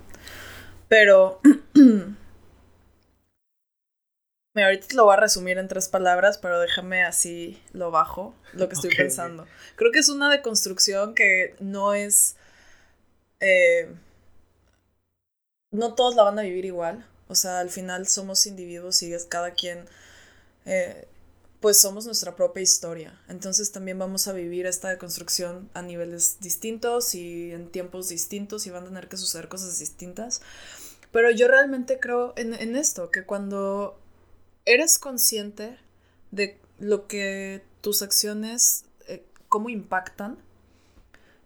Pero... 0.88 1.42
Mira, 4.54 4.68
ahorita 4.68 4.88
te 4.88 4.96
lo 4.96 5.04
voy 5.04 5.16
a 5.16 5.20
resumir 5.20 5.58
en 5.58 5.68
tres 5.68 5.90
palabras, 5.90 6.38
pero 6.38 6.62
déjame 6.62 7.04
así 7.04 7.62
lo 7.74 7.92
bajo, 7.92 8.34
lo 8.54 8.70
que 8.70 8.76
estoy 8.76 8.90
pensando. 8.96 9.46
Creo 9.76 9.92
que 9.92 10.00
es 10.00 10.08
una 10.08 10.30
deconstrucción 10.30 11.14
que 11.14 11.58
no 11.60 11.94
es... 11.94 12.38
eh, 13.42 13.94
no 15.76 15.94
todos 15.96 16.16
la 16.16 16.24
van 16.24 16.40
a 16.40 16.44
vivir 16.44 16.66
igual. 16.66 17.06
O 17.28 17.36
sea, 17.36 17.60
al 17.60 17.70
final 17.70 18.08
somos 18.08 18.46
individuos 18.46 19.02
y 19.04 19.14
es 19.14 19.26
cada 19.26 19.52
quien... 19.52 19.86
eh, 20.66 21.08
pues 21.66 21.82
somos 21.82 22.06
nuestra 22.06 22.36
propia 22.36 22.62
historia. 22.62 23.20
Entonces 23.28 23.72
también 23.72 23.98
vamos 23.98 24.28
a 24.28 24.34
vivir 24.34 24.68
esta 24.68 24.90
deconstrucción 24.90 25.68
a 25.74 25.82
niveles 25.82 26.38
distintos 26.40 27.16
y 27.16 27.54
en 27.54 27.72
tiempos 27.72 28.08
distintos 28.08 28.68
y 28.68 28.70
van 28.70 28.84
a 28.84 28.86
tener 28.86 29.08
que 29.08 29.18
suceder 29.18 29.48
cosas 29.48 29.80
distintas. 29.80 30.44
Pero 31.12 31.32
yo 31.32 31.48
realmente 31.48 32.00
creo 32.00 32.34
en, 32.38 32.76
esto, 32.76 33.10
que 33.10 33.24
cuando 33.24 33.98
eres 34.66 35.00
consciente 35.00 35.80
de 36.30 36.60
lo 36.78 37.08
que 37.08 37.64
tus 37.82 38.04
acciones, 38.04 38.86
eh, 39.08 39.26
cómo 39.50 39.70
impactan, 39.70 40.38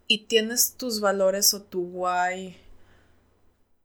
y 0.06 0.26
tienes 0.26 0.74
tus 0.74 1.00
valores 1.00 1.54
o 1.54 1.62
tu 1.62 1.82
why 1.82 2.58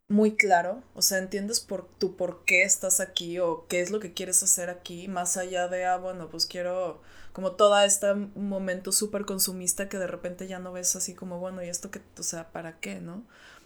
muy 0.09 0.37
claro, 0.37 0.83
o 0.95 1.03
sea, 1.03 1.19
entiendes 1.19 1.61
por 1.61 1.89
tu 1.99 2.17
por 2.17 2.45
qué 2.45 2.63
estás 2.63 3.01
aquí 3.01 3.39
o 3.39 3.67
qué 3.69 3.81
es 3.81 3.91
lo 3.91 4.01
que 4.01 4.13
quieres 4.13 4.43
hacer 4.43 4.71
aquí, 4.71 5.09
más 5.09 5.37
allá 5.37 5.69
de, 5.69 5.87
ah, 5.87 5.97
bueno, 5.97 6.29
pues 6.31 6.47
quiero 6.47 7.01
como 7.33 7.53
todo 7.53 7.79
este 7.81 8.15
momento 8.15 8.93
súper 8.93 9.25
consumista 9.25 9.89
que 9.89 9.99
de 9.99 10.07
repente 10.07 10.47
ya 10.47 10.59
no 10.59 10.73
ves 10.73 10.95
así 10.97 11.15
como, 11.15 11.39
bueno, 11.41 11.63
y 11.65 11.69
esto 11.69 11.91
que, 11.91 12.01
o 12.19 12.23
sea, 12.23 12.53
¿para 12.53 12.79
qué, 12.81 13.01
no? 13.01 13.25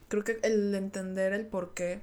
Creo 0.08 0.24
que 0.24 0.38
el 0.42 0.74
entender 0.74 1.32
el 1.34 1.46
por 1.46 1.74
qué 1.74 2.00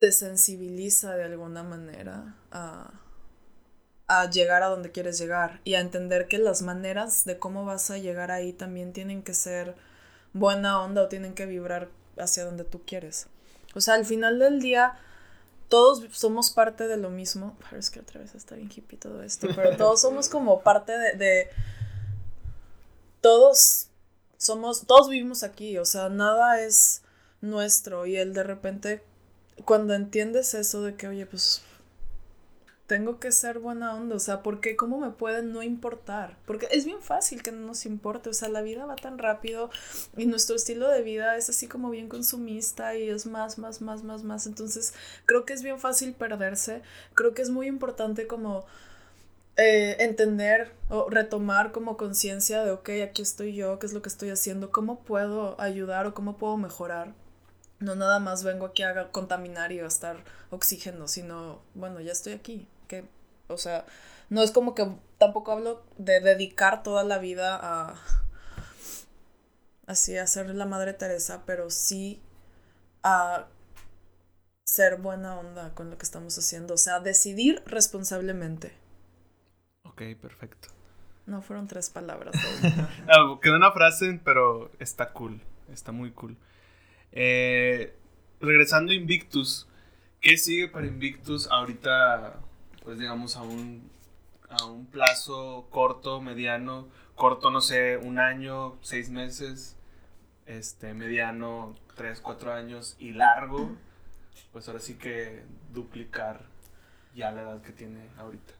te 0.00 0.12
sensibiliza 0.12 1.16
de 1.16 1.24
alguna 1.24 1.62
manera 1.62 2.36
a, 2.50 2.92
a 4.08 4.28
llegar 4.30 4.62
a 4.62 4.66
donde 4.66 4.90
quieres 4.90 5.18
llegar 5.18 5.60
y 5.64 5.74
a 5.74 5.80
entender 5.80 6.28
que 6.28 6.38
las 6.38 6.62
maneras 6.62 7.24
de 7.24 7.38
cómo 7.38 7.64
vas 7.64 7.90
a 7.90 7.98
llegar 7.98 8.30
ahí 8.30 8.52
también 8.52 8.92
tienen 8.92 9.22
que 9.22 9.34
ser 9.34 9.76
buena 10.32 10.82
onda 10.82 11.02
o 11.02 11.08
tienen 11.08 11.34
que 11.34 11.46
vibrar 11.46 11.88
hacia 12.22 12.44
donde 12.44 12.64
tú 12.64 12.82
quieres. 12.86 13.26
O 13.74 13.80
sea, 13.80 13.94
al 13.94 14.04
final 14.04 14.38
del 14.38 14.60
día, 14.60 14.98
todos 15.68 16.04
somos 16.12 16.50
parte 16.50 16.86
de 16.88 16.96
lo 16.96 17.08
mismo. 17.10 17.56
Pero 17.68 17.78
es 17.78 17.90
que 17.90 18.00
otra 18.00 18.20
vez 18.20 18.34
está 18.34 18.54
bien 18.56 18.70
hippie 18.74 18.98
todo 18.98 19.22
esto. 19.22 19.48
Pero 19.54 19.76
todos 19.78 20.00
somos 20.00 20.28
como 20.28 20.60
parte 20.62 20.92
de. 20.96 21.12
de- 21.16 21.48
todos 23.20 23.88
somos. 24.38 24.86
Todos 24.86 25.08
vivimos 25.08 25.42
aquí. 25.42 25.78
O 25.78 25.84
sea, 25.84 26.08
nada 26.08 26.60
es 26.60 27.02
nuestro. 27.40 28.06
Y 28.06 28.16
el 28.16 28.34
de 28.34 28.42
repente. 28.42 29.02
Cuando 29.64 29.94
entiendes 29.94 30.54
eso 30.54 30.82
de 30.82 30.94
que, 30.96 31.08
oye, 31.08 31.26
pues. 31.26 31.62
Tengo 32.92 33.18
que 33.18 33.32
ser 33.32 33.58
buena 33.58 33.94
onda, 33.94 34.16
o 34.16 34.18
sea, 34.18 34.42
porque 34.42 34.76
cómo 34.76 35.00
me 35.00 35.08
puede 35.08 35.42
no 35.42 35.62
importar? 35.62 36.36
Porque 36.44 36.68
es 36.72 36.84
bien 36.84 37.00
fácil 37.00 37.42
que 37.42 37.50
no 37.50 37.66
nos 37.66 37.86
importe, 37.86 38.28
o 38.28 38.34
sea, 38.34 38.50
la 38.50 38.60
vida 38.60 38.84
va 38.84 38.96
tan 38.96 39.16
rápido 39.16 39.70
y 40.14 40.26
nuestro 40.26 40.56
estilo 40.56 40.88
de 40.88 41.00
vida 41.00 41.38
es 41.38 41.48
así 41.48 41.68
como 41.68 41.88
bien 41.88 42.10
consumista 42.10 42.94
y 42.94 43.08
es 43.08 43.24
más, 43.24 43.56
más, 43.56 43.80
más, 43.80 44.02
más, 44.02 44.24
más. 44.24 44.46
Entonces, 44.46 44.92
creo 45.24 45.46
que 45.46 45.54
es 45.54 45.62
bien 45.62 45.80
fácil 45.80 46.12
perderse. 46.12 46.82
Creo 47.14 47.32
que 47.32 47.40
es 47.40 47.48
muy 47.48 47.66
importante 47.66 48.26
como 48.26 48.66
eh, 49.56 49.96
entender 50.00 50.74
o 50.90 51.08
retomar 51.08 51.72
como 51.72 51.96
conciencia 51.96 52.62
de, 52.62 52.72
ok, 52.72 52.90
aquí 53.08 53.22
estoy 53.22 53.54
yo, 53.54 53.78
qué 53.78 53.86
es 53.86 53.94
lo 53.94 54.02
que 54.02 54.10
estoy 54.10 54.28
haciendo, 54.28 54.70
cómo 54.70 55.02
puedo 55.02 55.58
ayudar 55.58 56.06
o 56.06 56.12
cómo 56.12 56.36
puedo 56.36 56.58
mejorar. 56.58 57.14
No 57.80 57.94
nada 57.94 58.18
más 58.18 58.44
vengo 58.44 58.66
aquí 58.66 58.82
a 58.82 59.10
contaminar 59.12 59.72
y 59.72 59.78
gastar 59.78 60.22
oxígeno, 60.50 61.08
sino, 61.08 61.62
bueno, 61.74 61.98
ya 62.02 62.12
estoy 62.12 62.34
aquí. 62.34 62.68
Que, 62.92 63.04
o 63.48 63.56
sea, 63.56 63.86
no 64.28 64.42
es 64.42 64.50
como 64.50 64.74
que 64.74 64.86
tampoco 65.16 65.52
hablo 65.52 65.82
de 65.96 66.20
dedicar 66.20 66.82
toda 66.82 67.04
la 67.04 67.16
vida 67.16 67.58
a 67.62 67.94
así 69.86 70.18
a 70.18 70.26
ser 70.26 70.54
la 70.54 70.66
madre 70.66 70.92
Teresa, 70.92 71.42
pero 71.46 71.70
sí 71.70 72.20
a 73.02 73.46
ser 74.66 74.96
buena 74.96 75.38
onda 75.38 75.74
con 75.74 75.88
lo 75.88 75.96
que 75.96 76.04
estamos 76.04 76.36
haciendo, 76.38 76.74
o 76.74 76.76
sea, 76.76 77.00
decidir 77.00 77.62
responsablemente. 77.64 78.74
Ok, 79.84 80.02
perfecto. 80.20 80.68
No 81.24 81.40
fueron 81.40 81.66
tres 81.66 81.88
palabras. 81.88 82.34
Ah, 83.08 83.38
quedó 83.40 83.56
una 83.56 83.72
frase, 83.72 84.20
pero 84.22 84.70
está 84.78 85.14
cool. 85.14 85.40
Está 85.72 85.92
muy 85.92 86.10
cool. 86.10 86.36
Eh, 87.12 87.96
regresando 88.38 88.92
a 88.92 88.94
Invictus, 88.94 89.66
¿qué 90.20 90.36
sigue 90.36 90.68
para 90.68 90.86
Invictus 90.86 91.48
ahorita? 91.50 92.38
Pues 92.84 92.98
digamos 92.98 93.36
a 93.36 93.42
un, 93.42 93.90
a 94.48 94.64
un 94.64 94.86
plazo 94.86 95.68
corto, 95.70 96.20
mediano, 96.20 96.88
corto, 97.14 97.50
no 97.50 97.60
sé, 97.60 97.96
un 97.96 98.18
año, 98.18 98.78
seis 98.82 99.10
meses, 99.10 99.76
este, 100.46 100.94
mediano, 100.94 101.74
tres, 101.96 102.20
cuatro 102.20 102.52
años 102.52 102.96
y 102.98 103.12
largo, 103.12 103.70
pues 104.52 104.68
ahora 104.68 104.80
sí 104.80 104.94
que 104.94 105.44
duplicar 105.72 106.44
ya 107.14 107.30
la 107.30 107.42
edad 107.42 107.62
que 107.62 107.72
tiene 107.72 108.08
ahorita. 108.18 108.54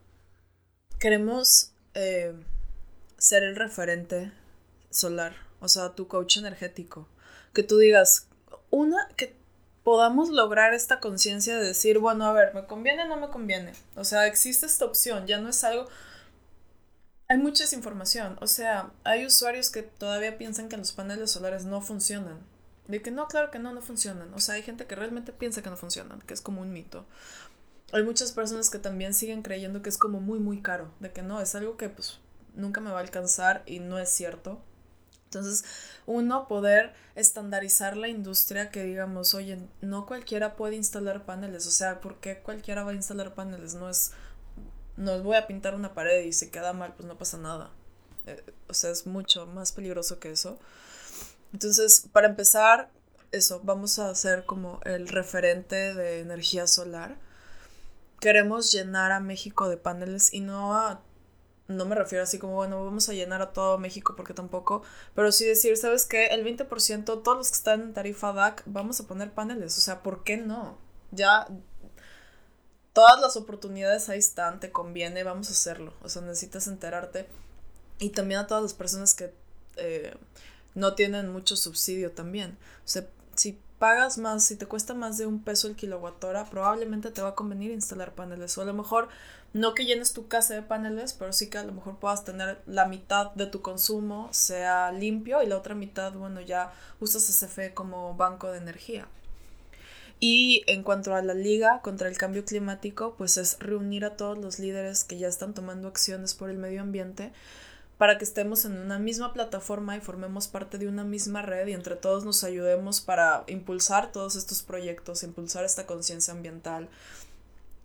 Queremos 0.98 1.72
eh, 1.94 2.32
ser 3.18 3.42
el 3.42 3.56
referente 3.56 4.32
solar, 4.90 5.34
o 5.60 5.68
sea, 5.68 5.94
tu 5.94 6.06
coach 6.06 6.36
energético. 6.36 7.08
Que 7.52 7.62
tú 7.62 7.78
digas, 7.78 8.28
una, 8.70 9.08
que 9.16 9.36
podamos 9.84 10.30
lograr 10.30 10.74
esta 10.74 11.00
conciencia 11.00 11.56
de 11.56 11.66
decir, 11.66 11.98
bueno, 11.98 12.24
a 12.24 12.32
ver, 12.32 12.54
¿me 12.54 12.66
conviene 12.66 13.04
o 13.04 13.06
no 13.06 13.16
me 13.16 13.30
conviene? 13.30 13.72
O 13.96 14.04
sea, 14.04 14.26
existe 14.26 14.66
esta 14.66 14.84
opción, 14.84 15.26
ya 15.26 15.40
no 15.40 15.48
es 15.48 15.64
algo... 15.64 15.88
Hay 17.28 17.38
mucha 17.38 17.64
información, 17.74 18.36
o 18.40 18.46
sea, 18.46 18.90
hay 19.04 19.24
usuarios 19.24 19.70
que 19.70 19.82
todavía 19.82 20.36
piensan 20.36 20.68
que 20.68 20.76
los 20.76 20.92
paneles 20.92 21.30
solares 21.30 21.64
no 21.64 21.80
funcionan. 21.80 22.38
De 22.88 23.00
que 23.00 23.10
no, 23.10 23.26
claro 23.26 23.50
que 23.50 23.58
no, 23.58 23.72
no 23.72 23.80
funcionan. 23.80 24.34
O 24.34 24.40
sea, 24.40 24.56
hay 24.56 24.62
gente 24.62 24.86
que 24.86 24.96
realmente 24.96 25.32
piensa 25.32 25.62
que 25.62 25.70
no 25.70 25.76
funcionan, 25.76 26.20
que 26.20 26.34
es 26.34 26.42
como 26.42 26.60
un 26.60 26.72
mito. 26.72 27.06
Hay 27.92 28.02
muchas 28.02 28.32
personas 28.32 28.70
que 28.70 28.78
también 28.78 29.14
siguen 29.14 29.42
creyendo 29.42 29.82
que 29.82 29.88
es 29.88 29.96
como 29.96 30.20
muy, 30.20 30.40
muy 30.40 30.60
caro. 30.60 30.92
De 31.00 31.12
que 31.12 31.22
no, 31.22 31.40
es 31.40 31.54
algo 31.54 31.76
que 31.76 31.88
pues 31.88 32.18
nunca 32.54 32.80
me 32.80 32.90
va 32.90 32.98
a 32.98 33.02
alcanzar 33.02 33.62
y 33.66 33.78
no 33.78 33.98
es 33.98 34.10
cierto. 34.10 34.60
Entonces, 35.32 35.64
uno, 36.04 36.46
poder 36.46 36.92
estandarizar 37.14 37.96
la 37.96 38.08
industria 38.08 38.70
que 38.70 38.84
digamos, 38.84 39.32
oye, 39.32 39.58
no 39.80 40.04
cualquiera 40.04 40.56
puede 40.56 40.76
instalar 40.76 41.24
paneles. 41.24 41.66
O 41.66 41.70
sea, 41.70 42.02
¿por 42.02 42.20
qué 42.20 42.40
cualquiera 42.40 42.84
va 42.84 42.90
a 42.90 42.94
instalar 42.94 43.34
paneles? 43.34 43.74
No 43.74 43.88
es, 43.88 44.12
no 44.98 45.12
es 45.14 45.22
voy 45.22 45.36
a 45.36 45.46
pintar 45.46 45.74
una 45.74 45.94
pared 45.94 46.24
y 46.24 46.34
se 46.34 46.50
queda 46.50 46.74
mal, 46.74 46.92
pues 46.94 47.08
no 47.08 47.16
pasa 47.16 47.38
nada. 47.38 47.70
Eh, 48.26 48.44
o 48.68 48.74
sea, 48.74 48.90
es 48.90 49.06
mucho 49.06 49.46
más 49.46 49.72
peligroso 49.72 50.18
que 50.18 50.32
eso. 50.32 50.58
Entonces, 51.54 52.06
para 52.12 52.28
empezar, 52.28 52.90
eso, 53.30 53.62
vamos 53.64 53.98
a 53.98 54.10
hacer 54.10 54.44
como 54.44 54.80
el 54.84 55.08
referente 55.08 55.94
de 55.94 56.20
energía 56.20 56.66
solar. 56.66 57.16
Queremos 58.20 58.70
llenar 58.70 59.12
a 59.12 59.20
México 59.20 59.70
de 59.70 59.78
paneles 59.78 60.34
y 60.34 60.40
no 60.40 60.76
a 60.76 61.00
no 61.76 61.84
me 61.84 61.94
refiero 61.94 62.24
así 62.24 62.38
como, 62.38 62.54
bueno, 62.54 62.84
vamos 62.84 63.08
a 63.08 63.12
llenar 63.12 63.42
a 63.42 63.52
todo 63.52 63.78
México 63.78 64.14
porque 64.16 64.34
tampoco, 64.34 64.82
pero 65.14 65.32
sí 65.32 65.44
decir, 65.44 65.76
¿sabes 65.76 66.06
qué? 66.06 66.26
El 66.26 66.44
20%, 66.44 67.22
todos 67.22 67.36
los 67.36 67.50
que 67.50 67.56
están 67.56 67.80
en 67.80 67.94
tarifa 67.94 68.32
DAC, 68.32 68.62
vamos 68.66 69.00
a 69.00 69.06
poner 69.06 69.32
paneles, 69.32 69.76
o 69.78 69.80
sea, 69.80 70.02
¿por 70.02 70.24
qué 70.24 70.36
no? 70.36 70.78
Ya, 71.10 71.46
todas 72.92 73.20
las 73.20 73.36
oportunidades 73.36 74.08
ahí 74.08 74.18
están, 74.18 74.60
te 74.60 74.70
conviene, 74.70 75.24
vamos 75.24 75.48
a 75.48 75.52
hacerlo, 75.52 75.94
o 76.02 76.08
sea, 76.08 76.22
necesitas 76.22 76.66
enterarte. 76.66 77.26
Y 77.98 78.10
también 78.10 78.40
a 78.40 78.46
todas 78.46 78.62
las 78.62 78.74
personas 78.74 79.14
que 79.14 79.32
eh, 79.76 80.14
no 80.74 80.94
tienen 80.94 81.30
mucho 81.30 81.56
subsidio 81.56 82.12
también, 82.12 82.58
o 82.84 82.88
sea, 82.88 83.06
si 83.34 83.58
pagas 83.82 84.16
más, 84.16 84.44
si 84.44 84.54
te 84.54 84.66
cuesta 84.66 84.94
más 84.94 85.18
de 85.18 85.26
un 85.26 85.42
peso 85.42 85.66
el 85.66 85.74
kilowatt 85.74 86.22
hora, 86.22 86.44
probablemente 86.44 87.10
te 87.10 87.20
va 87.20 87.30
a 87.30 87.34
convenir 87.34 87.72
instalar 87.72 88.14
paneles, 88.14 88.56
o 88.56 88.62
a 88.62 88.64
lo 88.64 88.74
mejor 88.74 89.08
no 89.52 89.74
que 89.74 89.84
llenes 89.84 90.12
tu 90.12 90.28
casa 90.28 90.54
de 90.54 90.62
paneles, 90.62 91.12
pero 91.12 91.32
sí 91.32 91.50
que 91.50 91.58
a 91.58 91.64
lo 91.64 91.72
mejor 91.72 91.98
puedas 91.98 92.24
tener 92.24 92.60
la 92.66 92.86
mitad 92.86 93.32
de 93.32 93.46
tu 93.46 93.60
consumo 93.60 94.28
sea 94.32 94.92
limpio 94.92 95.42
y 95.42 95.46
la 95.46 95.58
otra 95.58 95.74
mitad, 95.74 96.12
bueno, 96.12 96.40
ya 96.40 96.72
usas 97.00 97.24
CFE 97.24 97.74
como 97.74 98.14
banco 98.14 98.50
de 98.50 98.58
energía. 98.58 99.06
Y 100.20 100.62
en 100.68 100.84
cuanto 100.84 101.14
a 101.14 101.22
la 101.22 101.34
liga 101.34 101.80
contra 101.82 102.08
el 102.08 102.16
cambio 102.16 102.44
climático, 102.44 103.14
pues 103.18 103.36
es 103.36 103.58
reunir 103.58 104.04
a 104.04 104.16
todos 104.16 104.38
los 104.38 104.58
líderes 104.58 105.02
que 105.02 105.18
ya 105.18 105.26
están 105.26 105.52
tomando 105.52 105.88
acciones 105.88 106.34
por 106.34 106.48
el 106.48 106.58
medio 106.58 106.80
ambiente 106.80 107.32
para 107.98 108.18
que 108.18 108.24
estemos 108.24 108.64
en 108.64 108.78
una 108.78 108.98
misma 108.98 109.32
plataforma 109.32 109.96
y 109.96 110.00
formemos 110.00 110.48
parte 110.48 110.78
de 110.78 110.88
una 110.88 111.04
misma 111.04 111.42
red 111.42 111.68
y 111.68 111.72
entre 111.72 111.94
todos 111.94 112.24
nos 112.24 112.42
ayudemos 112.42 113.00
para 113.00 113.44
impulsar 113.46 114.10
todos 114.10 114.34
estos 114.34 114.62
proyectos, 114.62 115.22
impulsar 115.22 115.64
esta 115.64 115.86
conciencia 115.86 116.32
ambiental, 116.32 116.88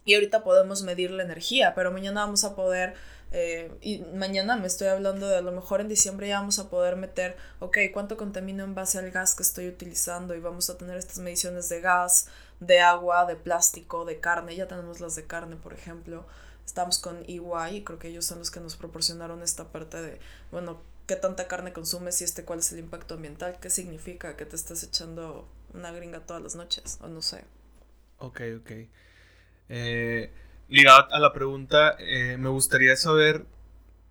Y 0.08 0.16
ahorita 0.16 0.43
podemos 0.43 0.84
medir 0.84 1.12
la 1.12 1.22
energía, 1.22 1.76
pero 1.76 1.91
mañana 1.91 2.22
vamos 2.22 2.45
a 2.45 2.55
poder 2.55 2.95
eh, 3.32 3.70
y 3.82 3.99
mañana 4.16 4.55
me 4.55 4.68
estoy 4.68 4.88
hablando 4.88 5.28
de 5.28 5.36
a 5.36 5.41
lo 5.41 5.51
mejor 5.51 5.82
en 5.82 5.89
diciembre 5.89 6.30
ya 6.30 6.39
vamos 6.39 6.60
a 6.60 6.70
poder 6.70 6.95
meter, 6.95 7.36
ok, 7.60 7.78
cuánto 7.91 8.16
contamino 8.16 8.64
en 8.64 8.74
base 8.74 8.99
al 8.99 9.12
gas 9.12 9.36
que 9.36 9.43
estoy 9.43 9.68
utilizando 9.68 10.34
y 10.34 10.39
vamos 10.39 10.70
a 10.70 10.78
tener 10.78 10.95
estas 10.95 11.20
mediciones 11.20 11.68
de 11.68 11.82
gas, 11.82 12.30
de 12.62 12.80
agua, 12.80 13.26
de 13.26 13.36
plástico, 13.36 14.05
de 14.05 14.22
carne, 14.22 14.55
ya 14.55 14.68
tenemos 14.70 15.01
las 15.01 15.16
de 15.16 15.26
carne, 15.26 15.58
por 15.58 15.74
ejemplo. 15.74 16.26
Estamos 16.66 16.99
con 16.99 17.24
EY 17.28 17.76
y 17.76 17.84
creo 17.84 17.99
que 17.99 18.08
ellos 18.08 18.26
son 18.26 18.39
los 18.39 18.49
que 18.49 18.62
nos 18.62 18.78
proporcionaron 18.78 19.43
esta 19.43 19.74
parte 19.74 20.01
de, 20.01 20.20
bueno, 20.51 20.80
qué 21.05 21.18
tanta 21.18 21.49
carne 21.49 21.74
consumes 21.74 22.22
y 22.22 22.24
este 22.24 22.45
cuál 22.45 22.60
es 22.60 22.72
el 22.72 22.80
impacto 22.80 23.16
ambiental, 23.16 23.58
qué 23.60 23.70
significa 23.70 24.38
que 24.38 24.45
te 24.45 24.55
estás 24.55 24.84
echando 24.84 25.47
una 25.74 25.91
gringa 25.91 26.22
todas 26.22 26.41
las 26.41 26.55
noches, 26.55 26.97
o 27.01 27.08
no 27.08 27.22
sé. 27.22 27.43
Ok, 28.20 28.41
ok. 28.62 28.72
Eh, 29.70 30.32
ligado 30.70 31.13
a 31.13 31.20
la 31.20 31.34
pregunta, 31.34 31.95
eh, 31.99 32.38
me 32.38 32.49
gustaría 32.49 32.95
saber 32.95 33.45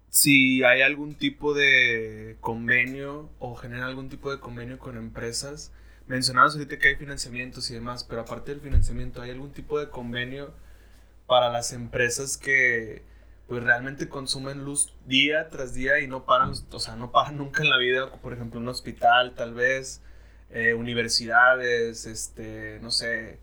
si 0.09 0.65
hay 0.65 0.83
algún 0.83 1.15
tipo 1.15 1.55
de 1.55 2.37
convenio 2.41 3.31
o 3.39 3.55
genera 3.55 3.87
algún 3.87 4.09
tipo 4.09 4.31
de 4.31 4.41
convenio 4.41 4.79
con 4.79 4.97
empresas. 4.97 5.73
Mencionabas 6.07 6.55
ahorita 6.55 6.79
que 6.79 6.89
hay 6.89 6.97
financiamientos 6.97 7.71
y 7.71 7.75
demás, 7.75 8.05
pero 8.05 8.23
aparte 8.23 8.53
del 8.53 8.61
financiamiento, 8.61 9.23
¿hay 9.23 9.31
algún 9.31 9.53
tipo 9.53 9.79
de 9.79 9.91
convenio 9.91 10.55
para 11.27 11.51
las 11.51 11.73
empresas 11.73 12.37
que 12.37 13.03
pues 13.49 13.63
realmente 13.63 14.09
consumen 14.09 14.65
luz 14.65 14.93
día 15.07 15.49
tras 15.49 15.75
día 15.75 16.01
y 16.01 16.09
no 16.09 16.25
paran, 16.25 16.53
o 16.71 16.81
sea, 16.81 16.97
no 16.97 17.13
paran 17.13 17.37
nunca 17.39 17.63
en 17.63 17.71
la 17.71 17.79
vida, 17.79 18.11
por 18.21 18.33
ejemplo, 18.33 18.61
un 18.61 18.69
hospital 18.69 19.35
tal 19.35 19.55
vez, 19.55 20.03
eh, 20.51 20.75
universidades, 20.75 22.07
este, 22.07 22.79
no 22.83 22.91
sé, 22.91 23.39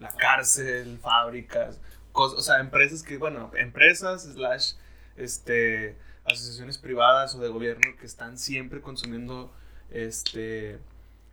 la 0.00 0.08
cárcel, 0.08 0.98
fábricas, 1.00 1.78
o 2.12 2.40
sea, 2.40 2.58
empresas 2.58 3.02
que, 3.02 3.18
bueno, 3.18 3.50
empresas, 3.56 4.22
slash, 4.24 4.72
este, 5.16 5.96
asociaciones 6.24 6.78
privadas 6.78 7.34
o 7.34 7.38
de 7.38 7.48
gobierno 7.48 7.96
que 7.98 8.06
están 8.06 8.38
siempre 8.38 8.80
consumiendo, 8.80 9.52
este, 9.90 10.78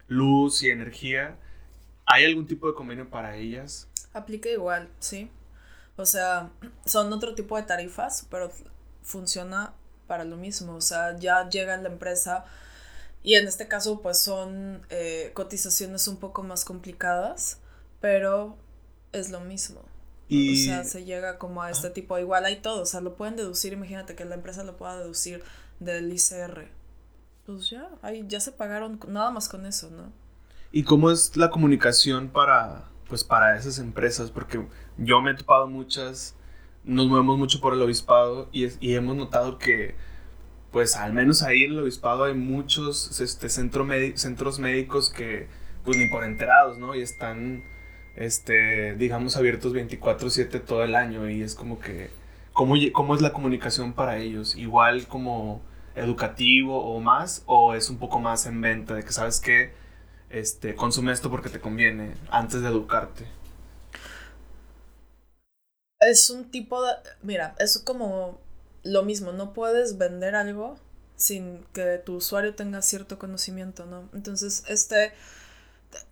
luz 0.07 0.61
y 0.63 0.69
energía. 0.69 1.35
¿Hay 2.05 2.25
algún 2.25 2.47
tipo 2.47 2.67
de 2.67 2.73
convenio 2.73 3.09
para 3.09 3.35
ellas? 3.35 3.87
Aplica 4.13 4.49
igual, 4.49 4.89
sí. 4.99 5.29
O 5.97 6.05
sea, 6.05 6.51
son 6.85 7.11
otro 7.11 7.35
tipo 7.35 7.57
de 7.57 7.63
tarifas, 7.63 8.27
pero 8.29 8.51
funciona 9.01 9.73
para 10.05 10.23
lo 10.23 10.37
mismo. 10.37 10.75
O 10.75 10.81
sea, 10.81 11.17
ya 11.17 11.49
llega 11.49 11.75
la 11.77 11.89
empresa 11.89 12.45
y 13.23 13.35
en 13.35 13.47
este 13.47 13.67
caso 13.67 14.01
pues 14.01 14.19
son 14.19 14.85
eh, 14.89 15.31
cotizaciones 15.33 16.07
un 16.07 16.17
poco 16.17 16.43
más 16.43 16.63
complicadas, 16.63 17.59
pero 17.99 18.57
es 19.11 19.31
lo 19.31 19.39
mismo. 19.41 19.81
O 20.29 20.55
sea, 20.55 20.83
se 20.83 21.05
llega 21.05 21.37
como 21.37 21.61
a 21.61 21.71
este 21.71 21.89
tipo, 21.89 22.19
igual 22.19 22.43
hay 22.43 22.57
todo, 22.57 22.81
o 22.81 22.85
sea, 22.85 22.99
lo 22.99 23.15
pueden 23.15 23.37
deducir, 23.37 23.71
imagínate 23.71 24.13
que 24.15 24.25
la 24.25 24.35
empresa 24.35 24.63
lo 24.65 24.75
pueda 24.75 24.97
deducir 24.97 25.41
del 25.79 26.11
ICR. 26.11 26.67
Pues 27.45 27.69
ya, 27.69 27.89
ahí 28.01 28.25
ya 28.27 28.41
se 28.41 28.51
pagaron 28.51 28.99
nada 29.07 29.31
más 29.31 29.47
con 29.47 29.65
eso, 29.65 29.89
¿no? 29.89 30.11
¿Y 30.73 30.83
cómo 30.83 31.11
es 31.11 31.37
la 31.37 31.49
comunicación 31.49 32.27
para, 32.27 32.89
pues, 33.07 33.23
para 33.23 33.57
esas 33.57 33.79
empresas? 33.79 34.31
Porque 34.31 34.67
yo 34.97 35.21
me 35.21 35.31
he 35.31 35.33
topado 35.33 35.67
muchas, 35.67 36.35
nos 36.83 37.07
movemos 37.07 37.37
mucho 37.37 37.61
por 37.61 37.73
el 37.73 37.81
obispado 37.81 38.49
y, 38.51 38.67
y 38.85 38.95
hemos 38.95 39.15
notado 39.15 39.57
que, 39.57 39.95
pues, 40.73 40.97
al 40.97 41.13
menos 41.13 41.41
ahí 41.41 41.63
en 41.63 41.71
el 41.71 41.79
obispado 41.79 42.25
hay 42.25 42.33
muchos 42.33 43.21
este, 43.21 43.47
centro 43.47 43.87
centros 44.15 44.59
médicos 44.59 45.09
que, 45.09 45.47
pues, 45.85 45.95
ni 45.97 46.09
por 46.09 46.25
enterados, 46.25 46.77
¿no? 46.77 46.95
Y 46.95 47.01
están 47.01 47.63
este, 48.17 48.95
digamos, 48.95 49.37
abiertos 49.37 49.73
24/7 49.73 50.59
todo 50.59 50.83
el 50.83 50.95
año 50.95 51.29
y 51.29 51.41
es 51.43 51.55
como 51.55 51.79
que, 51.79 52.09
¿cómo, 52.53 52.75
¿cómo 52.93 53.15
es 53.15 53.21
la 53.21 53.31
comunicación 53.33 53.93
para 53.93 54.17
ellos? 54.17 54.55
Igual 54.55 55.07
como 55.07 55.61
educativo 55.95 56.83
o 56.95 56.99
más, 56.99 57.43
o 57.45 57.73
es 57.75 57.89
un 57.89 57.97
poco 57.97 58.19
más 58.19 58.45
en 58.47 58.61
venta 58.61 58.95
de 58.95 59.03
que 59.03 59.11
sabes 59.13 59.39
que 59.39 59.71
este, 60.29 60.75
consume 60.75 61.11
esto 61.13 61.29
porque 61.31 61.49
te 61.49 61.59
conviene 61.59 62.15
antes 62.29 62.61
de 62.61 62.67
educarte. 62.67 63.25
Es 65.99 66.29
un 66.29 66.49
tipo 66.51 66.83
de, 66.83 66.93
mira, 67.23 67.55
es 67.59 67.79
como 67.79 68.39
lo 68.83 69.03
mismo, 69.03 69.31
no 69.31 69.53
puedes 69.53 69.97
vender 69.97 70.35
algo 70.35 70.77
sin 71.15 71.63
que 71.73 71.97
tu 72.05 72.15
usuario 72.17 72.55
tenga 72.55 72.81
cierto 72.81 73.17
conocimiento, 73.19 73.85
¿no? 73.85 74.09
Entonces, 74.13 74.63
este 74.67 75.13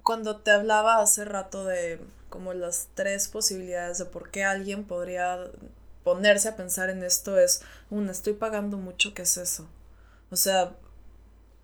cuando 0.04 0.38
te 0.38 0.52
hablaba 0.52 1.02
hace 1.02 1.26
rato 1.26 1.66
de 1.66 2.00
como 2.30 2.54
las 2.54 2.90
tres 2.96 3.28
posibilidades 3.28 3.98
de 3.98 4.06
por 4.06 4.30
qué 4.30 4.44
alguien 4.44 4.84
podría 4.84 5.40
ponerse 6.04 6.50
a 6.50 6.56
pensar 6.56 6.90
en 6.90 7.04
esto 7.04 7.40
es, 7.40 7.62
una, 7.90 8.12
estoy 8.12 8.34
pagando 8.34 8.78
mucho, 8.78 9.14
¿qué 9.14 9.24
es 9.24 9.38
eso? 9.38 9.68
O 10.30 10.36
sea, 10.36 10.76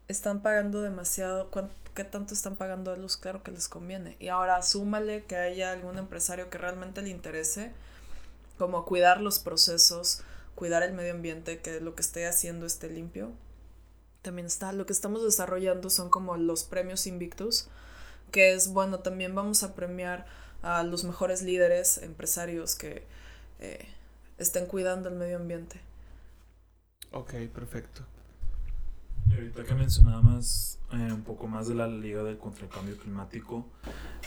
están 0.08 0.42
pagando 0.42 0.82
demasiado, 0.82 1.50
¿qué 1.94 2.04
tanto 2.04 2.34
están 2.34 2.56
pagando 2.56 2.92
de 2.92 2.98
luz? 2.98 3.18
Claro 3.18 3.44
que 3.44 3.52
les 3.52 3.68
conviene. 3.68 4.16
Y 4.20 4.30
ahora 4.30 4.62
súmale 4.64 5.26
que 5.26 5.36
haya 5.36 5.72
algún 5.72 5.98
empresario 5.98 6.50
que 6.50 6.58
realmente 6.58 7.02
le 7.02 7.10
interese, 7.10 7.72
como 8.58 8.86
cuidar 8.86 9.22
los 9.22 9.40
procesos, 9.40 10.24
cuidar 10.56 10.84
el 10.84 10.94
medio 10.94 11.14
ambiente, 11.14 11.62
que 11.62 11.80
lo 11.80 11.96
que 11.96 12.02
esté 12.02 12.28
haciendo 12.28 12.66
esté 12.66 12.90
limpio. 12.90 13.32
También 14.22 14.46
está, 14.46 14.72
lo 14.74 14.86
que 14.86 14.94
estamos 14.94 15.24
desarrollando 15.24 15.90
son 15.90 16.10
como 16.10 16.38
los 16.38 16.64
premios 16.64 17.08
Invictus, 17.08 17.68
que 18.32 18.54
es 18.54 18.72
bueno, 18.74 19.00
también 19.00 19.36
vamos 19.36 19.64
a 19.64 19.76
premiar 19.76 20.26
a 20.64 20.84
los 20.84 21.04
mejores 21.04 21.42
líderes, 21.42 21.98
empresarios 22.00 22.76
que 22.76 23.04
eh, 23.60 23.88
estén 24.38 24.66
cuidando 24.66 25.10
el 25.10 25.16
medio 25.16 25.38
ambiente. 25.38 25.80
Ok, 27.12 27.34
perfecto. 27.54 28.04
Y 29.30 29.34
ahorita 29.36 29.64
que 29.64 29.74
mencionabas 29.76 30.80
eh, 30.92 31.12
un 31.12 31.24
poco 31.24 31.48
más 31.48 31.68
de 31.68 31.76
la 31.76 31.88
Liga 31.88 32.24
del 32.24 32.38
Contra 32.38 32.66
el 32.66 32.70
Cambio 32.70 32.98
Climático, 32.98 33.66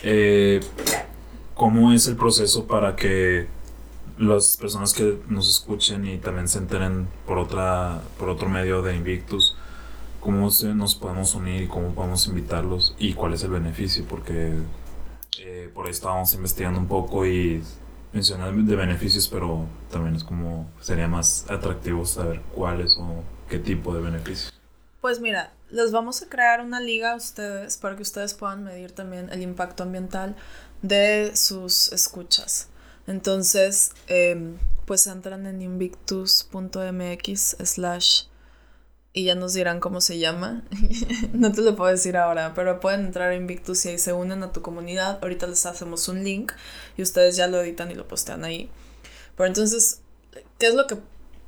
eh, 0.03 0.61
¿cómo 1.55 1.93
es 1.93 2.07
el 2.07 2.17
proceso 2.17 2.67
para 2.67 2.97
que 2.97 3.47
las 4.19 4.57
personas 4.57 4.93
que 4.93 5.19
nos 5.29 5.51
escuchen 5.51 6.07
y 6.07 6.19
también 6.19 6.49
se 6.49 6.59
enteren 6.59 7.09
por, 7.27 7.39
otra, 7.39 8.01
por 8.19 8.29
otro 8.29 8.49
medio 8.49 8.83
de 8.83 8.95
Invictus 8.95 9.57
cómo 10.25 10.49
nos 10.75 10.95
podemos 10.95 11.35
unir 11.35 11.69
cómo 11.69 11.95
podemos 11.95 12.27
invitarlos 12.27 12.97
y 12.99 13.13
cuál 13.13 13.35
es 13.35 13.45
el 13.45 13.51
beneficio, 13.51 14.07
porque 14.09 14.55
eh, 15.39 15.71
por 15.75 15.85
ahí 15.85 15.93
estábamos 15.93 16.33
investigando 16.33 16.81
un 16.81 16.89
poco 16.89 17.27
y 17.27 17.63
mencionar 18.15 18.55
de 18.55 18.75
beneficios, 18.75 19.29
pero 19.29 19.67
también 19.91 20.17
es 20.17 20.25
como 20.25 20.71
sería 20.81 21.09
más 21.09 21.45
atractivo 21.51 22.07
saber 22.07 22.41
cuáles 22.55 22.97
o 22.99 23.23
qué 23.51 23.59
tipo 23.59 23.95
de 23.95 24.01
beneficios. 24.01 24.51
Pues 25.03 25.21
mira, 25.21 25.53
les 25.69 25.93
vamos 25.93 26.23
a 26.23 26.29
crear 26.31 26.63
una 26.63 26.81
liga 26.81 27.13
a 27.13 27.17
ustedes 27.17 27.77
para 27.77 27.95
que 27.95 28.03
ustedes 28.03 28.33
puedan 28.33 28.65
medir 28.65 28.93
también 28.93 29.29
el 29.31 29.43
impacto 29.43 29.83
ambiental 29.83 30.37
de 30.81 31.33
sus 31.37 31.93
escuchas. 31.93 32.69
Entonces, 33.07 33.93
em, 34.07 34.57
pues 34.87 35.07
entran 35.07 35.45
en 35.45 35.61
invictus.mx 35.61 37.57
slash 37.63 38.23
y 39.17 39.25
ya 39.25 39.37
nos 39.37 39.55
dirán 39.55 39.79
cómo 39.81 40.01
se 40.01 40.19
llama. 40.19 40.65
no 41.33 41.53
te 41.53 41.63
lo 41.63 41.77
puedo 41.77 41.91
decir 41.91 42.17
ahora, 42.17 42.53
pero 42.53 42.81
pueden 42.81 43.07
entrar 43.07 43.31
a 43.31 43.37
Invictus 43.37 43.87
y 43.87 43.91
ahí 43.91 43.99
se 43.99 44.13
unen 44.13 44.43
a 44.43 44.53
tu 44.53 44.61
comunidad. 44.61 45.21
Ahorita 45.23 45.47
les 45.47 45.65
hacemos 45.65 46.09
un 46.09 46.25
link 46.25 46.53
y 46.97 47.03
ustedes 47.03 47.37
ya 47.37 47.47
lo 47.47 47.61
editan 47.63 47.93
y 47.93 47.95
lo 47.95 48.09
postean 48.09 48.45
ahí. 48.45 48.69
Pero 49.37 49.47
entonces, 49.47 50.01
¿qué 50.59 50.67
es 50.67 50.75
lo 50.75 50.89
que 50.89 50.99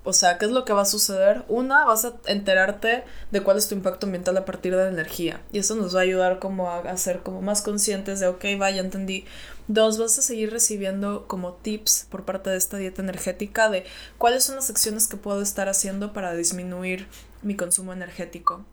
o 0.06 0.12
sea, 0.12 0.38
¿qué 0.38 0.44
es 0.44 0.52
lo 0.52 0.64
que 0.64 0.72
va 0.72 0.82
a 0.82 0.86
suceder? 0.86 1.42
Una, 1.48 1.84
vas 1.84 2.04
a 2.04 2.14
enterarte 2.26 3.02
de 3.32 3.42
cuál 3.42 3.56
es 3.56 3.66
tu 3.66 3.74
impacto 3.74 4.06
ambiental 4.06 4.36
a 4.36 4.44
partir 4.44 4.76
de 4.76 4.84
la 4.84 4.88
energía. 4.88 5.42
Y 5.50 5.58
eso 5.58 5.74
nos 5.74 5.96
va 5.96 5.98
a 5.98 6.02
ayudar 6.04 6.38
como 6.38 6.70
a, 6.70 6.96
ser 6.96 7.24
como 7.24 7.42
más 7.42 7.60
conscientes 7.60 8.20
de, 8.20 8.28
ok, 8.28 8.44
vaya, 8.56 8.80
entendí. 8.82 9.24
Dos, 9.66 9.98
vas 9.98 10.16
a 10.16 10.22
seguir 10.22 10.52
recibiendo 10.52 11.26
como 11.26 11.54
tips 11.54 12.06
por 12.08 12.24
parte 12.24 12.50
de 12.50 12.56
esta 12.56 12.76
dieta 12.76 13.02
energética 13.02 13.68
de 13.68 13.84
cuáles 14.16 14.44
son 14.44 14.54
las 14.54 14.70
acciones 14.70 15.08
que 15.08 15.16
puedo 15.16 15.42
estar 15.42 15.68
haciendo 15.68 16.12
para 16.12 16.34
disminuir 16.34 17.08
mi 17.42 17.56
consumo 17.56 17.92
energético. 17.92 18.64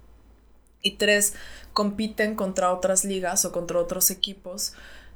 Y 0.82 0.98
tres, 0.98 1.34
compiten 1.72 2.36
contra 2.36 2.74
otras 2.74 3.06
ligas 3.06 3.46
o 3.46 3.52
contra 3.52 3.80
otros 3.80 4.12
equipos 4.12 4.74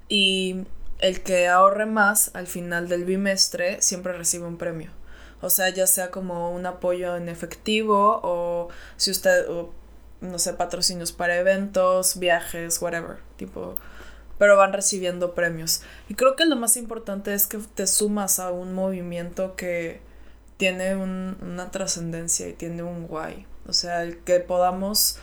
y 0.08 0.66
el 1.00 1.22
que 1.22 1.48
ahorre 1.48 1.86
más 1.86 2.32
al 2.34 2.48
final 2.48 2.88
del 2.88 3.06
bimestre 3.06 3.82
siempre 3.82 4.14
recibe 4.14 4.46
un 4.46 4.58
premio. 4.58 4.92
O 5.42 5.50
sea, 5.50 5.70
ya 5.70 5.86
sea 5.86 6.10
como 6.10 6.52
un 6.52 6.66
apoyo 6.66 7.16
en 7.16 7.30
efectivo 7.30 8.20
o 8.24 8.70
si 8.96 9.12
usted, 9.12 9.46
no 10.22 10.40
sé, 10.40 10.54
patrocinios 10.54 11.12
para 11.12 11.38
eventos, 11.38 12.18
viajes, 12.18 12.82
whatever, 12.82 13.18
tipo, 13.36 13.76
pero 14.40 14.58
van 14.58 14.74
recibiendo 14.74 15.36
premios. 15.36 15.82
Y 16.10 16.16
creo 16.16 16.36
que 16.36 16.46
lo 16.46 16.56
más 16.56 16.76
importante 16.78 17.34
es 17.34 17.46
que 17.46 17.60
te 17.76 17.86
sumas 17.86 18.40
a 18.40 18.52
un 18.52 18.74
movimiento 18.74 19.56
que 19.56 20.02
tiene 20.58 20.96
una 20.96 21.72
trascendencia 21.72 22.48
y 22.48 22.54
tiene 22.54 22.84
un 22.84 23.08
guay. 23.08 23.46
O 23.68 23.74
sea, 23.74 24.04
el 24.04 24.20
que 24.20 24.40
podamos 24.40 25.20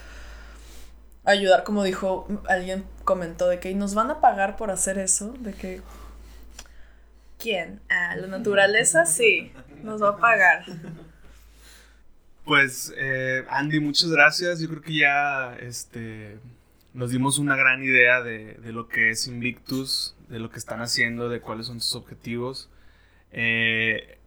ayudar, 1.25 1.65
como 1.65 1.83
dijo 1.83 2.27
alguien 2.49 2.85
comentó, 3.05 3.49
de 3.49 3.61
que 3.61 3.75
nos 3.75 3.95
van 3.95 4.11
a 4.11 4.21
pagar 4.21 4.57
por 4.57 4.71
hacer 4.71 4.99
eso, 4.99 5.35
de 5.41 5.53
que 5.53 5.83
¿Quién? 7.39 7.81
Ah, 7.91 8.17
la 8.17 8.27
naturaleza 8.27 9.05
sí, 9.05 9.53
nos 9.83 10.03
va 10.03 10.11
a 10.11 10.17
pagar. 10.17 10.65
Pues, 12.45 12.93
eh, 12.97 13.45
Andy, 13.49 13.81
muchas 13.81 14.11
gracias. 14.11 14.61
Yo 14.61 14.69
creo 14.69 14.83
que 14.83 14.97
ya 14.97 15.57
este, 15.61 16.39
nos 16.93 17.11
dimos 17.11 17.39
una 17.39 17.57
gran 17.57 17.83
idea 17.83 18.23
de, 18.23 18.55
de, 18.55 18.73
lo 18.73 18.89
que 18.89 19.11
es 19.11 19.27
Invictus, 19.27 20.15
de 20.29 20.39
lo 20.39 20.51
que 20.51 20.59
están 20.59 20.81
haciendo, 20.81 21.29
de 21.29 21.41
cuáles 21.41 21.67
son 21.67 21.81
sus 21.81 21.95
objetivos. 21.97 22.71
Eh, 23.33 24.19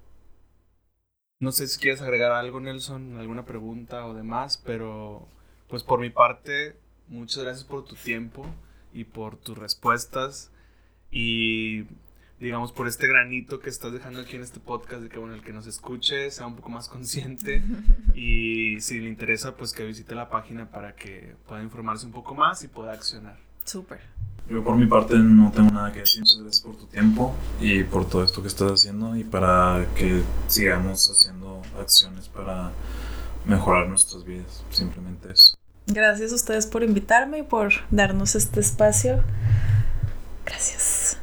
no 1.39 1.51
sé 1.51 1.67
si 1.67 1.79
quieres 1.79 2.01
agregar 2.01 2.31
algo, 2.31 2.59
Nelson, 2.59 3.17
alguna 3.17 3.45
pregunta 3.45 4.05
o 4.05 4.13
demás, 4.13 4.61
pero 4.65 5.27
pues 5.67 5.83
por 5.83 5.99
mi 5.99 6.09
parte, 6.09 6.75
muchas 7.07 7.43
gracias 7.43 7.65
por 7.65 7.85
tu 7.85 7.95
tiempo 7.95 8.45
y 8.93 9.03
por 9.03 9.37
tus 9.37 9.57
respuestas 9.57 10.51
y 11.11 11.85
digamos 12.39 12.71
por 12.71 12.87
este 12.87 13.07
granito 13.07 13.59
que 13.59 13.69
estás 13.69 13.93
dejando 13.93 14.21
aquí 14.21 14.35
en 14.35 14.43
este 14.43 14.59
podcast 14.59 15.01
de 15.01 15.09
que 15.09 15.17
bueno 15.17 15.33
el 15.33 15.41
que 15.41 15.53
nos 15.53 15.65
escuche 15.65 16.29
sea 16.29 16.45
un 16.45 16.55
poco 16.55 16.69
más 16.69 16.87
consciente 16.87 17.63
y 18.15 18.79
si 18.81 18.99
le 18.99 19.09
interesa 19.09 19.55
pues 19.55 19.73
que 19.73 19.85
visite 19.85 20.15
la 20.15 20.29
página 20.29 20.69
para 20.69 20.95
que 20.95 21.35
pueda 21.47 21.63
informarse 21.63 22.05
un 22.05 22.11
poco 22.11 22.35
más 22.35 22.63
y 22.63 22.67
pueda 22.67 22.93
accionar. 22.93 23.37
Súper. 23.63 24.16
Yo 24.49 24.63
por 24.63 24.77
mi 24.77 24.85
parte 24.85 25.15
no 25.17 25.51
tengo 25.51 25.71
nada 25.71 25.91
que 25.91 25.99
decir, 25.99 26.21
muchas 26.21 26.39
gracias 26.39 26.61
por 26.61 26.75
tu 26.77 26.85
tiempo 26.85 27.35
y 27.59 27.83
por 27.83 28.07
todo 28.07 28.23
esto 28.23 28.41
que 28.41 28.47
estás 28.47 28.71
haciendo 28.71 29.15
y 29.17 29.23
para 29.25 29.85
que 29.95 30.23
sigamos 30.47 31.09
haciendo 31.09 31.61
acciones 31.79 32.29
para 32.29 32.71
mejorar 33.45 33.89
nuestras 33.89 34.23
vidas, 34.23 34.63
simplemente 34.69 35.33
eso. 35.33 35.57
Gracias 35.87 36.31
a 36.31 36.35
ustedes 36.35 36.65
por 36.67 36.83
invitarme 36.83 37.39
y 37.39 37.43
por 37.43 37.73
darnos 37.91 38.35
este 38.35 38.59
espacio. 38.59 39.23
Gracias. 40.45 41.17